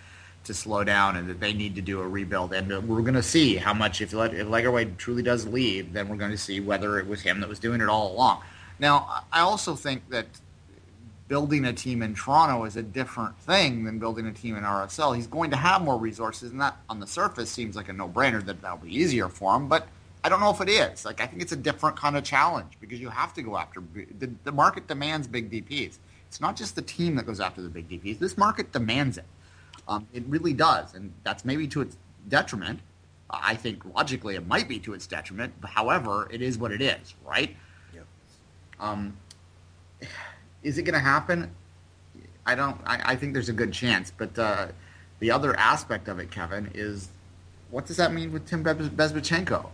to 0.47 0.53
slow 0.53 0.83
down 0.83 1.17
and 1.17 1.29
that 1.29 1.39
they 1.39 1.53
need 1.53 1.75
to 1.75 1.81
do 1.81 1.99
a 1.99 2.07
rebuild. 2.07 2.53
And 2.53 2.87
we're 2.87 3.01
going 3.01 3.13
to 3.13 3.23
see 3.23 3.57
how 3.57 3.73
much, 3.73 4.01
if, 4.01 4.13
if 4.13 4.47
Lagerwey 4.47 4.97
truly 4.97 5.21
does 5.21 5.45
leave, 5.45 5.93
then 5.93 6.07
we're 6.07 6.15
going 6.15 6.31
to 6.31 6.37
see 6.37 6.59
whether 6.59 6.97
it 6.99 7.07
was 7.07 7.21
him 7.21 7.41
that 7.41 7.49
was 7.49 7.59
doing 7.59 7.81
it 7.81 7.89
all 7.89 8.13
along. 8.13 8.41
Now, 8.79 9.23
I 9.31 9.41
also 9.41 9.75
think 9.75 10.09
that 10.09 10.27
building 11.27 11.65
a 11.65 11.73
team 11.73 12.01
in 12.01 12.15
Toronto 12.15 12.63
is 12.65 12.77
a 12.77 12.83
different 12.83 13.37
thing 13.39 13.83
than 13.83 13.99
building 13.99 14.27
a 14.27 14.31
team 14.31 14.55
in 14.55 14.63
RSL. 14.63 15.15
He's 15.15 15.27
going 15.27 15.51
to 15.51 15.57
have 15.57 15.81
more 15.81 15.97
resources, 15.97 16.51
and 16.51 16.61
that 16.61 16.77
on 16.89 16.99
the 16.99 17.07
surface 17.07 17.49
seems 17.49 17.75
like 17.75 17.89
a 17.89 17.93
no-brainer 17.93 18.43
that 18.45 18.61
that'll 18.61 18.77
be 18.77 18.95
easier 18.95 19.27
for 19.29 19.55
him. 19.55 19.67
But 19.67 19.87
I 20.23 20.29
don't 20.29 20.39
know 20.39 20.51
if 20.51 20.61
it 20.61 20.69
is. 20.69 21.05
Like 21.05 21.21
I 21.21 21.27
think 21.27 21.41
it's 21.41 21.51
a 21.51 21.57
different 21.57 21.97
kind 21.97 22.17
of 22.17 22.23
challenge 22.23 22.73
because 22.79 22.99
you 22.99 23.09
have 23.09 23.33
to 23.35 23.41
go 23.41 23.57
after 23.57 23.83
the, 24.19 24.29
the 24.43 24.51
market 24.51 24.87
demands 24.87 25.27
big 25.27 25.51
DPS. 25.51 25.97
It's 26.27 26.41
not 26.41 26.55
just 26.55 26.75
the 26.75 26.81
team 26.81 27.15
that 27.15 27.25
goes 27.25 27.39
after 27.39 27.61
the 27.61 27.69
big 27.69 27.89
DPS. 27.89 28.19
This 28.19 28.37
market 28.37 28.71
demands 28.71 29.17
it. 29.17 29.25
Um, 29.87 30.07
it 30.13 30.23
really 30.27 30.53
does, 30.53 30.93
and 30.93 31.13
that's 31.23 31.45
maybe 31.45 31.67
to 31.69 31.81
its 31.81 31.97
detriment. 32.27 32.81
I 33.29 33.55
think 33.55 33.83
logically 33.93 34.35
it 34.35 34.47
might 34.47 34.67
be 34.67 34.79
to 34.79 34.93
its 34.93 35.07
detriment. 35.07 35.53
However, 35.63 36.27
it 36.31 36.41
is 36.41 36.57
what 36.57 36.71
it 36.71 36.81
is, 36.81 37.15
right? 37.25 37.55
Yep. 37.93 38.05
Um, 38.79 39.17
is 40.63 40.77
it 40.77 40.83
going 40.83 40.93
to 40.93 40.99
happen? 40.99 41.51
I 42.45 42.55
don't. 42.55 42.79
I, 42.85 43.13
I, 43.13 43.15
think 43.15 43.33
there's 43.33 43.49
a 43.49 43.53
good 43.53 43.73
chance, 43.73 44.11
but 44.15 44.37
uh, 44.39 44.67
the 45.19 45.31
other 45.31 45.55
aspect 45.57 46.07
of 46.07 46.19
it, 46.19 46.31
Kevin, 46.31 46.71
is 46.73 47.09
what 47.69 47.85
does 47.85 47.97
that 47.97 48.13
mean 48.13 48.31
with 48.31 48.47
Tim 48.47 48.63
Bezbatchenko? 48.63 49.69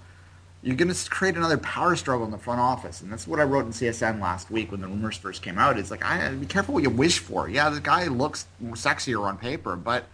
you're 0.64 0.78
going 0.78 0.92
to 0.92 1.10
create 1.10 1.36
another 1.36 1.58
power 1.58 1.96
struggle 1.96 2.26
in 2.26 2.32
the 2.32 2.38
front 2.38 2.62
office. 2.62 3.02
And 3.02 3.12
that's 3.12 3.28
what 3.28 3.40
I 3.40 3.44
wrote 3.44 3.66
in 3.66 3.72
CSN 3.72 4.22
last 4.22 4.50
week 4.50 4.72
when 4.72 4.80
the 4.80 4.88
rumors 4.88 5.18
first 5.18 5.42
came 5.42 5.58
out. 5.58 5.78
It's 5.78 5.92
like, 5.92 6.06
I, 6.06 6.30
be 6.30 6.46
careful 6.46 6.74
what 6.74 6.84
you 6.84 6.90
wish 6.90 7.20
for. 7.20 7.50
Yeah, 7.50 7.70
the 7.70 7.82
guy 7.82 8.08
looks 8.08 8.48
sexier 8.64 9.22
on 9.22 9.38
paper, 9.38 9.76
but 9.76 10.06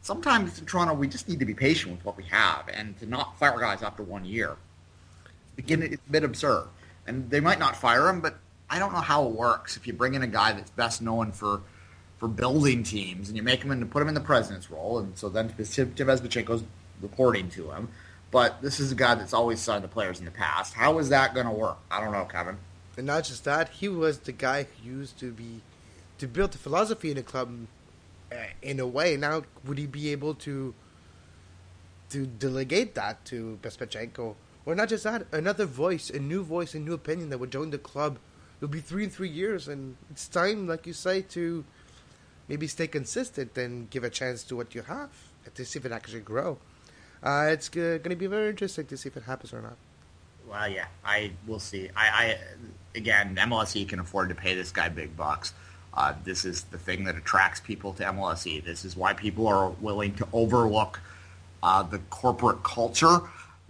sometimes 0.00 0.58
in 0.58 0.66
Toronto, 0.66 0.94
we 0.94 1.08
just 1.08 1.28
need 1.28 1.40
to 1.40 1.44
be 1.44 1.54
patient 1.54 1.96
with 1.96 2.04
what 2.04 2.16
we 2.16 2.22
have 2.24 2.68
and 2.72 2.96
to 3.00 3.06
not 3.06 3.36
fire 3.38 3.58
guys 3.58 3.82
after 3.82 4.04
one 4.04 4.24
year. 4.24 4.56
Begin, 5.56 5.82
it's 5.82 6.06
a 6.08 6.12
bit 6.12 6.22
absurd. 6.22 6.68
And 7.08 7.28
they 7.28 7.40
might 7.40 7.58
not 7.58 7.74
fire 7.74 8.08
him, 8.08 8.20
but 8.20 8.38
I 8.70 8.78
don't 8.78 8.92
know 8.92 9.00
how 9.00 9.26
it 9.26 9.32
works 9.32 9.76
if 9.76 9.86
you 9.86 9.92
bring 9.92 10.14
in 10.14 10.22
a 10.22 10.26
guy 10.26 10.52
that's 10.52 10.70
best 10.70 11.02
known 11.02 11.32
for 11.32 11.62
for 12.18 12.28
building 12.28 12.82
teams 12.82 13.28
and 13.28 13.36
you 13.36 13.42
make 13.44 13.62
him 13.62 13.70
in, 13.70 13.88
put 13.88 14.02
him 14.02 14.08
in 14.08 14.14
the 14.14 14.20
president's 14.20 14.70
role, 14.70 14.98
and 14.98 15.16
so 15.16 15.28
then 15.28 15.48
Tim 15.56 15.92
Bezbatchenko's 15.94 16.64
reporting 17.00 17.48
to 17.50 17.70
him 17.70 17.88
but 18.30 18.60
this 18.60 18.78
is 18.78 18.92
a 18.92 18.94
guy 18.94 19.14
that's 19.14 19.32
always 19.32 19.60
signed 19.60 19.84
the 19.84 19.88
players 19.88 20.18
in 20.18 20.24
the 20.24 20.30
past. 20.30 20.74
How 20.74 20.98
is 20.98 21.08
that 21.08 21.34
going 21.34 21.46
to 21.46 21.52
work? 21.52 21.78
I 21.90 22.00
don't 22.00 22.12
know, 22.12 22.24
Kevin. 22.24 22.58
And 22.96 23.06
not 23.06 23.24
just 23.24 23.44
that, 23.44 23.70
he 23.70 23.88
was 23.88 24.18
the 24.18 24.32
guy 24.32 24.64
who 24.64 24.90
used 24.90 25.18
to 25.20 25.32
be 25.32 25.62
to 26.18 26.26
build 26.26 26.52
the 26.52 26.58
philosophy 26.58 27.10
in 27.10 27.16
the 27.16 27.22
club 27.22 27.66
uh, 28.32 28.36
in 28.60 28.80
a 28.80 28.86
way. 28.86 29.16
Now, 29.16 29.44
would 29.64 29.78
he 29.78 29.86
be 29.86 30.10
able 30.10 30.34
to 30.34 30.74
to 32.10 32.26
delegate 32.26 32.94
that 32.94 33.24
to 33.26 33.58
Bezbatchenko? 33.62 34.34
Or 34.66 34.74
not 34.74 34.88
just 34.88 35.04
that, 35.04 35.26
another 35.32 35.64
voice, 35.64 36.10
a 36.10 36.18
new 36.18 36.42
voice, 36.42 36.74
a 36.74 36.78
new 36.78 36.92
opinion 36.92 37.30
that 37.30 37.38
would 37.38 37.50
join 37.50 37.70
the 37.70 37.78
club. 37.78 38.18
It'll 38.58 38.68
be 38.68 38.80
three 38.80 39.04
in 39.04 39.10
three 39.10 39.28
years, 39.28 39.68
and 39.68 39.96
it's 40.10 40.26
time, 40.26 40.66
like 40.66 40.86
you 40.86 40.92
say, 40.92 41.22
to 41.22 41.64
maybe 42.48 42.66
stay 42.66 42.86
consistent 42.86 43.56
and 43.56 43.88
give 43.88 44.04
a 44.04 44.10
chance 44.10 44.42
to 44.44 44.56
what 44.56 44.74
you 44.74 44.82
have 44.82 45.10
to 45.54 45.64
see 45.64 45.78
if 45.78 45.84
it 45.86 45.92
actually 45.92 46.20
grow. 46.20 46.58
Uh, 47.22 47.48
it's 47.50 47.68
g- 47.68 47.80
going 47.80 48.10
to 48.10 48.16
be 48.16 48.26
very 48.26 48.50
interesting 48.50 48.86
to 48.86 48.96
see 48.96 49.08
if 49.08 49.16
it 49.16 49.24
happens 49.24 49.52
or 49.52 49.60
not. 49.60 49.76
Well, 50.48 50.68
yeah, 50.68 50.86
I 51.04 51.32
will 51.46 51.58
see. 51.58 51.90
I, 51.94 52.08
I 52.08 52.38
again, 52.94 53.36
MLSE 53.36 53.88
can 53.88 53.98
afford 53.98 54.30
to 54.30 54.34
pay 54.34 54.54
this 54.54 54.70
guy 54.70 54.88
big 54.88 55.16
bucks. 55.16 55.52
Uh, 55.92 56.14
this 56.24 56.44
is 56.44 56.64
the 56.64 56.78
thing 56.78 57.04
that 57.04 57.16
attracts 57.16 57.60
people 57.60 57.92
to 57.94 58.04
MLSE. 58.04 58.64
This 58.64 58.84
is 58.84 58.96
why 58.96 59.12
people 59.12 59.46
are 59.46 59.68
willing 59.68 60.14
to 60.14 60.28
overlook 60.32 61.00
uh, 61.62 61.82
the 61.82 61.98
corporate 62.10 62.62
culture 62.62 63.18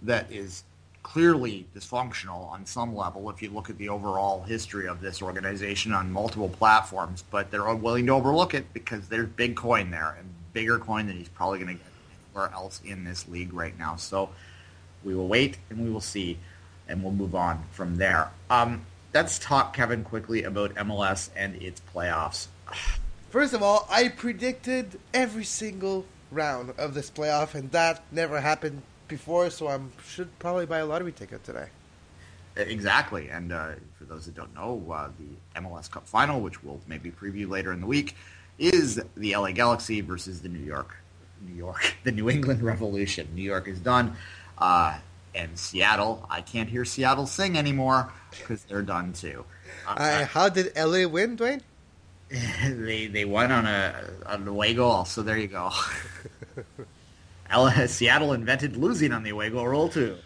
that 0.03 0.31
is 0.31 0.63
clearly 1.11 1.65
dysfunctional 1.75 2.47
on 2.51 2.63
some 2.67 2.95
level 2.95 3.31
if 3.31 3.41
you 3.41 3.49
look 3.49 3.67
at 3.67 3.77
the 3.79 3.89
overall 3.89 4.43
history 4.43 4.87
of 4.87 5.01
this 5.01 5.23
organization 5.23 5.91
on 5.91 6.11
multiple 6.11 6.49
platforms, 6.49 7.23
but 7.31 7.49
they're 7.49 7.73
willing 7.73 8.05
to 8.05 8.11
overlook 8.11 8.53
it 8.53 8.71
because 8.73 9.07
there's 9.07 9.27
big 9.29 9.55
coin 9.55 9.89
there 9.89 10.15
and 10.19 10.29
bigger 10.53 10.77
coin 10.77 11.07
than 11.07 11.17
he's 11.17 11.29
probably 11.29 11.57
going 11.57 11.75
to 11.77 11.83
get 11.83 11.91
anywhere 12.27 12.51
else 12.53 12.79
in 12.85 13.03
this 13.03 13.27
league 13.27 13.51
right 13.53 13.77
now. 13.79 13.95
So 13.95 14.29
we 15.03 15.15
will 15.15 15.27
wait 15.27 15.57
and 15.71 15.83
we 15.83 15.89
will 15.89 15.99
see, 15.99 16.37
and 16.87 17.01
we'll 17.01 17.11
move 17.11 17.33
on 17.33 17.63
from 17.71 17.97
there. 17.97 18.29
Um, 18.51 18.85
let's 19.11 19.39
talk, 19.39 19.75
Kevin, 19.75 20.03
quickly 20.03 20.43
about 20.43 20.75
MLS 20.75 21.31
and 21.35 21.59
its 21.59 21.81
playoffs. 21.91 22.47
First 23.31 23.55
of 23.55 23.63
all, 23.63 23.87
I 23.89 24.09
predicted 24.09 24.99
every 25.11 25.43
single 25.43 26.05
round 26.29 26.73
of 26.77 26.93
this 26.93 27.09
playoff, 27.09 27.55
and 27.55 27.71
that 27.71 28.03
never 28.11 28.41
happened 28.41 28.83
before, 29.09 29.49
so 29.49 29.67
I 29.67 29.79
should 30.07 30.37
probably 30.39 30.65
buy 30.65 30.79
a 30.79 30.85
lottery 30.85 31.11
ticket 31.11 31.43
today. 31.43 31.67
Exactly, 32.55 33.29
and 33.29 33.51
uh, 33.51 33.71
for 33.97 34.05
those 34.05 34.25
that 34.25 34.35
don't 34.35 34.53
know, 34.53 34.83
uh, 34.91 35.09
the 35.19 35.61
MLS 35.61 35.89
Cup 35.89 36.07
final, 36.07 36.41
which 36.41 36.63
we'll 36.63 36.79
maybe 36.87 37.11
preview 37.11 37.49
later 37.49 37.71
in 37.73 37.81
the 37.81 37.85
week, 37.85 38.15
is 38.57 39.01
the 39.15 39.35
LA 39.35 39.51
Galaxy 39.51 40.01
versus 40.01 40.41
the 40.41 40.49
New 40.49 40.63
York, 40.63 40.95
New 41.47 41.55
York, 41.55 41.95
the 42.03 42.11
New 42.11 42.29
England 42.29 42.61
Revolution. 42.61 43.27
New 43.33 43.41
York 43.43 43.67
is 43.67 43.79
done, 43.79 44.15
uh, 44.57 44.97
and 45.35 45.57
Seattle. 45.57 46.25
I 46.29 46.41
can't 46.41 46.69
hear 46.69 46.85
Seattle 46.85 47.27
sing 47.27 47.57
anymore 47.57 48.11
because 48.31 48.63
they're 48.63 48.81
done 48.81 49.13
too. 49.13 49.45
Uh, 49.87 50.25
how 50.25 50.49
did 50.49 50.75
LA 50.75 51.07
win, 51.07 51.35
Duane? 51.35 51.61
they 52.63 53.07
they 53.07 53.25
won 53.25 53.51
on 53.51 53.65
a 53.65 53.95
on 54.25 54.43
an 54.43 54.47
away 54.47 54.73
goal, 54.73 55.05
so 55.05 55.23
there 55.23 55.37
you 55.37 55.47
go. 55.47 55.71
Seattle 57.87 58.33
invented 58.33 58.77
losing 58.77 59.11
on 59.11 59.23
the 59.23 59.31
away 59.31 59.49
goal 59.49 59.67
rule 59.67 59.89
too. 59.89 60.17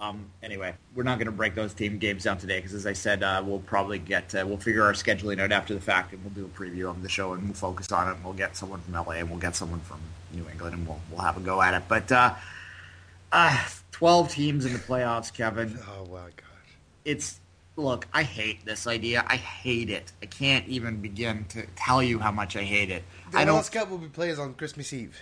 Um, 0.00 0.30
anyway, 0.42 0.74
we're 0.94 1.04
not 1.04 1.18
going 1.18 1.26
to 1.26 1.32
break 1.32 1.54
those 1.54 1.72
team 1.72 1.98
games 1.98 2.24
down 2.24 2.36
today 2.36 2.58
because, 2.58 2.74
as 2.74 2.86
I 2.86 2.92
said, 2.92 3.22
uh, 3.22 3.42
we'll 3.44 3.60
probably 3.60 3.98
get 3.98 4.34
uh, 4.34 4.44
we'll 4.46 4.58
figure 4.58 4.82
our 4.82 4.92
scheduling 4.92 5.40
out 5.40 5.52
after 5.52 5.72
the 5.72 5.80
fact, 5.80 6.12
and 6.12 6.22
we'll 6.22 6.34
do 6.34 6.44
a 6.44 6.58
preview 6.58 6.90
of 6.90 7.02
the 7.02 7.08
show, 7.08 7.32
and 7.32 7.44
we'll 7.44 7.54
focus 7.54 7.90
on 7.92 8.08
it. 8.08 8.16
And 8.16 8.24
we'll 8.24 8.34
get 8.34 8.56
someone 8.56 8.80
from 8.80 8.94
LA, 8.94 9.12
and 9.12 9.30
we'll 9.30 9.38
get 9.38 9.56
someone 9.56 9.80
from 9.80 10.00
New 10.32 10.46
England, 10.50 10.74
and 10.74 10.86
we'll 10.86 11.00
we'll 11.10 11.20
have 11.20 11.36
a 11.36 11.40
go 11.40 11.62
at 11.62 11.74
it. 11.74 11.84
But 11.88 12.10
uh, 12.10 12.34
uh, 13.32 13.64
twelve 13.92 14.30
teams 14.30 14.64
in 14.66 14.72
the 14.72 14.78
playoffs, 14.78 15.32
Kevin. 15.32 15.78
Oh 15.88 16.06
my 16.06 16.18
gosh! 16.18 16.76
It's 17.04 17.40
look, 17.76 18.06
I 18.12 18.24
hate 18.24 18.64
this 18.64 18.86
idea. 18.86 19.24
I 19.26 19.36
hate 19.36 19.90
it. 19.90 20.12
I 20.22 20.26
can't 20.26 20.66
even 20.68 21.00
begin 21.00 21.46
to 21.50 21.64
tell 21.76 22.02
you 22.02 22.18
how 22.18 22.32
much 22.32 22.56
I 22.56 22.62
hate 22.62 22.90
it. 22.90 23.04
The 23.30 23.38
I 23.38 23.44
don't. 23.44 23.54
World 23.54 23.72
Cup 23.72 23.90
will 23.90 23.98
be 23.98 24.08
played 24.08 24.38
on 24.38 24.54
Christmas 24.54 24.92
Eve. 24.92 25.18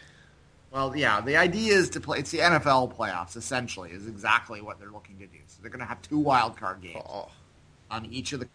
Well, 0.72 0.96
yeah, 0.96 1.20
the 1.20 1.36
idea 1.36 1.74
is 1.74 1.90
to 1.90 2.00
play. 2.00 2.18
It's 2.18 2.30
the 2.30 2.38
NFL 2.38 2.96
playoffs, 2.96 3.36
essentially, 3.36 3.90
is 3.90 4.06
exactly 4.06 4.62
what 4.62 4.80
they're 4.80 4.90
looking 4.90 5.18
to 5.18 5.26
do. 5.26 5.38
So 5.46 5.58
they're 5.60 5.70
going 5.70 5.80
to 5.80 5.86
have 5.86 6.00
two 6.00 6.18
wild 6.18 6.56
card 6.56 6.80
games 6.80 7.02
Oh, 7.06 7.28
on 7.90 8.06
each 8.06 8.32
of 8.32 8.40
the 8.40 8.48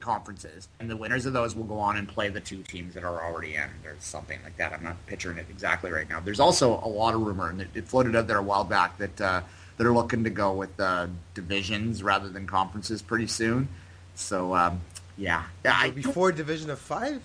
conferences, 0.00 0.68
and 0.80 0.90
the 0.90 0.96
winners 0.96 1.26
of 1.26 1.32
those 1.32 1.54
will 1.54 1.64
go 1.64 1.78
on 1.78 1.96
and 1.96 2.08
play 2.08 2.28
the 2.28 2.40
two 2.40 2.64
teams 2.64 2.94
that 2.94 3.04
are 3.04 3.24
already 3.24 3.54
in, 3.54 3.70
or 3.84 3.94
something 4.00 4.40
like 4.42 4.56
that. 4.56 4.72
I'm 4.72 4.82
not 4.82 4.96
picturing 5.06 5.38
it 5.38 5.46
exactly 5.48 5.92
right 5.92 6.08
now. 6.08 6.18
There's 6.18 6.40
also 6.40 6.80
a 6.82 6.88
lot 6.88 7.14
of 7.14 7.22
rumor, 7.22 7.50
and 7.50 7.60
it, 7.60 7.86
floated 7.86 8.16
out 8.16 8.26
there 8.26 8.38
a 8.38 8.42
while 8.42 8.64
back 8.64 8.98
that 8.98 9.20
uh, 9.20 9.42
they're 9.76 9.92
looking 9.92 10.24
to 10.24 10.30
go 10.30 10.52
with 10.52 10.78
uh, 10.80 11.06
divisions 11.34 12.02
rather 12.02 12.28
than 12.28 12.48
conferences 12.48 13.00
pretty 13.00 13.28
soon. 13.28 13.68
So, 14.16 14.56
um, 14.56 14.80
yeah, 15.16 15.44
yeah, 15.64 15.76
I, 15.76 15.90
before 15.90 16.32
Division 16.32 16.70
of 16.70 16.80
Five. 16.80 17.22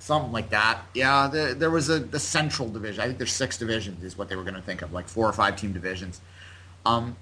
Something 0.00 0.32
like 0.32 0.50
that. 0.50 0.80
Yeah, 0.94 1.28
the, 1.28 1.54
there 1.56 1.70
was 1.70 1.88
a 1.88 2.00
the 2.00 2.18
central 2.18 2.68
division. 2.68 3.00
I 3.02 3.06
think 3.06 3.18
there's 3.18 3.32
six 3.32 3.56
divisions 3.56 4.02
is 4.02 4.18
what 4.18 4.28
they 4.28 4.34
were 4.36 4.42
going 4.42 4.54
to 4.56 4.62
think 4.62 4.82
of, 4.82 4.92
like 4.92 5.06
four 5.08 5.28
or 5.28 5.32
five 5.32 5.56
team 5.56 5.72
divisions. 5.72 6.20
Um, 6.84 7.16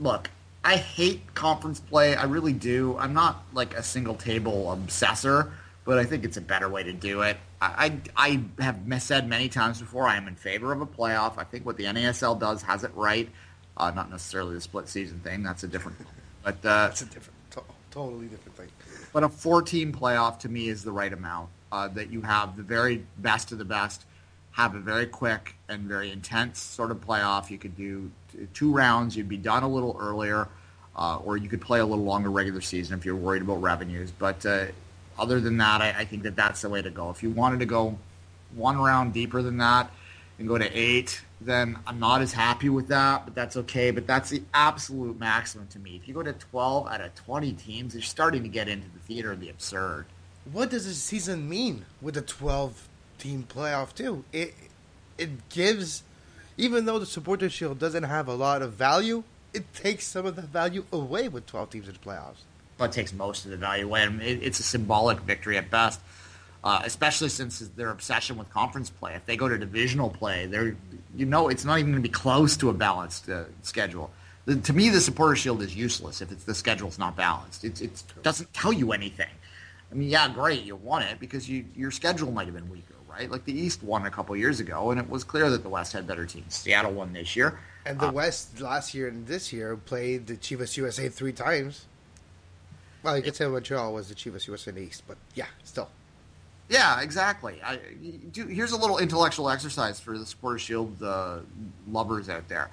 look, 0.00 0.28
I 0.64 0.76
hate 0.76 1.34
conference 1.34 1.78
play. 1.78 2.16
I 2.16 2.24
really 2.24 2.52
do. 2.52 2.96
I'm 2.98 3.14
not 3.14 3.44
like 3.52 3.74
a 3.74 3.82
single 3.82 4.14
table 4.14 4.72
obsessor, 4.72 5.52
but 5.84 5.98
I 5.98 6.04
think 6.04 6.24
it's 6.24 6.36
a 6.36 6.40
better 6.42 6.68
way 6.68 6.82
to 6.82 6.92
do 6.92 7.22
it. 7.22 7.36
I, 7.60 8.00
I, 8.16 8.40
I 8.58 8.62
have 8.62 9.02
said 9.02 9.28
many 9.28 9.48
times 9.48 9.80
before 9.80 10.06
I 10.06 10.16
am 10.16 10.26
in 10.26 10.34
favor 10.34 10.72
of 10.72 10.80
a 10.80 10.86
playoff. 10.86 11.38
I 11.38 11.44
think 11.44 11.64
what 11.66 11.76
the 11.76 11.84
NASL 11.84 12.38
does 12.40 12.62
has 12.62 12.82
it 12.84 12.90
right. 12.94 13.28
Uh, 13.76 13.90
not 13.90 14.10
necessarily 14.10 14.54
the 14.54 14.60
split 14.60 14.88
season 14.88 15.20
thing. 15.20 15.42
That's 15.42 15.62
a 15.62 15.68
different. 15.68 15.98
But 16.42 16.56
uh, 16.56 16.88
That's 16.88 17.02
a 17.02 17.06
different, 17.06 17.38
to- 17.52 17.62
totally 17.90 18.26
different 18.26 18.56
thing. 18.56 18.68
but 19.12 19.22
a 19.22 19.28
four-team 19.28 19.92
playoff 19.92 20.38
to 20.40 20.48
me 20.48 20.68
is 20.68 20.82
the 20.84 20.92
right 20.92 21.12
amount. 21.12 21.48
Uh, 21.72 21.88
that 21.88 22.12
you 22.12 22.20
have 22.20 22.54
the 22.54 22.62
very 22.62 23.02
best 23.16 23.50
of 23.50 23.56
the 23.56 23.64
best, 23.64 24.04
have 24.50 24.74
a 24.74 24.78
very 24.78 25.06
quick 25.06 25.54
and 25.70 25.84
very 25.84 26.12
intense 26.12 26.60
sort 26.60 26.90
of 26.90 26.98
playoff. 26.98 27.48
You 27.48 27.56
could 27.56 27.74
do 27.74 28.10
two 28.52 28.70
rounds. 28.70 29.16
You'd 29.16 29.30
be 29.30 29.38
done 29.38 29.62
a 29.62 29.68
little 29.68 29.96
earlier, 29.98 30.48
uh, 30.94 31.16
or 31.24 31.38
you 31.38 31.48
could 31.48 31.62
play 31.62 31.80
a 31.80 31.86
little 31.86 32.04
longer 32.04 32.30
regular 32.30 32.60
season 32.60 32.98
if 32.98 33.06
you're 33.06 33.16
worried 33.16 33.40
about 33.40 33.62
revenues. 33.62 34.10
But 34.10 34.44
uh, 34.44 34.66
other 35.18 35.40
than 35.40 35.56
that, 35.56 35.80
I, 35.80 36.00
I 36.00 36.04
think 36.04 36.24
that 36.24 36.36
that's 36.36 36.60
the 36.60 36.68
way 36.68 36.82
to 36.82 36.90
go. 36.90 37.08
If 37.08 37.22
you 37.22 37.30
wanted 37.30 37.60
to 37.60 37.66
go 37.66 37.96
one 38.54 38.76
round 38.76 39.14
deeper 39.14 39.40
than 39.40 39.56
that 39.56 39.90
and 40.38 40.46
go 40.46 40.58
to 40.58 40.70
eight, 40.78 41.22
then 41.40 41.78
I'm 41.86 41.98
not 41.98 42.20
as 42.20 42.34
happy 42.34 42.68
with 42.68 42.88
that, 42.88 43.24
but 43.24 43.34
that's 43.34 43.56
okay. 43.56 43.90
But 43.90 44.06
that's 44.06 44.28
the 44.28 44.42
absolute 44.52 45.18
maximum 45.18 45.68
to 45.68 45.78
me. 45.78 45.96
If 45.96 46.06
you 46.06 46.12
go 46.12 46.22
to 46.22 46.34
12 46.34 46.86
out 46.86 47.00
of 47.00 47.14
20 47.14 47.52
teams, 47.54 47.94
you're 47.94 48.02
starting 48.02 48.42
to 48.42 48.50
get 48.50 48.68
into 48.68 48.88
the 48.90 49.00
theater 49.00 49.32
of 49.32 49.40
the 49.40 49.48
absurd. 49.48 50.04
What 50.50 50.70
does 50.70 50.86
this 50.86 51.00
season 51.00 51.48
mean 51.48 51.84
with 52.00 52.16
a 52.16 52.22
12 52.22 52.88
team 53.18 53.46
playoff 53.48 53.94
too? 53.94 54.24
It 54.32 54.54
it 55.18 55.48
gives 55.48 56.02
even 56.56 56.84
though 56.84 56.98
the 56.98 57.06
supporter 57.06 57.48
shield 57.48 57.78
doesn't 57.78 58.02
have 58.02 58.28
a 58.28 58.34
lot 58.34 58.62
of 58.62 58.72
value, 58.72 59.22
it 59.54 59.72
takes 59.74 60.06
some 60.06 60.26
of 60.26 60.36
the 60.36 60.42
value 60.42 60.84
away 60.92 61.28
with 61.28 61.46
12 61.46 61.70
teams 61.70 61.88
in 61.88 61.94
the 61.94 61.98
playoffs. 61.98 62.42
Well, 62.78 62.88
it 62.88 62.92
takes 62.92 63.12
most 63.12 63.44
of 63.44 63.50
the 63.50 63.56
value 63.56 63.84
away. 63.84 64.02
I 64.02 64.08
mean, 64.08 64.20
it, 64.20 64.42
it's 64.42 64.58
a 64.58 64.62
symbolic 64.62 65.20
victory 65.20 65.56
at 65.58 65.70
best, 65.70 66.00
uh, 66.64 66.82
especially 66.84 67.28
since 67.28 67.60
their 67.76 67.90
obsession 67.90 68.36
with 68.36 68.50
conference 68.50 68.90
play. 68.90 69.14
If 69.14 69.26
they 69.26 69.36
go 69.36 69.48
to 69.48 69.56
divisional 69.56 70.10
play, 70.10 70.46
they're 70.46 70.76
you 71.14 71.26
know 71.26 71.48
it's 71.48 71.64
not 71.64 71.78
even 71.78 71.92
going 71.92 72.02
to 72.02 72.08
be 72.08 72.12
close 72.12 72.56
to 72.58 72.70
a 72.70 72.72
balanced 72.72 73.28
uh, 73.28 73.44
schedule. 73.62 74.10
The, 74.44 74.56
to 74.56 74.72
me, 74.72 74.88
the 74.88 75.00
supporter 75.00 75.36
shield 75.36 75.62
is 75.62 75.76
useless 75.76 76.20
if 76.20 76.32
it's 76.32 76.44
the 76.44 76.54
schedule's 76.54 76.98
not 76.98 77.14
balanced. 77.14 77.64
It 77.64 78.02
doesn't 78.22 78.52
tell 78.52 78.72
you 78.72 78.90
anything. 78.90 79.30
I 79.92 79.94
mean, 79.94 80.08
yeah, 80.08 80.28
great, 80.28 80.64
you 80.64 80.74
won 80.74 81.02
it 81.02 81.20
because 81.20 81.48
you 81.48 81.66
your 81.76 81.90
schedule 81.90 82.32
might 82.32 82.46
have 82.46 82.54
been 82.54 82.70
weaker, 82.70 82.94
right? 83.08 83.30
Like 83.30 83.44
the 83.44 83.52
East 83.52 83.82
won 83.82 84.06
a 84.06 84.10
couple 84.10 84.34
years 84.34 84.58
ago, 84.58 84.90
and 84.90 84.98
it 84.98 85.08
was 85.08 85.22
clear 85.22 85.50
that 85.50 85.62
the 85.62 85.68
West 85.68 85.92
had 85.92 86.06
better 86.06 86.24
teams. 86.24 86.54
Seattle 86.54 86.92
won 86.92 87.12
this 87.12 87.36
year. 87.36 87.58
And 87.84 88.00
the 88.00 88.10
West 88.10 88.60
last 88.60 88.94
year 88.94 89.08
and 89.08 89.26
this 89.26 89.52
year 89.52 89.76
played 89.76 90.26
the 90.26 90.36
Chivas 90.36 90.76
USA 90.76 91.08
three 91.08 91.32
times. 91.32 91.86
Well, 93.02 93.16
you 93.16 93.22
could 93.22 93.36
say 93.36 93.46
Montreal 93.46 93.92
was 93.92 94.08
the 94.08 94.14
Chivas 94.14 94.46
USA 94.46 94.70
in 94.70 94.76
the 94.76 94.82
East, 94.82 95.02
but 95.06 95.18
yeah, 95.34 95.46
still. 95.64 95.90
Yeah, 96.68 97.00
exactly. 97.00 97.60
I, 97.62 97.78
do, 98.32 98.46
here's 98.46 98.72
a 98.72 98.78
little 98.78 98.98
intellectual 98.98 99.50
exercise 99.50 100.00
for 100.00 100.16
the 100.16 100.24
Supporter 100.24 100.58
Shield 100.58 101.02
uh, 101.02 101.40
lovers 101.90 102.28
out 102.30 102.48
there. 102.48 102.70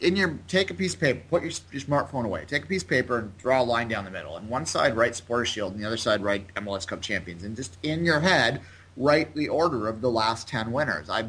In 0.00 0.16
your 0.16 0.38
take 0.48 0.70
a 0.70 0.74
piece 0.74 0.94
of 0.94 1.00
paper, 1.00 1.22
put 1.30 1.42
your, 1.42 1.52
your 1.72 1.80
smartphone 1.80 2.24
away. 2.24 2.44
Take 2.46 2.64
a 2.64 2.66
piece 2.66 2.82
of 2.82 2.88
paper 2.88 3.18
and 3.18 3.38
draw 3.38 3.62
a 3.62 3.64
line 3.64 3.88
down 3.88 4.04
the 4.04 4.10
middle. 4.10 4.36
And 4.36 4.48
one 4.48 4.66
side 4.66 4.96
write 4.96 5.16
Supporter 5.16 5.44
Shield, 5.44 5.72
and 5.72 5.82
the 5.82 5.86
other 5.86 5.96
side 5.96 6.22
write 6.22 6.52
MLS 6.54 6.86
Cup 6.86 7.00
champions. 7.00 7.44
And 7.44 7.56
just 7.56 7.78
in 7.82 8.04
your 8.04 8.20
head, 8.20 8.60
write 8.96 9.34
the 9.34 9.48
order 9.48 9.88
of 9.88 10.00
the 10.00 10.10
last 10.10 10.48
ten 10.48 10.72
winners. 10.72 11.08
I 11.08 11.28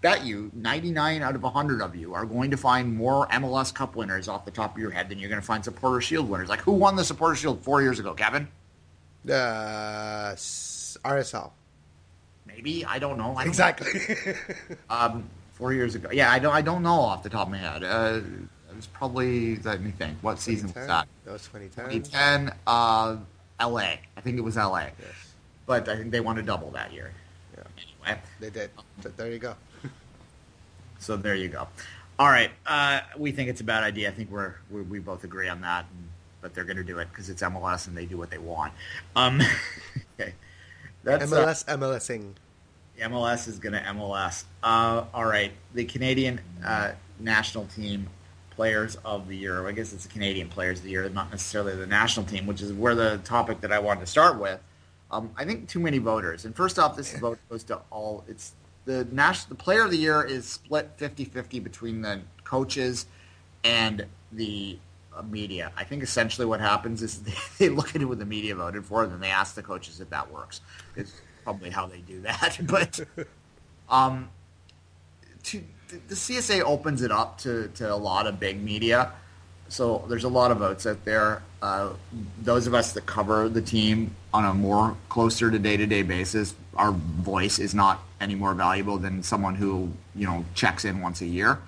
bet 0.00 0.24
you 0.24 0.50
99 0.54 1.22
out 1.22 1.34
of 1.34 1.42
100 1.42 1.80
of 1.80 1.96
you 1.96 2.14
are 2.14 2.24
going 2.24 2.50
to 2.50 2.56
find 2.56 2.94
more 2.94 3.26
MLS 3.28 3.74
Cup 3.74 3.96
winners 3.96 4.28
off 4.28 4.44
the 4.44 4.50
top 4.50 4.74
of 4.76 4.80
your 4.80 4.90
head 4.90 5.08
than 5.08 5.18
you're 5.18 5.30
going 5.30 5.40
to 5.40 5.46
find 5.46 5.64
Supporter 5.64 6.00
Shield 6.00 6.28
winners. 6.28 6.48
Like 6.48 6.60
who 6.60 6.72
won 6.72 6.96
the 6.96 7.04
Supporter 7.04 7.34
Shield 7.34 7.62
four 7.62 7.82
years 7.82 7.98
ago, 7.98 8.14
Kevin? 8.14 8.48
Uh, 9.28 10.34
RSL. 10.36 11.50
Maybe 12.46 12.84
I 12.84 12.98
don't 12.98 13.18
know. 13.18 13.34
I 13.36 13.44
don't 13.44 13.48
Exactly. 13.48 13.90
Um, 14.88 15.28
four 15.56 15.72
years 15.72 15.94
ago. 15.94 16.10
Yeah, 16.12 16.30
I 16.30 16.38
don't. 16.38 16.54
I 16.54 16.62
don't 16.62 16.82
know 16.82 17.00
off 17.00 17.22
the 17.22 17.30
top 17.30 17.48
of 17.48 17.50
my 17.50 17.58
head. 17.58 17.82
Uh, 17.82 18.20
it 18.70 18.76
was 18.76 18.86
probably. 18.86 19.56
Let 19.56 19.80
me 19.80 19.90
think. 19.90 20.18
What 20.20 20.38
season 20.38 20.66
was 20.68 20.86
that? 20.86 21.08
That 21.24 21.32
was 21.32 21.42
2010. 21.46 22.02
2010. 22.02 22.54
Uh, 22.66 23.16
L.A. 23.58 23.98
I 24.16 24.20
think 24.20 24.36
it 24.38 24.42
was 24.42 24.56
L.A. 24.56 24.82
Yes. 24.82 24.92
but 25.66 25.88
I 25.88 25.96
think 25.96 26.10
they 26.10 26.20
won 26.20 26.38
a 26.38 26.42
double 26.42 26.70
that 26.72 26.92
year. 26.92 27.10
Yeah. 27.56 27.62
Anyway, 28.06 28.22
They 28.38 28.50
did. 28.50 28.70
So 29.02 29.08
there 29.16 29.32
you 29.32 29.38
go. 29.38 29.54
so 30.98 31.16
there 31.16 31.34
you 31.34 31.48
go. 31.48 31.66
All 32.18 32.28
right, 32.28 32.50
uh, 32.66 33.00
we 33.18 33.30
think 33.30 33.50
it's 33.50 33.60
a 33.60 33.64
bad 33.64 33.82
idea. 33.84 34.08
I 34.08 34.12
think 34.12 34.30
we're 34.30 34.54
we, 34.70 34.80
we 34.82 34.98
both 34.98 35.24
agree 35.24 35.48
on 35.48 35.60
that, 35.62 35.84
and, 35.90 36.08
but 36.40 36.54
they're 36.54 36.64
going 36.64 36.78
to 36.78 36.84
do 36.84 36.98
it 36.98 37.08
because 37.10 37.28
it's 37.28 37.42
MLS 37.42 37.88
and 37.88 37.96
they 37.96 38.06
do 38.06 38.16
what 38.16 38.30
they 38.30 38.38
want. 38.38 38.72
Um, 39.14 39.42
okay, 40.20 40.32
that's 41.04 41.30
uh, 41.30 41.36
MLS 41.36 41.64
MLSing. 41.66 42.32
MLS 43.00 43.48
is 43.48 43.58
going 43.58 43.72
to 43.72 43.80
MLS. 43.80 44.44
Uh, 44.62 45.04
all 45.12 45.24
right, 45.24 45.52
the 45.74 45.84
Canadian 45.84 46.40
uh, 46.64 46.92
national 47.20 47.66
team 47.66 48.08
players 48.50 48.96
of 49.04 49.28
the 49.28 49.36
year. 49.36 49.66
I 49.66 49.72
guess 49.72 49.92
it's 49.92 50.04
the 50.04 50.12
Canadian 50.12 50.48
players 50.48 50.78
of 50.78 50.84
the 50.84 50.90
year, 50.90 51.08
not 51.10 51.30
necessarily 51.30 51.76
the 51.76 51.86
national 51.86 52.26
team, 52.26 52.46
which 52.46 52.62
is 52.62 52.72
where 52.72 52.94
the 52.94 53.18
topic 53.18 53.60
that 53.60 53.72
I 53.72 53.78
wanted 53.78 54.00
to 54.00 54.06
start 54.06 54.40
with. 54.40 54.60
Um, 55.10 55.30
I 55.36 55.44
think 55.44 55.68
too 55.68 55.78
many 55.78 55.98
voters. 55.98 56.44
And 56.44 56.56
first 56.56 56.78
off, 56.78 56.96
this 56.96 57.16
vote 57.18 57.38
goes 57.48 57.62
to 57.64 57.80
all. 57.90 58.24
It's 58.26 58.54
the 58.86 59.06
national. 59.12 59.56
The 59.56 59.62
player 59.62 59.84
of 59.84 59.90
the 59.90 59.98
year 59.98 60.22
is 60.22 60.46
split 60.46 60.96
50-50 60.98 61.62
between 61.62 62.02
the 62.02 62.20
coaches 62.44 63.06
and 63.62 64.06
the 64.32 64.78
uh, 65.14 65.22
media. 65.22 65.70
I 65.76 65.84
think 65.84 66.02
essentially 66.02 66.46
what 66.46 66.60
happens 66.60 67.02
is 67.02 67.22
they, 67.22 67.34
they 67.58 67.68
look 67.68 67.94
at 67.94 68.04
what 68.04 68.18
the 68.18 68.26
media 68.26 68.56
voted 68.56 68.84
for, 68.84 69.04
and 69.04 69.12
then 69.12 69.20
they 69.20 69.30
ask 69.30 69.54
the 69.54 69.62
coaches 69.62 70.00
if 70.00 70.10
that 70.10 70.30
works. 70.32 70.60
It's 70.96 71.12
probably 71.46 71.70
how 71.70 71.86
they 71.86 71.98
do 71.98 72.20
that. 72.22 72.58
But 72.66 72.98
um, 73.88 74.28
to, 75.44 75.62
the 76.08 76.16
CSA 76.16 76.62
opens 76.62 77.02
it 77.02 77.12
up 77.12 77.38
to, 77.38 77.68
to 77.76 77.94
a 77.94 77.94
lot 77.94 78.26
of 78.26 78.40
big 78.40 78.60
media. 78.60 79.12
So 79.68 80.04
there's 80.08 80.24
a 80.24 80.28
lot 80.28 80.50
of 80.50 80.58
votes 80.58 80.86
out 80.86 81.04
there. 81.04 81.44
Uh, 81.62 81.90
those 82.42 82.66
of 82.66 82.74
us 82.74 82.94
that 82.94 83.06
cover 83.06 83.48
the 83.48 83.62
team 83.62 84.16
on 84.34 84.44
a 84.44 84.54
more 84.54 84.96
closer 85.08 85.48
to 85.48 85.58
day-to-day 85.58 86.02
basis, 86.02 86.52
our 86.74 86.90
voice 86.90 87.60
is 87.60 87.76
not 87.76 88.02
any 88.20 88.34
more 88.34 88.52
valuable 88.52 88.98
than 88.98 89.22
someone 89.22 89.54
who 89.54 89.92
you 90.16 90.26
know 90.26 90.44
checks 90.54 90.84
in 90.84 91.00
once 91.00 91.20
a 91.20 91.26
year. 91.26 91.60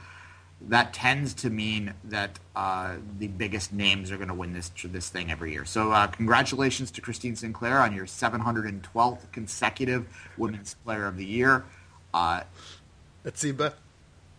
That 0.61 0.92
tends 0.92 1.34
to 1.34 1.50
mean 1.50 1.94
that 2.04 2.38
uh, 2.56 2.96
the 3.18 3.28
biggest 3.28 3.72
names 3.72 4.11
are 4.11 4.16
going 4.16 4.28
to 4.28 4.34
win 4.34 4.52
this 4.52 4.72
this 4.84 5.09
thing 5.09 5.30
every 5.30 5.52
year. 5.52 5.64
So 5.64 5.92
uh, 5.92 6.09
congratulations 6.09 6.90
to 6.92 7.00
Christine 7.00 7.36
Sinclair 7.36 7.78
on 7.80 7.94
your 7.94 8.06
712th 8.06 9.30
consecutive 9.30 10.06
Women's 10.36 10.74
Player 10.74 11.06
of 11.06 11.16
the 11.16 11.24
Year. 11.24 11.64
Uh, 12.12 12.42
Atsiba. 13.24 13.74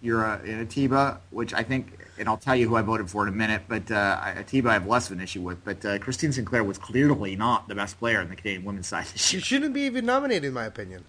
you're 0.01 0.25
uh, 0.25 0.41
in 0.43 0.59
Atiba, 0.59 1.21
which 1.31 1.53
I 1.53 1.63
think, 1.63 1.97
and 2.17 2.27
I'll 2.27 2.37
tell 2.37 2.55
you 2.55 2.67
who 2.67 2.75
I 2.75 2.81
voted 2.81 3.09
for 3.09 3.23
in 3.23 3.33
a 3.33 3.35
minute, 3.35 3.63
but 3.67 3.89
uh, 3.89 4.19
Atiba 4.35 4.69
I 4.69 4.73
have 4.73 4.87
less 4.87 5.07
of 5.07 5.13
an 5.17 5.21
issue 5.21 5.41
with. 5.41 5.63
But 5.63 5.85
uh, 5.85 5.99
Christine 5.99 6.33
Sinclair 6.33 6.63
was 6.63 6.77
clearly 6.77 7.35
not 7.37 7.67
the 7.67 7.75
best 7.75 7.97
player 7.97 8.21
in 8.21 8.29
the 8.29 8.35
Canadian 8.35 8.65
women's 8.65 8.87
side 8.87 9.07
She 9.15 9.39
shouldn't 9.39 9.73
be 9.73 9.81
even 9.81 10.05
nominated, 10.05 10.45
in 10.45 10.53
my 10.53 10.65
opinion. 10.65 11.05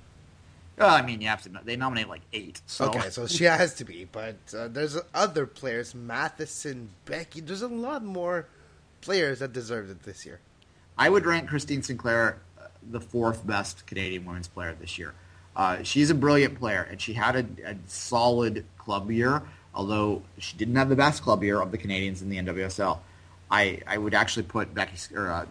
Well, 0.80 0.94
I 0.94 1.02
mean, 1.02 1.20
you 1.20 1.28
have 1.28 1.42
to. 1.42 1.50
They 1.62 1.76
nominate 1.76 2.08
like 2.08 2.22
eight. 2.32 2.62
So. 2.64 2.86
Okay, 2.86 3.10
so 3.10 3.26
she 3.26 3.44
has 3.44 3.74
to 3.74 3.84
be, 3.84 4.06
but 4.10 4.36
uh, 4.56 4.68
there's 4.68 4.96
other 5.12 5.44
players, 5.44 5.94
Matheson, 5.94 6.88
Becky. 7.04 7.42
There's 7.42 7.60
a 7.60 7.68
lot 7.68 8.02
more 8.02 8.46
players 9.02 9.40
that 9.40 9.52
deserved 9.52 9.90
it 9.90 10.02
this 10.04 10.24
year. 10.24 10.40
I 10.96 11.10
would 11.10 11.26
rank 11.26 11.48
Christine 11.50 11.82
Sinclair 11.82 12.38
uh, 12.58 12.68
the 12.90 13.00
fourth 13.00 13.46
best 13.46 13.86
Canadian 13.86 14.24
women's 14.24 14.48
player 14.48 14.74
this 14.80 14.98
year. 14.98 15.12
Uh, 15.54 15.82
she's 15.82 16.08
a 16.08 16.14
brilliant 16.14 16.58
player, 16.58 16.88
and 16.90 16.98
she 16.98 17.12
had 17.12 17.36
a, 17.36 17.70
a 17.70 17.76
solid 17.86 18.64
club 18.78 19.10
year, 19.10 19.42
although 19.74 20.22
she 20.38 20.56
didn't 20.56 20.76
have 20.76 20.88
the 20.88 20.96
best 20.96 21.22
club 21.22 21.44
year 21.44 21.60
of 21.60 21.72
the 21.72 21.78
Canadians 21.78 22.22
in 22.22 22.30
the 22.30 22.38
NWSL. 22.38 23.00
I, 23.50 23.80
I 23.86 23.98
would 23.98 24.14
actually 24.14 24.44
put 24.44 24.72
Becky 24.72 24.96
or 25.14 25.30
uh, 25.30 25.44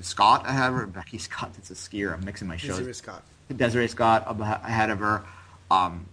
Scott 0.00 0.46
ahead 0.48 0.70
of 0.70 0.76
her. 0.76 0.86
Becky 0.86 1.18
Scott, 1.18 1.52
that's 1.52 1.70
a 1.70 1.74
skier. 1.74 2.14
I'm 2.14 2.24
mixing 2.24 2.48
my 2.48 2.56
shows. 2.56 2.96
Scott. 2.96 3.22
Desiree 3.54 3.88
Scott 3.88 4.24
ahead 4.40 4.90
of 4.90 4.98
her. 4.98 5.22
Um, 5.70 6.06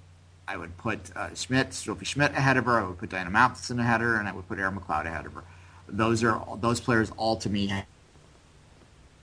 I 0.47 0.57
would 0.57 0.77
put 0.77 1.15
uh, 1.15 1.33
Schmidt, 1.35 1.73
Sophie 1.73 2.05
Schmidt 2.05 2.31
ahead 2.31 2.57
of 2.57 2.65
her. 2.65 2.79
I 2.79 2.87
would 2.87 2.97
put 2.97 3.09
Diana 3.09 3.29
Matheson 3.29 3.79
ahead 3.79 4.01
of 4.01 4.07
her, 4.07 4.19
and 4.19 4.27
I 4.27 4.31
would 4.31 4.47
put 4.47 4.59
Erin 4.59 4.77
McLeod 4.77 5.05
ahead 5.05 5.25
of 5.25 5.33
her. 5.33 5.43
Those 5.89 6.23
are 6.23 6.57
those 6.59 6.79
players 6.79 7.11
all 7.17 7.37
to 7.37 7.49
me 7.49 7.71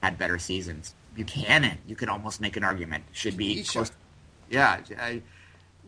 had 0.03 0.19
better 0.19 0.39
seasons. 0.39 0.95
Buchanan, 1.15 1.79
you 1.87 1.97
could 1.97 2.09
almost 2.09 2.41
make 2.41 2.57
an 2.57 2.65
argument 2.65 3.05
should 3.12 3.37
be 3.37 3.62
close. 3.62 3.93
Yeah, 4.51 4.81
I, 4.99 5.23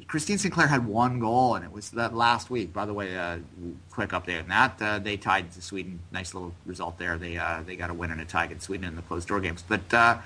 Christine 0.07 0.39
Sinclair 0.39 0.67
had 0.67 0.87
one 0.87 1.19
goal, 1.19 1.55
and 1.55 1.65
it 1.65 1.73
was 1.73 1.91
that 1.91 2.15
last 2.15 2.49
week. 2.49 2.73
By 2.73 2.87
the 2.87 2.95
way, 2.95 3.17
uh, 3.17 3.39
quick 3.91 4.11
update 4.11 4.43
on 4.43 4.49
that: 4.49 4.81
uh, 4.81 4.99
they 4.99 5.17
tied 5.17 5.53
to 5.53 5.63
Sweden. 5.63 5.99
Nice 6.13 6.35
little 6.35 6.55
result 6.65 6.99
there. 6.99 7.19
They 7.19 7.37
uh, 7.37 7.63
they 7.67 7.77
got 7.77 7.91
a 7.91 7.95
win 7.95 8.11
and 8.11 8.21
a 8.21 8.25
tie 8.25 8.45
against 8.45 8.67
Sweden 8.67 8.87
in 8.87 8.97
the 8.97 9.03
closed 9.03 9.29
door 9.29 9.41
games. 9.41 9.65
But 9.67 9.93
uh, 9.93 10.19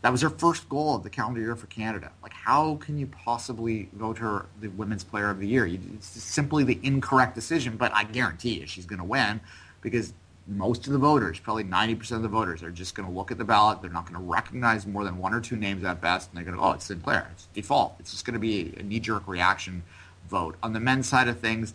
that 0.00 0.12
was 0.12 0.22
her 0.22 0.30
first 0.30 0.68
goal 0.68 0.94
of 0.94 1.02
the 1.02 1.10
calendar 1.10 1.40
year 1.40 1.56
for 1.56 1.66
Canada. 1.66 2.12
Like, 2.22 2.32
how 2.32 2.76
can 2.76 2.98
you 2.98 3.06
possibly 3.06 3.88
vote 3.92 4.18
her 4.18 4.46
the 4.60 4.68
Women's 4.68 5.02
Player 5.02 5.30
of 5.30 5.40
the 5.40 5.48
Year? 5.48 5.66
It's 5.66 6.06
simply 6.06 6.62
the 6.62 6.78
incorrect 6.82 7.34
decision. 7.34 7.76
But 7.76 7.92
I 7.92 8.04
guarantee 8.04 8.60
you, 8.60 8.66
she's 8.66 8.86
going 8.86 9.00
to 9.00 9.04
win 9.04 9.40
because 9.80 10.12
most 10.46 10.86
of 10.86 10.92
the 10.92 10.98
voters, 10.98 11.40
probably 11.40 11.64
90% 11.64 12.12
of 12.12 12.22
the 12.22 12.28
voters, 12.28 12.62
are 12.62 12.70
just 12.70 12.94
going 12.94 13.08
to 13.08 13.14
look 13.14 13.32
at 13.32 13.38
the 13.38 13.44
ballot. 13.44 13.82
They're 13.82 13.90
not 13.90 14.04
going 14.04 14.20
to 14.20 14.26
recognize 14.26 14.86
more 14.86 15.04
than 15.04 15.18
one 15.18 15.34
or 15.34 15.40
two 15.40 15.56
names 15.56 15.84
at 15.84 16.00
best, 16.00 16.30
and 16.30 16.36
they're 16.36 16.44
going 16.44 16.56
to, 16.56 16.62
oh, 16.62 16.72
it's 16.72 16.86
Sinclair. 16.86 17.28
It's 17.32 17.46
default. 17.52 17.96
It's 17.98 18.12
just 18.12 18.24
going 18.24 18.34
to 18.34 18.40
be 18.40 18.74
a 18.78 18.82
knee-jerk 18.82 19.26
reaction 19.26 19.82
vote. 20.30 20.56
On 20.62 20.72
the 20.72 20.80
men's 20.80 21.08
side 21.08 21.26
of 21.26 21.40
things, 21.40 21.74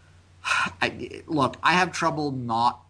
I, 0.44 1.22
look, 1.26 1.56
I 1.62 1.74
have 1.74 1.92
trouble 1.92 2.32
not 2.32 2.80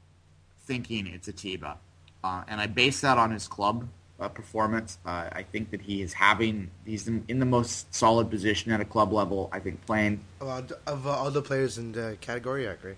thinking 0.60 1.06
it's 1.08 1.28
Atiba, 1.28 1.76
uh, 2.22 2.44
and 2.48 2.60
I 2.60 2.66
base 2.66 3.00
that 3.00 3.18
on 3.18 3.32
his 3.32 3.48
club 3.48 3.88
uh, 4.20 4.28
performance. 4.28 4.98
Uh, 5.04 5.28
I 5.32 5.44
think 5.50 5.70
that 5.70 5.82
he 5.82 6.02
is 6.02 6.12
having 6.12 6.70
he's 6.86 7.08
in, 7.08 7.24
in 7.28 7.38
the 7.40 7.46
most 7.46 7.92
solid 7.94 8.30
position 8.30 8.72
at 8.72 8.80
a 8.80 8.84
club 8.84 9.12
level. 9.12 9.48
I 9.52 9.58
think 9.60 9.84
playing 9.86 10.20
Of, 10.40 10.72
of 10.86 11.06
uh, 11.06 11.10
all 11.10 11.30
the 11.30 11.42
players 11.42 11.78
in 11.78 11.92
the 11.92 12.16
category, 12.20 12.68
I 12.68 12.72
agree. 12.72 12.94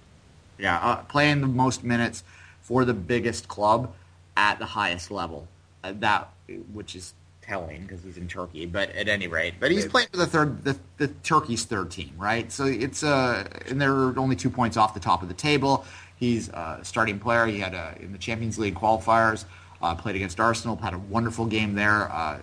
yeah, 0.59 0.79
uh, 0.79 0.97
playing 1.05 1.41
the 1.41 1.47
most 1.49 1.85
minutes 1.85 2.23
for 2.61 2.85
the 2.85 2.95
biggest 2.95 3.49
club 3.49 3.95
at 4.37 4.59
the 4.59 4.67
highest 4.67 5.11
level. 5.11 5.49
Uh, 5.83 5.93
that 6.01 6.31
which 6.73 6.95
is 6.95 7.15
telling 7.43 7.83
because 7.83 8.03
he's 8.03 8.17
in 8.17 8.27
Turkey, 8.27 8.67
but 8.67 8.91
at 8.91 9.09
any 9.09 9.29
rate, 9.29 9.55
but 9.61 9.71
he's 9.71 9.87
playing 9.87 10.09
for 10.11 10.17
the 10.17 10.27
third, 10.27 10.65
the, 10.65 10.77
the 10.99 11.07
Turkey's 11.23 11.65
third 11.65 11.91
team, 11.93 12.13
right? 12.19 12.51
So 12.51 12.65
it's 12.65 13.03
uh, 13.05 13.47
and 13.69 13.81
they're 13.81 14.19
only 14.19 14.35
two 14.37 14.51
points 14.51 14.77
off 14.77 14.95
the 14.95 15.01
top 15.01 15.23
of 15.23 15.29
the 15.29 15.35
table. 15.35 15.85
He's 16.17 16.49
a 16.49 16.81
starting 16.83 17.19
player. 17.21 17.47
He 17.47 17.61
had 17.61 17.73
a, 17.75 17.95
in 18.01 18.11
the 18.13 18.19
Champions 18.19 18.59
League 18.59 18.75
qualifiers, 18.75 19.45
uh, 19.87 19.95
played 19.95 20.17
against 20.17 20.41
Arsenal, 20.41 20.77
had 20.77 20.95
a 20.95 20.99
wonderful 20.99 21.47
game 21.47 21.75
there. 21.75 22.11
Uh, 22.11 22.39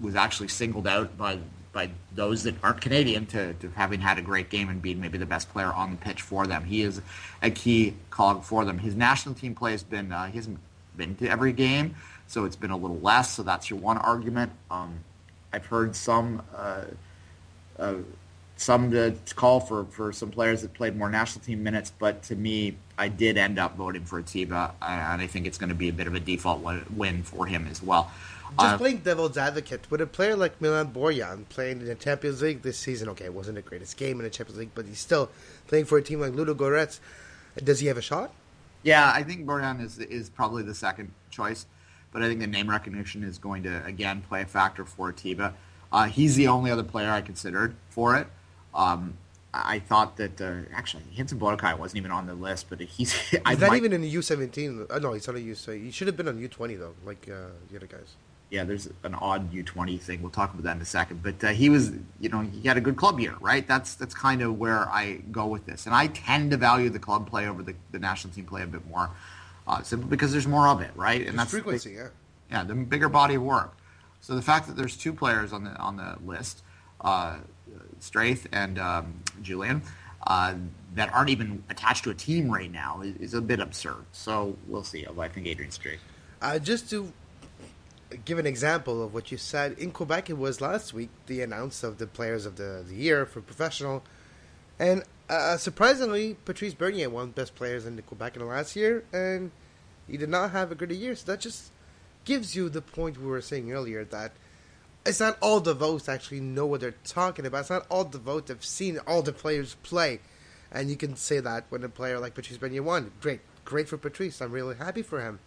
was 0.00 0.16
actually 0.16 0.48
singled 0.48 0.86
out 0.86 1.16
by 1.18 1.38
by 1.72 1.90
those 2.14 2.44
that 2.44 2.54
aren't 2.62 2.80
Canadian 2.80 3.26
to, 3.26 3.52
to 3.54 3.68
having 3.70 4.00
had 4.00 4.16
a 4.16 4.22
great 4.22 4.48
game 4.48 4.68
and 4.68 4.80
being 4.80 5.00
maybe 5.00 5.18
the 5.18 5.26
best 5.26 5.50
player 5.50 5.72
on 5.72 5.90
the 5.90 5.96
pitch 5.96 6.22
for 6.22 6.46
them. 6.46 6.64
He 6.64 6.82
is 6.82 7.02
a 7.42 7.50
key 7.50 7.94
cog 8.10 8.44
for 8.44 8.64
them. 8.64 8.78
His 8.78 8.94
national 8.94 9.34
team 9.34 9.56
play 9.56 9.72
has 9.72 9.82
been 9.82 10.12
uh, 10.12 10.26
he 10.26 10.36
hasn't 10.36 10.60
been 10.96 11.16
to 11.16 11.28
every 11.28 11.52
game, 11.52 11.96
so 12.28 12.44
it's 12.44 12.56
been 12.56 12.70
a 12.70 12.76
little 12.76 13.00
less. 13.00 13.34
So 13.34 13.42
that's 13.42 13.68
your 13.68 13.80
one 13.80 13.98
argument. 13.98 14.52
Um, 14.70 15.00
I've 15.52 15.66
heard 15.66 15.96
some 15.96 16.42
uh, 16.56 16.84
uh, 17.78 17.94
some 18.56 19.16
call 19.34 19.60
for, 19.60 19.84
for 19.86 20.12
some 20.12 20.30
players 20.30 20.62
that 20.62 20.72
played 20.74 20.96
more 20.96 21.10
national 21.10 21.44
team 21.44 21.62
minutes, 21.62 21.92
but 21.98 22.22
to 22.24 22.36
me, 22.36 22.76
I 22.96 23.08
did 23.08 23.36
end 23.36 23.58
up 23.58 23.76
voting 23.76 24.04
for 24.04 24.20
Atiba, 24.20 24.72
and 24.80 25.20
I 25.20 25.26
think 25.26 25.46
it's 25.46 25.58
going 25.58 25.68
to 25.70 25.74
be 25.74 25.88
a 25.88 25.92
bit 25.92 26.06
of 26.06 26.14
a 26.14 26.20
default 26.20 26.62
win- 26.90 27.22
for 27.22 27.46
him 27.46 27.66
as 27.70 27.82
well. 27.82 28.10
Just 28.60 28.74
Uh, 28.74 28.78
playing 28.78 28.98
devil's 28.98 29.36
advocate 29.36 29.90
with 29.90 30.00
a 30.00 30.06
player 30.06 30.36
like 30.36 30.60
Milan 30.60 30.92
Borjan 30.92 31.48
playing 31.48 31.80
in 31.80 31.86
the 31.86 31.94
Champions 31.96 32.40
League 32.40 32.62
this 32.62 32.78
season. 32.78 33.08
Okay, 33.08 33.24
it 33.24 33.34
wasn't 33.34 33.56
the 33.56 33.62
greatest 33.62 33.96
game 33.96 34.18
in 34.20 34.24
the 34.24 34.30
Champions 34.30 34.58
League, 34.60 34.70
but 34.74 34.86
he's 34.86 35.00
still 35.00 35.30
playing 35.66 35.86
for 35.86 35.98
a 35.98 36.02
team 36.02 36.20
like 36.20 36.32
Ludogorets. 36.34 37.00
Does 37.62 37.80
he 37.80 37.88
have 37.88 37.96
a 37.98 38.02
shot? 38.02 38.32
Yeah, 38.84 39.10
I 39.12 39.22
think 39.24 39.44
Borjan 39.46 39.80
is 39.82 39.98
is 39.98 40.28
probably 40.28 40.62
the 40.62 40.74
second 40.74 41.10
choice, 41.30 41.66
but 42.12 42.22
I 42.22 42.28
think 42.28 42.40
the 42.40 42.46
name 42.46 42.70
recognition 42.70 43.24
is 43.24 43.38
going 43.38 43.62
to 43.64 43.84
again 43.84 44.22
play 44.28 44.42
a 44.42 44.46
factor 44.46 44.84
for 44.84 45.08
Atiba. 45.10 45.54
Uh, 45.90 46.04
he's 46.04 46.36
the 46.36 46.46
only 46.48 46.70
other 46.70 46.82
player 46.84 47.10
I 47.10 47.22
considered 47.22 47.74
for 47.90 48.14
it. 48.16 48.26
Um, 48.74 49.14
I 49.54 49.74
I 49.74 49.78
thought 49.78 50.16
that 50.16 50.40
uh, 50.40 50.52
actually 50.74 51.04
Hanson 51.16 51.38
Boakai 51.38 51.78
wasn't 51.78 51.98
even 51.98 52.10
on 52.10 52.26
the 52.26 52.34
list, 52.34 52.66
but 52.70 52.80
he's 52.80 53.12
I 53.44 53.50
He's 53.50 53.60
not 53.60 53.70
might- 53.70 53.76
even 53.76 53.92
in 53.92 54.00
the 54.02 54.08
U 54.08 54.22
seventeen. 54.22 54.86
Uh, 54.90 54.98
no, 54.98 55.12
he's 55.12 55.28
on 55.28 55.36
a 55.36 55.38
U. 55.38 55.54
He 55.66 55.90
should 55.90 56.06
have 56.08 56.16
been 56.16 56.28
on 56.28 56.38
U 56.38 56.48
twenty 56.48 56.74
though, 56.74 56.94
like 57.04 57.28
uh, 57.30 57.48
the 57.70 57.76
other 57.76 57.86
guys. 57.86 58.10
yeah, 58.50 58.62
there's 58.64 58.88
an 59.02 59.14
odd 59.14 59.42
U20 59.52 59.98
thing. 60.00 60.22
We'll 60.22 60.30
talk 60.40 60.50
about 60.52 60.62
that 60.64 60.76
in 60.76 60.82
a 60.82 60.92
second. 61.00 61.22
But 61.22 61.42
uh, 61.42 61.48
he 61.48 61.68
was, 61.70 61.90
you 62.20 62.28
know, 62.28 62.40
he 62.42 62.68
had 62.68 62.76
a 62.76 62.80
good 62.80 62.94
club 62.96 63.18
year, 63.18 63.34
right? 63.40 63.66
That's 63.66 63.94
that's 64.00 64.14
kind 64.14 64.42
of 64.42 64.58
where 64.58 64.82
I 65.02 65.04
go 65.32 65.46
with 65.46 65.64
this. 65.66 65.86
And 65.86 65.94
I 65.94 66.06
tend 66.08 66.50
to 66.52 66.56
value 66.56 66.88
the 66.90 67.00
club 67.00 67.28
play 67.28 67.48
over 67.48 67.62
the, 67.62 67.74
the 67.90 67.98
national 67.98 68.32
team 68.34 68.44
play 68.44 68.62
a 68.62 68.66
bit 68.66 68.86
more, 68.88 69.10
uh, 69.66 69.82
simply 69.82 70.08
because 70.08 70.30
there's 70.32 70.46
more 70.46 70.68
of 70.68 70.80
it, 70.82 70.92
right? 70.94 71.26
And 71.26 71.38
that's 71.38 71.50
the 71.50 71.56
frequency, 71.58 71.92
yeah. 71.92 72.08
yeah, 72.50 72.62
the 72.64 72.74
bigger 72.74 73.08
body 73.08 73.34
of 73.36 73.42
work. 73.42 73.72
So 74.20 74.34
the 74.36 74.42
fact 74.42 74.66
that 74.68 74.76
there's 74.76 74.96
two 74.96 75.12
players 75.12 75.52
on 75.52 75.64
the 75.64 75.74
on 75.76 75.96
the 75.96 76.16
list, 76.24 76.62
uh, 77.00 77.38
Straith 78.00 78.46
and 78.52 78.78
um, 78.78 79.22
Julian, 79.42 79.82
uh, 80.26 80.54
that 80.94 81.12
aren't 81.12 81.30
even 81.30 81.62
attached 81.68 82.04
to 82.04 82.10
a 82.10 82.14
team 82.14 82.50
right 82.50 82.70
now 82.70 83.00
is, 83.02 83.16
is 83.16 83.34
a 83.34 83.40
bit 83.40 83.60
absurd. 83.60 84.04
So 84.12 84.56
we'll 84.66 84.84
see. 84.84 85.06
Although 85.06 85.22
I 85.22 85.28
think 85.28 85.46
Adrian 85.46 85.70
Straith. 85.70 85.98
Uh, 86.40 86.58
just 86.58 86.90
to 86.90 87.12
give 88.24 88.38
an 88.38 88.46
example 88.46 89.02
of 89.02 89.14
what 89.14 89.32
you 89.32 89.38
said. 89.38 89.78
In 89.78 89.90
Quebec, 89.90 90.30
it 90.30 90.38
was 90.38 90.60
last 90.60 90.92
week 90.92 91.10
the 91.26 91.40
announce 91.42 91.82
of 91.82 91.98
the 91.98 92.06
players 92.06 92.46
of 92.46 92.56
the, 92.56 92.84
the 92.86 92.94
year 92.94 93.26
for 93.26 93.40
professional, 93.40 94.04
and 94.78 95.02
uh, 95.28 95.56
surprisingly, 95.56 96.36
Patrice 96.44 96.74
Bernier 96.74 97.08
won 97.08 97.30
best 97.30 97.54
players 97.54 97.86
in 97.86 97.96
the 97.96 98.02
Quebec 98.02 98.36
in 98.36 98.42
the 98.42 98.48
last 98.48 98.76
year, 98.76 99.04
and 99.12 99.50
he 100.06 100.16
did 100.16 100.28
not 100.28 100.50
have 100.50 100.70
a 100.70 100.74
good 100.74 100.92
year. 100.92 101.14
So 101.16 101.32
that 101.32 101.40
just 101.40 101.70
gives 102.24 102.54
you 102.54 102.68
the 102.68 102.82
point 102.82 103.18
we 103.18 103.26
were 103.26 103.40
saying 103.40 103.72
earlier 103.72 104.04
that 104.04 104.32
it's 105.06 105.20
not 105.20 105.36
all 105.40 105.60
the 105.60 105.74
votes 105.74 106.08
actually 106.08 106.40
know 106.40 106.66
what 106.66 106.80
they're 106.80 106.94
talking 107.04 107.46
about. 107.46 107.60
It's 107.60 107.70
not 107.70 107.86
all 107.90 108.04
the 108.04 108.18
votes 108.18 108.48
have 108.50 108.64
seen 108.64 108.98
all 109.06 109.22
the 109.22 109.32
players 109.32 109.76
play, 109.82 110.20
and 110.72 110.88
you 110.88 110.96
can 110.96 111.16
say 111.16 111.40
that 111.40 111.64
when 111.68 111.84
a 111.84 111.88
player 111.88 112.18
like 112.18 112.34
Patrice 112.34 112.58
Bernier 112.58 112.82
won. 112.82 113.12
Great, 113.20 113.40
great 113.64 113.88
for 113.88 113.98
Patrice. 113.98 114.40
I'm 114.40 114.52
really 114.52 114.76
happy 114.76 115.02
for 115.02 115.20
him. 115.20 115.40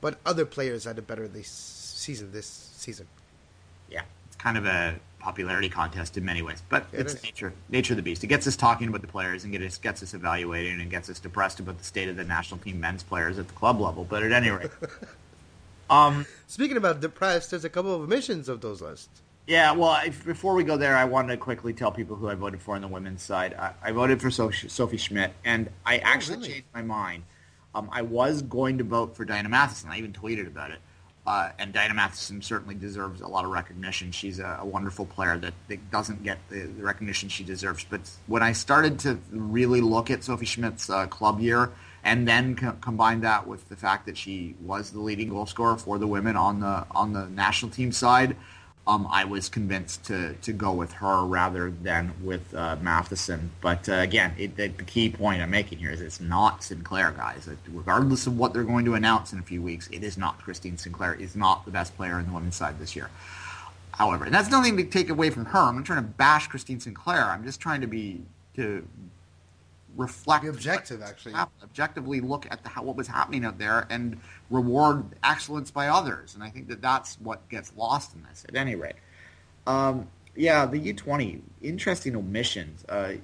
But 0.00 0.18
other 0.26 0.44
players 0.44 0.84
had 0.84 0.98
a 0.98 1.02
better 1.02 1.28
this 1.28 1.48
season 1.48 2.32
this 2.32 2.46
season. 2.46 3.06
Yeah, 3.90 4.02
it's 4.26 4.36
kind 4.36 4.56
of 4.56 4.66
a 4.66 4.96
popularity 5.20 5.68
contest 5.68 6.16
in 6.16 6.24
many 6.24 6.42
ways, 6.42 6.62
but 6.68 6.86
It 6.92 7.00
it's 7.00 7.22
nature 7.22 7.52
nature 7.68 7.92
of 7.92 7.96
the 7.96 8.02
beast. 8.02 8.24
It 8.24 8.26
gets 8.26 8.46
us 8.46 8.56
talking 8.56 8.88
about 8.88 9.00
the 9.00 9.06
players 9.06 9.44
and 9.44 9.52
get 9.52 9.62
us, 9.62 9.78
gets 9.78 10.02
us 10.02 10.14
evaluating 10.14 10.80
and 10.80 10.90
gets 10.90 11.08
us 11.08 11.20
depressed 11.20 11.60
about 11.60 11.78
the 11.78 11.84
state 11.84 12.08
of 12.08 12.16
the 12.16 12.24
national 12.24 12.58
team 12.58 12.80
men's 12.80 13.04
players 13.04 13.38
at 13.38 13.46
the 13.46 13.54
club 13.54 13.80
level. 13.80 14.04
But 14.04 14.24
at 14.24 14.32
any 14.32 14.50
rate, 14.50 14.70
um, 15.92 16.26
Speaking 16.52 16.76
about 16.76 17.00
depressed, 17.00 17.50
there's 17.50 17.64
a 17.64 17.70
couple 17.70 17.94
of 17.94 18.02
omissions 18.02 18.48
of 18.48 18.60
those 18.60 18.82
lists. 18.82 19.22
Yeah, 19.46 19.72
well, 19.72 19.98
if, 20.04 20.24
before 20.24 20.54
we 20.54 20.64
go 20.64 20.76
there, 20.76 20.94
I 20.96 21.06
wanted 21.06 21.28
to 21.28 21.36
quickly 21.38 21.72
tell 21.72 21.90
people 21.90 22.14
who 22.14 22.28
I 22.28 22.34
voted 22.34 22.60
for 22.60 22.74
on 22.74 22.82
the 22.82 22.88
women's 22.88 23.22
side. 23.22 23.54
I, 23.54 23.72
I 23.82 23.92
voted 23.92 24.20
for 24.20 24.30
Sophie, 24.30 24.68
Sophie 24.68 24.98
Schmidt, 24.98 25.32
and 25.44 25.70
I 25.86 25.98
actually 25.98 26.36
really? 26.36 26.48
changed 26.50 26.66
my 26.74 26.82
mind. 26.82 27.24
Um, 27.74 27.88
I 27.90 28.02
was 28.02 28.42
going 28.42 28.78
to 28.78 28.84
vote 28.84 29.16
for 29.16 29.24
Diana 29.24 29.48
Matheson. 29.48 29.90
I 29.90 29.96
even 29.96 30.12
tweeted 30.12 30.46
about 30.46 30.72
it. 30.72 30.78
Uh, 31.26 31.50
and 31.58 31.72
Diana 31.72 31.94
Matheson 31.94 32.42
certainly 32.42 32.74
deserves 32.74 33.20
a 33.20 33.28
lot 33.28 33.44
of 33.44 33.50
recognition. 33.50 34.12
She's 34.12 34.40
a, 34.40 34.58
a 34.60 34.66
wonderful 34.66 35.06
player 35.06 35.38
that, 35.38 35.54
that 35.68 35.90
doesn't 35.90 36.22
get 36.22 36.38
the, 36.50 36.64
the 36.66 36.82
recognition 36.82 37.28
she 37.28 37.44
deserves. 37.44 37.86
But 37.88 38.02
when 38.26 38.42
I 38.42 38.52
started 38.52 38.98
to 39.00 39.18
really 39.30 39.80
look 39.80 40.10
at 40.10 40.22
Sophie 40.22 40.46
Schmidt's 40.46 40.90
uh, 40.90 41.06
club 41.06 41.40
year, 41.40 41.72
and 42.04 42.26
then 42.26 42.56
co- 42.56 42.76
combine 42.80 43.20
that 43.20 43.46
with 43.46 43.68
the 43.68 43.76
fact 43.76 44.06
that 44.06 44.16
she 44.16 44.54
was 44.60 44.90
the 44.90 45.00
leading 45.00 45.28
goal 45.28 45.46
scorer 45.46 45.76
for 45.76 45.98
the 45.98 46.06
women 46.06 46.36
on 46.36 46.60
the 46.60 46.86
on 46.90 47.12
the 47.12 47.28
national 47.28 47.70
team 47.70 47.92
side, 47.92 48.36
um, 48.86 49.06
I 49.10 49.24
was 49.24 49.48
convinced 49.48 50.04
to 50.06 50.34
to 50.34 50.52
go 50.52 50.72
with 50.72 50.92
her 50.94 51.24
rather 51.24 51.70
than 51.70 52.12
with 52.22 52.52
uh, 52.54 52.76
Matheson. 52.80 53.52
But 53.60 53.88
uh, 53.88 53.94
again, 53.94 54.34
it, 54.36 54.56
the, 54.56 54.68
the 54.68 54.82
key 54.82 55.10
point 55.10 55.40
I'm 55.42 55.50
making 55.50 55.78
here 55.78 55.90
is 55.90 56.00
it's 56.00 56.20
not 56.20 56.64
Sinclair, 56.64 57.12
guys. 57.12 57.48
Regardless 57.68 58.26
of 58.26 58.36
what 58.36 58.52
they're 58.52 58.64
going 58.64 58.84
to 58.86 58.94
announce 58.94 59.32
in 59.32 59.38
a 59.38 59.42
few 59.42 59.62
weeks, 59.62 59.88
it 59.92 60.02
is 60.02 60.18
not 60.18 60.40
Christine 60.40 60.76
Sinclair. 60.78 61.14
Is 61.14 61.36
not 61.36 61.64
the 61.64 61.70
best 61.70 61.96
player 61.96 62.18
in 62.18 62.26
the 62.26 62.32
women's 62.32 62.56
side 62.56 62.78
this 62.80 62.96
year. 62.96 63.10
However, 63.92 64.24
and 64.24 64.34
that's 64.34 64.50
nothing 64.50 64.76
to 64.78 64.84
take 64.84 65.10
away 65.10 65.30
from 65.30 65.44
her. 65.44 65.58
I'm 65.58 65.76
not 65.76 65.84
trying 65.84 66.02
to 66.02 66.08
bash 66.08 66.48
Christine 66.48 66.80
Sinclair. 66.80 67.26
I'm 67.26 67.44
just 67.44 67.60
trying 67.60 67.82
to 67.82 67.86
be 67.86 68.22
to 68.56 68.86
reflect 69.96 70.42
Be 70.42 70.48
objective, 70.48 71.02
actually. 71.02 71.34
objectively 71.34 72.20
look 72.20 72.46
at 72.50 72.62
the, 72.62 72.68
how, 72.70 72.82
what 72.82 72.96
was 72.96 73.08
happening 73.08 73.44
out 73.44 73.58
there 73.58 73.86
and 73.90 74.18
reward 74.50 75.04
excellence 75.22 75.70
by 75.70 75.88
others. 75.88 76.34
And 76.34 76.42
I 76.42 76.50
think 76.50 76.68
that 76.68 76.80
that's 76.82 77.16
what 77.20 77.48
gets 77.48 77.72
lost 77.76 78.14
in 78.14 78.22
this. 78.22 78.44
At 78.48 78.56
any 78.56 78.74
rate, 78.74 78.94
um, 79.66 80.08
yeah, 80.34 80.64
the 80.66 80.92
U20 80.94 81.40
interesting 81.62 82.16
omissions. 82.16 82.84
Uh, 82.88 83.14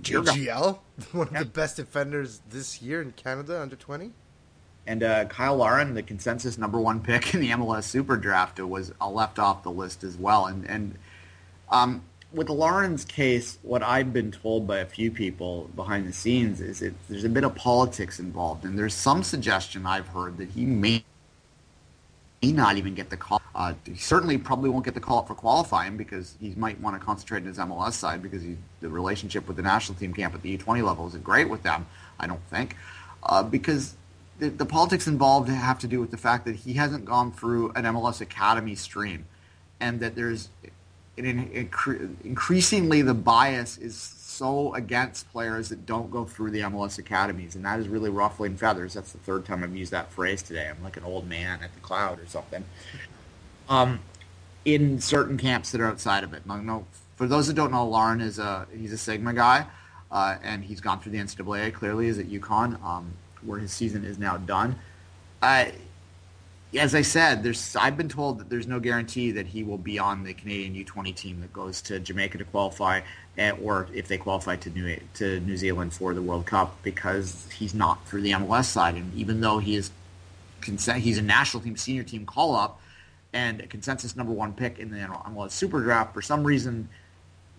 Jurga- 0.00 0.46
GL, 0.46 0.78
one 1.12 1.28
of 1.28 1.34
the 1.34 1.44
best 1.44 1.76
defenders 1.76 2.40
this 2.48 2.80
year 2.80 3.02
in 3.02 3.12
Canada, 3.12 3.60
under 3.60 3.76
20. 3.76 4.10
and 4.86 5.02
uh, 5.02 5.28
Cyle 5.28 5.56
Larin, 5.56 5.94
the 5.94 6.02
consensus 6.02 6.56
number 6.56 6.80
one 6.80 7.00
pick 7.00 7.34
in 7.34 7.40
the 7.40 7.50
MLS 7.50 7.84
Super 7.84 8.16
Draft, 8.16 8.58
was 8.60 8.92
uh, 9.00 9.08
left 9.10 9.38
off 9.38 9.62
the 9.62 9.70
list 9.70 10.04
as 10.04 10.16
well. 10.16 10.46
And 10.46 10.68
and 10.68 10.94
um, 11.70 12.02
with 12.34 12.50
Larin's 12.50 13.04
case, 13.04 13.58
what 13.62 13.82
I've 13.82 14.12
been 14.12 14.32
told 14.32 14.66
by 14.66 14.78
a 14.78 14.86
few 14.86 15.10
people 15.10 15.70
behind 15.76 16.06
the 16.06 16.12
scenes 16.12 16.60
is 16.60 16.80
that 16.80 16.92
there's 17.08 17.24
a 17.24 17.28
bit 17.28 17.44
of 17.44 17.54
politics 17.54 18.18
involved, 18.18 18.64
and 18.64 18.76
there's 18.78 18.94
some 18.94 19.22
suggestion 19.22 19.86
I've 19.86 20.08
heard 20.08 20.36
that 20.38 20.50
he 20.50 20.66
may 20.66 21.04
may 22.42 22.52
not 22.52 22.76
even 22.76 22.94
get 22.94 23.08
the 23.08 23.16
call. 23.16 23.40
Uh, 23.54 23.72
he 23.86 23.94
certainly 23.94 24.36
probably 24.36 24.68
won't 24.68 24.84
get 24.84 24.92
the 24.92 25.00
call 25.00 25.20
up 25.20 25.28
for 25.28 25.34
qualifying 25.34 25.96
because 25.96 26.36
he 26.40 26.54
might 26.56 26.78
want 26.78 26.98
to 26.98 27.02
concentrate 27.02 27.38
on 27.38 27.46
his 27.46 27.56
MLS 27.56 27.92
side 27.92 28.22
because 28.22 28.42
he, 28.42 28.56
the 28.80 28.88
relationship 28.88 29.46
with 29.46 29.56
the 29.56 29.62
national 29.62 29.96
team 29.98 30.12
camp 30.12 30.34
at 30.34 30.42
the 30.42 30.58
U20 30.58 30.84
level 30.84 31.06
isn't 31.06 31.24
great 31.24 31.48
with 31.48 31.62
them. 31.62 31.86
I 32.20 32.26
don't 32.26 32.42
think 32.50 32.76
uh, 33.22 33.42
because 33.42 33.94
the, 34.38 34.50
the 34.50 34.66
politics 34.66 35.06
involved 35.06 35.48
have 35.48 35.78
to 35.78 35.86
do 35.86 36.00
with 36.00 36.10
the 36.10 36.18
fact 36.18 36.44
that 36.44 36.56
he 36.56 36.74
hasn't 36.74 37.06
gone 37.06 37.32
through 37.32 37.70
an 37.76 37.84
MLS 37.84 38.20
academy 38.20 38.74
stream, 38.74 39.24
and 39.80 40.00
that 40.00 40.14
there's 40.14 40.48
incre- 41.16 42.14
increasingly 42.24 43.02
the 43.02 43.14
bias 43.14 43.78
is 43.78 43.96
so 43.96 44.74
against 44.74 45.30
players 45.30 45.68
that 45.68 45.86
don't 45.86 46.10
go 46.10 46.24
through 46.24 46.50
the 46.50 46.60
MLS 46.60 46.98
academies, 46.98 47.54
and 47.54 47.64
that 47.64 47.78
is 47.78 47.88
really 47.88 48.10
ruffling 48.10 48.56
feathers. 48.56 48.94
That's 48.94 49.12
the 49.12 49.18
third 49.18 49.44
time 49.44 49.62
I've 49.62 49.76
used 49.76 49.92
that 49.92 50.10
phrase 50.10 50.42
today. 50.42 50.68
I'm 50.68 50.82
like 50.82 50.96
an 50.96 51.04
old 51.04 51.28
man 51.28 51.60
at 51.62 51.72
the 51.72 51.80
cloud 51.80 52.18
or 52.18 52.26
something. 52.26 52.64
Um, 53.68 54.00
in 54.64 55.00
certain 55.00 55.36
camps 55.36 55.70
that 55.72 55.80
are 55.80 55.86
outside 55.86 56.24
of 56.24 56.32
it. 56.32 56.44
No, 56.46 56.84
for 57.16 57.26
those 57.26 57.46
that 57.46 57.54
don't 57.54 57.70
know, 57.70 57.86
Larin 57.86 58.20
is 58.20 58.38
a 58.38 58.66
he's 58.76 58.92
a 58.92 58.98
Sigma 58.98 59.32
guy, 59.32 59.66
uh, 60.10 60.36
and 60.42 60.64
he's 60.64 60.80
gone 60.80 61.00
through 61.00 61.12
the 61.12 61.18
NCAA. 61.18 61.72
Clearly, 61.72 62.08
is 62.08 62.18
at 62.18 62.26
UConn, 62.26 62.82
um, 62.82 63.12
where 63.42 63.58
his 63.58 63.72
season 63.72 64.04
is 64.04 64.18
now 64.18 64.36
done. 64.36 64.76
I 65.42 65.72
as 66.78 66.94
I 66.94 67.02
said, 67.02 67.42
there's 67.42 67.76
I've 67.76 67.96
been 67.96 68.08
told 68.08 68.38
that 68.38 68.50
there's 68.50 68.66
no 68.66 68.80
guarantee 68.80 69.30
that 69.32 69.46
he 69.46 69.62
will 69.62 69.78
be 69.78 69.98
on 69.98 70.24
the 70.24 70.34
Canadian 70.34 70.74
U20 70.84 71.14
team 71.14 71.40
that 71.40 71.52
goes 71.52 71.80
to 71.82 71.98
Jamaica 71.98 72.38
to 72.38 72.44
qualify, 72.44 73.00
eh, 73.38 73.52
or 73.62 73.88
if 73.92 74.08
they 74.08 74.18
qualify 74.18 74.56
to 74.56 74.70
New 74.70 74.98
to 75.14 75.40
New 75.40 75.56
Zealand 75.56 75.92
for 75.92 76.14
the 76.14 76.22
World 76.22 76.46
Cup 76.46 76.76
because 76.82 77.46
he's 77.52 77.74
not 77.74 78.06
through 78.06 78.22
the 78.22 78.32
MLS 78.32 78.66
side, 78.66 78.94
and 78.94 79.12
even 79.14 79.40
though 79.40 79.58
he 79.58 79.76
is 79.76 79.90
he's 80.64 81.18
a 81.18 81.22
national 81.22 81.62
team 81.62 81.76
senior 81.76 82.02
team 82.02 82.24
call 82.24 82.56
up 82.56 82.80
and 83.34 83.60
a 83.60 83.66
consensus 83.66 84.16
number 84.16 84.32
one 84.32 84.52
pick 84.52 84.78
in 84.78 84.90
the 84.90 84.98
MLS 84.98 85.50
Super 85.50 85.80
Draft, 85.80 86.14
for 86.14 86.22
some 86.22 86.44
reason 86.44 86.88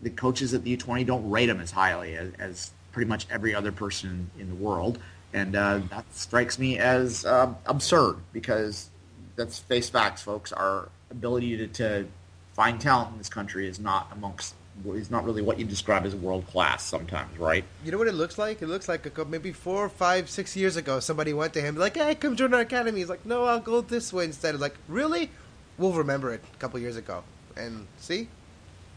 the 0.01 0.09
coaches 0.09 0.53
at 0.53 0.63
the 0.63 0.76
U20 0.76 1.05
don't 1.05 1.30
rate 1.30 1.49
him 1.49 1.59
as 1.59 1.72
highly 1.72 2.16
as, 2.16 2.34
as 2.39 2.72
pretty 2.91 3.07
much 3.07 3.28
every 3.30 3.53
other 3.53 3.72
person 3.72 4.30
in 4.39 4.49
the 4.49 4.55
world, 4.55 4.97
and 5.34 5.55
uh, 5.55 5.80
that 5.89 6.05
strikes 6.13 6.57
me 6.57 6.80
as 6.80 7.26
uh, 7.26 7.53
absurd 7.66 8.18
because 8.34 8.89
that's 9.36 9.60
face 9.60 9.90
facts, 9.90 10.22
folks. 10.22 10.52
Our 10.52 10.90
ability 11.12 11.58
to, 11.58 11.68
to 11.68 12.08
find 12.54 12.80
talent 12.80 13.12
in 13.14 13.18
this 13.18 13.30
country 13.30 13.68
is 13.68 13.80
not 13.80 14.10
amongst 14.12 14.56
is 14.88 15.10
not 15.10 15.24
really 15.24 15.42
what 15.42 15.58
you 15.58 15.66
describe 15.66 16.06
as 16.06 16.14
world 16.14 16.46
class 16.48 16.84
sometimes, 16.84 17.38
right? 17.40 17.64
You 17.86 17.94
know 17.94 17.98
what 17.98 18.08
it 18.08 18.14
looks 18.14 18.38
like? 18.38 18.62
It 18.62 18.68
looks 18.68 18.90
like 18.90 19.06
a 19.06 19.10
couple, 19.10 19.32
maybe 19.32 19.54
four, 19.54 19.88
five, 19.88 20.30
six 20.30 20.56
years 20.58 20.76
ago, 20.76 21.00
somebody 21.00 21.32
went 21.34 21.54
to 21.54 21.62
him 21.62 21.78
like, 21.78 21.96
"Hey, 21.96 22.16
come 22.16 22.36
join 22.36 22.54
our 22.54 22.60
academy." 22.60 23.00
He's 23.00 23.10
like, 23.10 23.26
"No, 23.26 23.46
I'll 23.46 23.60
go 23.60 23.82
this 23.82 24.12
way 24.12 24.26
instead." 24.26 24.60
Like, 24.60 24.76
really? 24.90 25.32
We'll 25.78 25.94
remember 25.94 26.34
it 26.34 26.44
a 26.54 26.58
couple 26.58 26.80
years 26.80 26.98
ago, 26.98 27.24
and 27.56 27.88
see, 27.98 28.28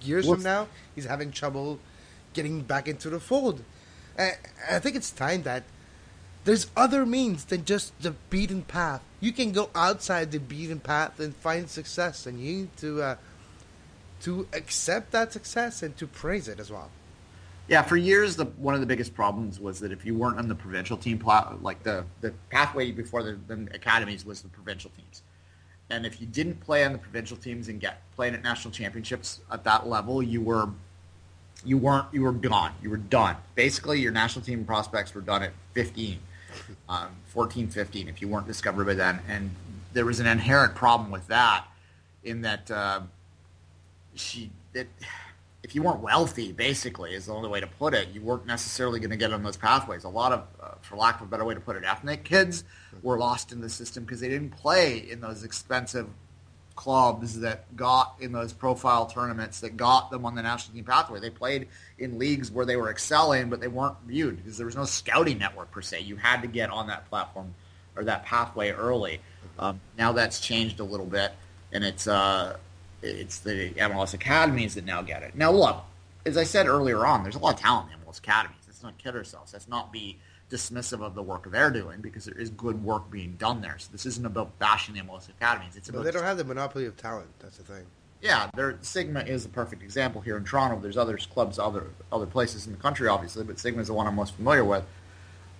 years 0.03 0.27
Well, 0.27 0.35
from 0.35 0.45
now, 0.45 0.69
he's 0.95 1.07
having 1.07 1.31
trouble 1.31 1.79
getting 2.35 2.63
back 2.63 2.89
into 2.89 3.11
the 3.11 3.21
fold. 3.21 3.63
And 4.17 4.37
I 4.71 4.79
think 4.79 4.97
it's 4.97 5.11
time 5.11 5.43
that 5.43 5.65
there's 6.45 6.69
other 6.77 7.07
means 7.07 7.45
than 7.45 7.65
just 7.65 7.93
the 8.01 8.13
beaten 8.31 8.63
path. 8.63 9.03
You 9.21 9.33
can 9.33 9.53
go 9.53 9.71
outside 9.75 10.31
the 10.31 10.39
beaten 10.39 10.81
path 10.81 11.19
and 11.19 11.35
find 11.35 11.69
success, 11.69 12.27
and 12.27 12.41
you 12.41 12.57
need 12.59 12.77
to 12.79 13.03
uh, 13.03 13.17
to 14.23 14.47
accept 14.53 15.13
that 15.13 15.33
success 15.33 15.83
and 15.83 15.97
to 15.97 16.07
praise 16.07 16.49
it 16.49 16.61
as 16.61 16.71
well. 16.71 16.91
Yeah, 17.69 17.83
for 17.83 17.97
years, 17.97 18.37
the 18.37 18.47
one 18.47 18.75
of 18.75 18.81
the 18.81 18.87
biggest 18.87 19.15
problems 19.15 19.61
was 19.61 19.81
that 19.81 19.93
if 19.93 20.05
you 20.07 20.15
weren't 20.15 20.39
on 20.39 20.49
the 20.49 20.55
provincial 20.55 20.97
team, 20.97 21.19
pla- 21.19 21.55
like 21.61 21.83
the, 21.83 22.05
the 22.23 22.33
pathway 22.51 22.91
before 22.93 23.23
the, 23.23 23.39
the 23.47 23.69
academies 23.75 24.25
was 24.25 24.41
the 24.41 24.49
provincial 24.49 24.91
teams. 24.97 25.23
And 25.91 26.07
if 26.07 26.21
you 26.21 26.27
didn't 26.27 26.61
play 26.61 26.85
on 26.85 26.93
the 26.93 26.99
provincial 26.99 27.37
teams 27.37 27.69
and 27.69 27.81
get 27.81 28.03
playing 28.15 28.35
at 28.35 28.43
national 28.43 28.73
championships 28.73 29.41
at 29.51 29.65
that 29.65 29.87
level, 29.87 30.23
you 30.23 30.41
were 30.41 30.71
you 31.65 31.77
weren't 31.77 32.07
you 32.13 32.23
were 32.23 32.33
gone. 32.33 32.73
You 32.83 32.89
were 32.89 32.97
done. 32.97 33.37
Basically, 33.55 34.01
your 34.01 34.13
national 34.13 34.45
team 34.45 34.65
prospects 34.65 35.15
were 35.15 35.21
done 35.21 35.43
at 35.43 35.53
15, 35.75 36.19
um, 36.89 37.09
14, 37.27 37.69
15 37.69 38.09
if 38.09 38.21
you 38.21 38.29
weren't 38.29 38.47
discovered 38.47 38.87
by 38.87 38.95
then. 38.95 39.21
And 39.29 39.51
there 39.93 40.05
was 40.05 40.21
an 40.21 40.27
inherent 40.27 40.75
problem 40.75 41.11
with 41.11 41.27
that 41.29 41.67
in 42.25 42.43
that 42.43 42.71
uh, 42.71 43.01
she 44.15 44.51
that 44.73 44.87
if 45.63 45.75
you 45.75 45.83
weren't 45.83 46.01
wealthy, 46.01 46.53
basically, 46.53 47.15
is 47.15 47.27
the 47.27 47.35
only 47.35 47.49
way 47.49 47.61
to 47.61 47.67
put 47.67 47.93
it, 47.93 48.09
you 48.15 48.21
weren't 48.21 48.47
necessarily 48.47 49.01
going 49.01 49.11
to 49.11 49.17
get 49.17 49.33
on 49.33 49.43
those 49.43 49.57
pathways. 49.57 50.05
A 50.05 50.09
lot 50.09 50.33
of, 50.33 50.47
uh, 50.63 50.75
for 50.81 50.97
lack 50.97 51.21
of 51.21 51.27
a 51.27 51.31
better 51.31 51.45
way 51.45 51.55
to 51.55 51.61
put 51.61 51.77
it, 51.77 51.85
ethnic 51.85 52.25
kids 52.25 52.65
were 53.03 53.19
lost 53.19 53.53
in 53.53 53.61
the 53.61 53.69
system 53.69 54.05
because 54.05 54.21
they 54.21 54.29
didn't 54.29 54.51
play 54.51 54.99
in 54.99 55.21
those 55.21 55.45
expensive 55.45 56.09
clubs 56.79 57.41
that 57.41 57.75
got 57.75 58.15
in 58.21 58.31
those 58.31 58.53
profile 58.53 59.05
tournaments 59.05 59.59
that 59.59 59.77
got 59.77 60.13
them 60.13 60.25
on 60.25 60.37
the 60.37 60.43
national 60.43 60.77
team 60.77 60.85
pathway. 60.85 61.19
They 61.19 61.29
played 61.29 61.67
in 61.99 62.21
leagues 62.21 62.53
where 62.53 62.65
they 62.65 62.77
were 62.77 62.89
excelling, 62.89 63.51
but 63.51 63.61
they 63.61 63.67
weren't 63.67 63.97
viewed 64.07 64.37
because 64.37 64.57
there 64.57 64.65
was 64.65 64.77
no 64.77 64.85
scouting 64.85 65.39
network 65.39 65.73
per 65.73 65.83
se. 65.83 66.03
You 66.03 66.15
had 66.15 66.41
to 66.43 66.47
get 66.47 66.71
on 66.71 66.87
that 66.87 67.09
platform 67.11 67.53
or 67.97 68.05
that 68.05 68.25
pathway 68.25 68.71
early. 68.71 69.21
Um, 69.59 69.81
now 69.99 70.13
that's 70.13 70.39
changed 70.39 70.79
a 70.79 70.85
little 70.85 71.05
bit. 71.07 71.33
and 71.73 71.83
it's 71.83 72.07
uh, 72.07 72.57
it's 73.03 73.41
the 73.41 73.71
MLS 73.71 74.15
academies 74.15 74.77
that 74.77 74.85
now 74.85 75.03
get 75.03 75.25
it. 75.25 75.35
Now, 75.35 75.51
look, 75.51 75.83
as 76.27 76.37
I 76.37 76.45
said 76.45 76.69
earlier 76.69 77.05
on, 77.05 77.25
there's 77.25 77.35
a 77.35 77.41
lot 77.41 77.55
of 77.55 77.61
talent 77.61 77.89
in 77.93 77.99
MLS 78.07 78.19
academies. 78.21 78.57
Let's 78.69 78.85
not 78.85 78.99
kid 78.99 79.17
ourselves. 79.17 79.53
Let's 79.53 79.67
not 79.67 79.93
be 79.93 80.17
dismissive 80.51 81.03
of 81.03 81.15
the 81.15 81.23
work 81.23 81.51
they're 81.51 81.71
doing 81.71 82.01
because 82.01 82.25
there 82.25 82.39
is 82.39 82.51
good 82.51 82.83
work 82.83 83.11
being 83.11 83.37
done 83.37 83.61
there. 83.61 83.77
So 83.79 83.89
this 83.93 84.07
isn't 84.07 84.25
about 84.25 84.59
bashing 84.59 84.95
the 84.95 85.01
MLS 85.03 85.29
academies. 85.29 85.77
It's 85.77 85.89
about 85.89 86.05
they 86.05 86.11
don't 86.11 86.25
have 86.25 86.39
the 86.39 86.45
monopoly 86.45 86.87
of 86.87 86.97
talent. 86.97 87.29
That's 87.39 87.59
the 87.59 87.65
thing. 87.65 87.87
yeah, 88.23 88.51
Sigma 88.81 89.21
is 89.21 89.45
a 89.45 89.49
perfect 89.49 89.83
example 89.83 90.21
here 90.21 90.37
in 90.37 90.45
Toronto. 90.45 90.81
There's 90.81 90.97
other 90.97 91.19
clubs, 91.19 91.59
other 91.59 91.89
other 92.11 92.27
places 92.27 92.67
in 92.67 92.73
the 92.73 92.79
country, 92.79 93.09
obviously, 93.09 93.45
but 93.45 93.59
Sigma 93.59 93.83
is 93.83 93.89
the 93.89 93.95
one 93.95 94.07
I'm 94.07 94.15
most 94.15 94.35
familiar 94.35 94.65
with 94.65 94.85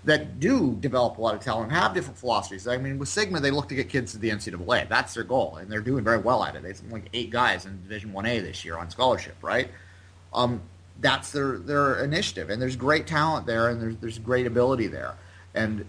that 0.05 0.39
do 0.41 0.77
develop 0.81 1.19
a 1.19 1.21
lot 1.21 1.35
of 1.35 1.41
talent 1.41 1.71
and 1.71 1.73
have 1.73 1.93
different 1.93 2.17
philosophies. 2.19 2.67
I 2.67 2.79
mean, 2.79 2.99
with 2.99 3.09
Sigma, 3.09 3.41
they 3.41 3.51
look 3.51 3.69
to 3.69 3.75
get 3.75 3.89
kids 3.89 4.13
to 4.13 4.19
the 4.19 4.31
NCAA. 4.31 4.89
That's 4.89 5.13
their 5.15 5.25
goal, 5.25 5.57
and 5.57 5.71
they're 5.71 5.81
doing 5.81 6.05
very 6.05 6.19
well 6.19 6.45
at 6.45 6.55
it. 6.57 6.63
They 6.63 6.69
have 6.69 6.81
like 6.91 7.09
eight 7.13 7.31
guys 7.31 7.67
in 7.67 7.83
Division 7.83 8.13
One 8.13 8.25
A 8.25 8.41
this 8.41 8.65
year 8.65 8.79
on 8.79 8.91
scholarship, 8.91 9.37
right? 9.43 9.71
Um, 10.33 10.63
that's 11.01 11.31
their 11.33 11.59
their 11.59 12.03
initiative, 12.03 12.51
and 12.51 12.61
there's 12.61 12.77
great 12.77 13.07
talent 13.07 13.47
there, 13.47 13.69
and 13.69 13.81
there's 13.81 13.97
there's 13.97 14.19
great 14.19 14.47
ability 14.47 14.87
there, 14.87 15.17
and 15.55 15.85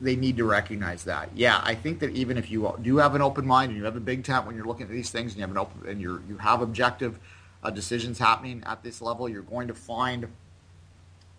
they 0.00 0.14
need 0.14 0.36
to 0.36 0.44
recognize 0.44 1.04
that. 1.04 1.30
Yeah, 1.34 1.60
I 1.64 1.74
think 1.74 2.00
that 2.00 2.10
even 2.10 2.36
if 2.36 2.50
you 2.50 2.76
do 2.82 2.98
have 2.98 3.14
an 3.14 3.22
open 3.22 3.46
mind 3.46 3.70
and 3.70 3.78
you 3.78 3.84
have 3.84 3.96
a 3.96 4.00
big 4.00 4.24
tent 4.24 4.46
when 4.46 4.54
you're 4.54 4.66
looking 4.66 4.84
at 4.84 4.92
these 4.92 5.10
things, 5.10 5.32
and 5.32 5.38
you 5.38 5.42
have 5.42 5.50
an 5.50 5.58
open 5.58 5.88
and 5.88 6.00
you 6.00 6.22
you 6.28 6.38
have 6.38 6.62
objective 6.62 7.18
uh, 7.62 7.70
decisions 7.70 8.18
happening 8.18 8.62
at 8.66 8.82
this 8.82 9.02
level, 9.02 9.28
you're 9.28 9.42
going 9.42 9.68
to 9.68 9.74
find 9.74 10.28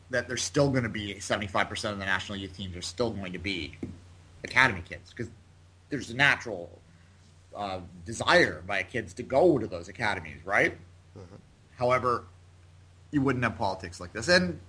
that 0.09 0.27
there's 0.27 0.43
still 0.43 0.69
going 0.69 0.83
to 0.83 0.89
be 0.89 1.15
75% 1.15 1.91
of 1.91 1.99
the 1.99 2.05
national 2.05 2.37
youth 2.37 2.55
teams 2.55 2.75
are 2.77 2.81
still 2.81 3.11
going 3.11 3.33
to 3.33 3.39
be 3.39 3.75
academy 4.43 4.81
kids 4.87 5.11
because 5.11 5.29
there's 5.89 6.09
a 6.09 6.15
natural 6.15 6.69
uh, 7.55 7.79
desire 8.05 8.63
by 8.65 8.83
kids 8.83 9.13
to 9.15 9.23
go 9.23 9.57
to 9.57 9.67
those 9.67 9.89
academies, 9.89 10.37
right? 10.45 10.77
However, 11.75 12.23
you 13.17 13.23
wouldn't 13.23 13.43
have 13.43 13.57
politics 13.57 13.99
like 13.99 14.13
this. 14.13 14.27
And 14.27 14.59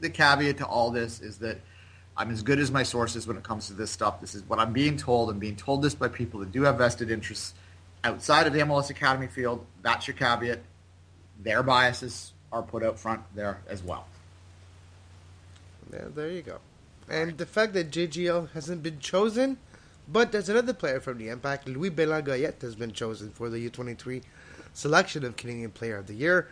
the 0.00 0.10
caveat 0.10 0.58
to 0.58 0.66
all 0.66 0.90
this 0.90 1.20
is 1.20 1.38
that 1.38 1.58
I'm 2.16 2.32
as 2.32 2.42
good 2.42 2.58
as 2.58 2.72
my 2.72 2.82
sources 2.82 3.28
when 3.28 3.36
it 3.36 3.44
comes 3.44 3.68
to 3.68 3.74
this 3.74 3.92
stuff. 3.92 4.20
This 4.20 4.34
is 4.34 4.42
what 4.48 4.58
I'm 4.58 4.72
being 4.72 4.96
told. 4.96 5.30
I'm 5.30 5.38
being 5.38 5.54
told 5.54 5.82
this 5.82 5.94
by 5.94 6.08
people 6.08 6.40
that 6.40 6.50
do 6.50 6.62
have 6.62 6.78
vested 6.78 7.12
interests 7.12 7.54
outside 8.02 8.48
of 8.48 8.52
the 8.52 8.58
MLS 8.60 8.90
Academy 8.90 9.28
field. 9.28 9.64
That's 9.82 10.08
your 10.08 10.16
caveat. 10.16 10.60
Their 11.40 11.62
biases 11.62 12.32
are 12.50 12.62
put 12.62 12.82
out 12.82 12.98
front 12.98 13.20
there 13.36 13.60
as 13.68 13.84
well. 13.84 14.08
Yeah, 15.92 16.06
there 16.12 16.30
you 16.30 16.42
go. 16.42 16.58
And 17.08 17.38
the 17.38 17.46
fact 17.46 17.72
that 17.74 17.92
JGL 17.92 18.50
hasn't 18.50 18.82
been 18.82 18.98
chosen, 18.98 19.58
but 20.08 20.32
there's 20.32 20.48
another 20.48 20.74
player 20.74 20.98
from 20.98 21.18
the 21.18 21.28
Impact, 21.28 21.68
Louis 21.68 21.92
Béland-Goyette, 21.92 22.62
has 22.62 22.74
been 22.74 22.90
chosen 22.90 23.30
for 23.30 23.48
the 23.48 23.70
U23 23.70 24.24
selection 24.72 25.24
of 25.24 25.36
Canadian 25.36 25.70
Player 25.70 25.98
of 25.98 26.08
the 26.08 26.14
Year. 26.14 26.48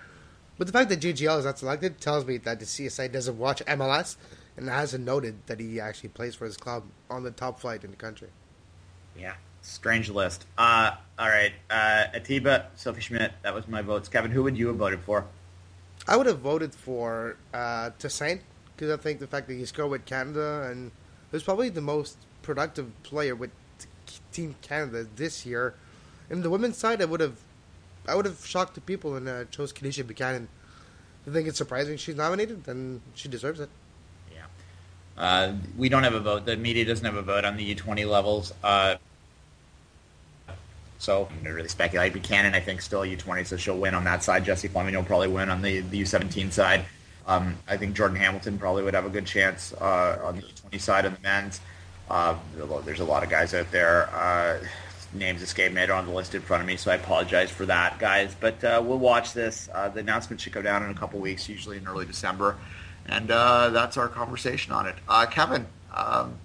But 0.56 0.66
the 0.66 0.72
fact 0.72 0.88
that 0.90 1.00
JGL 1.00 1.38
is 1.38 1.44
not 1.44 1.58
selected 1.58 2.00
tells 2.00 2.24
me 2.24 2.36
that 2.38 2.60
the 2.60 2.66
CSI 2.66 3.10
doesn't 3.10 3.38
watch 3.38 3.64
MLS 3.66 4.16
and 4.56 4.68
hasn't 4.68 5.04
noted 5.04 5.46
that 5.46 5.58
he 5.58 5.80
actually 5.80 6.10
plays 6.10 6.34
for 6.34 6.44
his 6.44 6.56
club 6.56 6.84
on 7.10 7.24
the 7.24 7.30
top 7.30 7.60
flight 7.60 7.82
in 7.84 7.90
the 7.90 7.96
country. 7.96 8.28
Yeah, 9.18 9.34
strange 9.62 10.10
list. 10.10 10.46
Uh, 10.56 10.92
all 11.18 11.28
right, 11.28 11.52
uh, 11.70 12.06
Atiba, 12.14 12.66
Sophie 12.76 13.00
Schmidt, 13.00 13.32
that 13.42 13.54
was 13.54 13.66
my 13.66 13.82
votes. 13.82 14.08
Kevin, 14.08 14.30
who 14.30 14.42
would 14.44 14.56
you 14.56 14.68
have 14.68 14.76
voted 14.76 15.00
for? 15.00 15.26
I 16.06 16.16
would 16.16 16.26
have 16.26 16.40
voted 16.40 16.74
for 16.74 17.36
uh, 17.52 17.90
Tosaint 17.98 18.42
because 18.76 18.92
I 18.92 19.00
think 19.00 19.20
the 19.20 19.26
fact 19.26 19.48
that 19.48 19.54
he 19.54 19.64
scored 19.64 19.90
with 19.90 20.04
Canada 20.04 20.68
and 20.70 20.90
was 21.30 21.42
probably 21.42 21.68
the 21.68 21.80
most 21.80 22.16
productive 22.42 22.90
player 23.02 23.34
with 23.34 23.50
Team 24.32 24.54
Canada 24.62 25.06
this 25.16 25.46
year. 25.46 25.74
And 26.30 26.42
the 26.42 26.50
women's 26.50 26.76
side, 26.76 27.00
I 27.02 27.06
would 27.06 27.20
have, 27.20 27.38
I 28.06 28.14
would 28.14 28.26
have 28.26 28.44
shocked 28.44 28.74
the 28.74 28.80
people 28.80 29.16
and 29.16 29.28
uh, 29.28 29.44
chose 29.46 29.72
Kadeisha 29.72 30.06
Buchanan. 30.06 30.48
I 31.26 31.30
think 31.30 31.48
it's 31.48 31.58
surprising 31.58 31.96
she's 31.96 32.16
nominated, 32.16 32.68
and 32.68 33.00
she 33.14 33.28
deserves 33.28 33.60
it. 33.60 33.70
Yeah. 34.32 34.42
Uh, 35.16 35.54
we 35.76 35.88
don't 35.88 36.02
have 36.02 36.14
a 36.14 36.20
vote. 36.20 36.44
The 36.44 36.56
media 36.56 36.84
doesn't 36.84 37.04
have 37.04 37.16
a 37.16 37.22
vote 37.22 37.44
on 37.44 37.56
the 37.56 37.74
U20 37.74 38.08
levels. 38.08 38.52
Uh, 38.62 38.96
so 40.98 41.28
I'm 41.30 41.42
gonna 41.42 41.54
really 41.54 41.68
speculate. 41.68 42.12
Buchanan, 42.12 42.54
I 42.54 42.60
think, 42.60 42.82
still 42.82 43.00
U20, 43.00 43.46
so 43.46 43.56
she'll 43.56 43.78
win 43.78 43.94
on 43.94 44.04
that 44.04 44.22
side. 44.22 44.44
Jesse 44.44 44.68
Fleming 44.68 44.94
will 44.94 45.02
probably 45.02 45.28
win 45.28 45.48
on 45.48 45.62
the, 45.62 45.80
the 45.80 46.02
U17 46.02 46.52
side. 46.52 46.84
Um, 47.26 47.56
I 47.66 47.76
think 47.76 47.94
Jordan 47.96 48.16
Hamilton 48.16 48.58
probably 48.58 48.82
would 48.82 48.94
have 48.94 49.06
a 49.06 49.10
good 49.10 49.26
chance 49.26 49.72
uh, 49.74 50.20
on 50.22 50.36
the 50.36 50.42
U20 50.42 50.80
side 50.80 51.04
of 51.06 51.14
the 51.14 51.20
men's. 51.22 51.60
Uh, 52.10 52.36
there's 52.84 53.00
a 53.00 53.04
lot 53.04 53.22
of 53.22 53.30
guys 53.30 53.54
out 53.54 53.70
there. 53.70 54.10
Names 55.14 55.42
escape 55.42 55.72
me. 55.72 55.80
I 55.80 55.86
don't 55.86 55.96
have 55.96 56.06
the 56.06 56.12
list 56.12 56.34
in 56.34 56.42
front 56.42 56.60
of 56.60 56.66
me, 56.66 56.76
so 56.76 56.90
I 56.90 56.96
apologize 56.96 57.48
for 57.50 57.64
that, 57.66 57.98
guys. 58.00 58.34
But 58.38 58.62
uh, 58.64 58.82
we'll 58.84 58.98
watch 58.98 59.32
this. 59.32 59.68
Uh, 59.72 59.88
the 59.88 60.00
announcement 60.00 60.40
should 60.40 60.52
go 60.52 60.60
down 60.60 60.82
in 60.82 60.90
a 60.90 60.94
couple 60.94 61.20
weeks, 61.20 61.48
usually 61.48 61.76
in 61.76 61.86
early 61.86 62.04
December. 62.04 62.56
And 63.06 63.30
uh, 63.30 63.70
that's 63.70 63.96
our 63.96 64.08
conversation 64.08 64.72
on 64.72 64.86
it. 64.86 64.96
Uh, 65.08 65.26
Kevin, 65.26 65.66
um, 65.92 66.36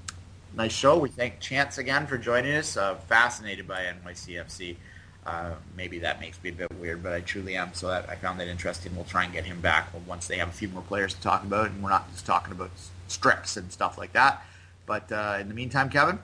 nice 0.55 0.71
show. 0.71 0.99
We 0.99 1.09
thank 1.09 1.39
Chance 1.39 1.79
again 1.79 2.05
for 2.05 2.17
joining 2.17 2.55
us. 2.55 2.77
Uh, 2.77 2.95
fascinated 2.95 3.67
by 3.67 3.91
NYCFC. 4.05 4.75
Uh, 5.25 5.53
maybe 5.75 5.99
that 5.99 6.19
makes 6.19 6.41
me 6.43 6.49
a 6.49 6.53
bit 6.53 6.71
weird, 6.79 7.01
but 7.01 7.13
I 7.13 7.21
truly 7.21 7.55
am. 7.55 7.73
So 7.73 7.87
that, 7.87 8.07
I 8.07 8.15
found 8.15 8.39
that 8.39 8.47
interesting. 8.47 8.95
We'll 8.95 9.05
try 9.05 9.23
and 9.23 9.33
get 9.33 9.45
him 9.45 9.61
back 9.61 9.89
once 10.05 10.27
they 10.27 10.37
have 10.37 10.49
a 10.49 10.53
few 10.53 10.69
more 10.69 10.83
players 10.83 11.15
to 11.15 11.21
talk 11.21 11.43
about, 11.43 11.69
and 11.69 11.81
we're 11.81 11.89
not 11.89 12.11
just 12.11 12.25
talking 12.25 12.51
about 12.51 12.71
strips 13.07 13.57
and 13.57 13.71
stuff 13.71 13.97
like 13.97 14.13
that. 14.13 14.45
But 14.85 15.11
in 15.39 15.47
the 15.47 15.53
meantime, 15.53 15.89
Kevin, 15.89 16.19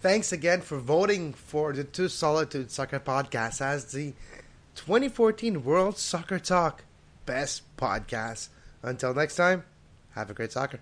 Thanks 0.00 0.30
again 0.30 0.60
for 0.60 0.78
voting 0.78 1.32
for 1.32 1.72
the 1.72 1.82
Two 1.82 2.08
Solitude 2.08 2.70
Soccer 2.70 3.00
Podcast 3.00 3.60
as 3.60 3.92
the 3.92 4.12
2014 4.74 5.64
World 5.64 5.98
Soccer 5.98 6.38
Talk 6.38 6.84
Best 7.24 7.62
Podcast. 7.76 8.48
Until 8.82 9.14
next 9.14 9.36
time, 9.36 9.64
have 10.14 10.30
a 10.30 10.34
great 10.34 10.52
soccer. 10.52 10.80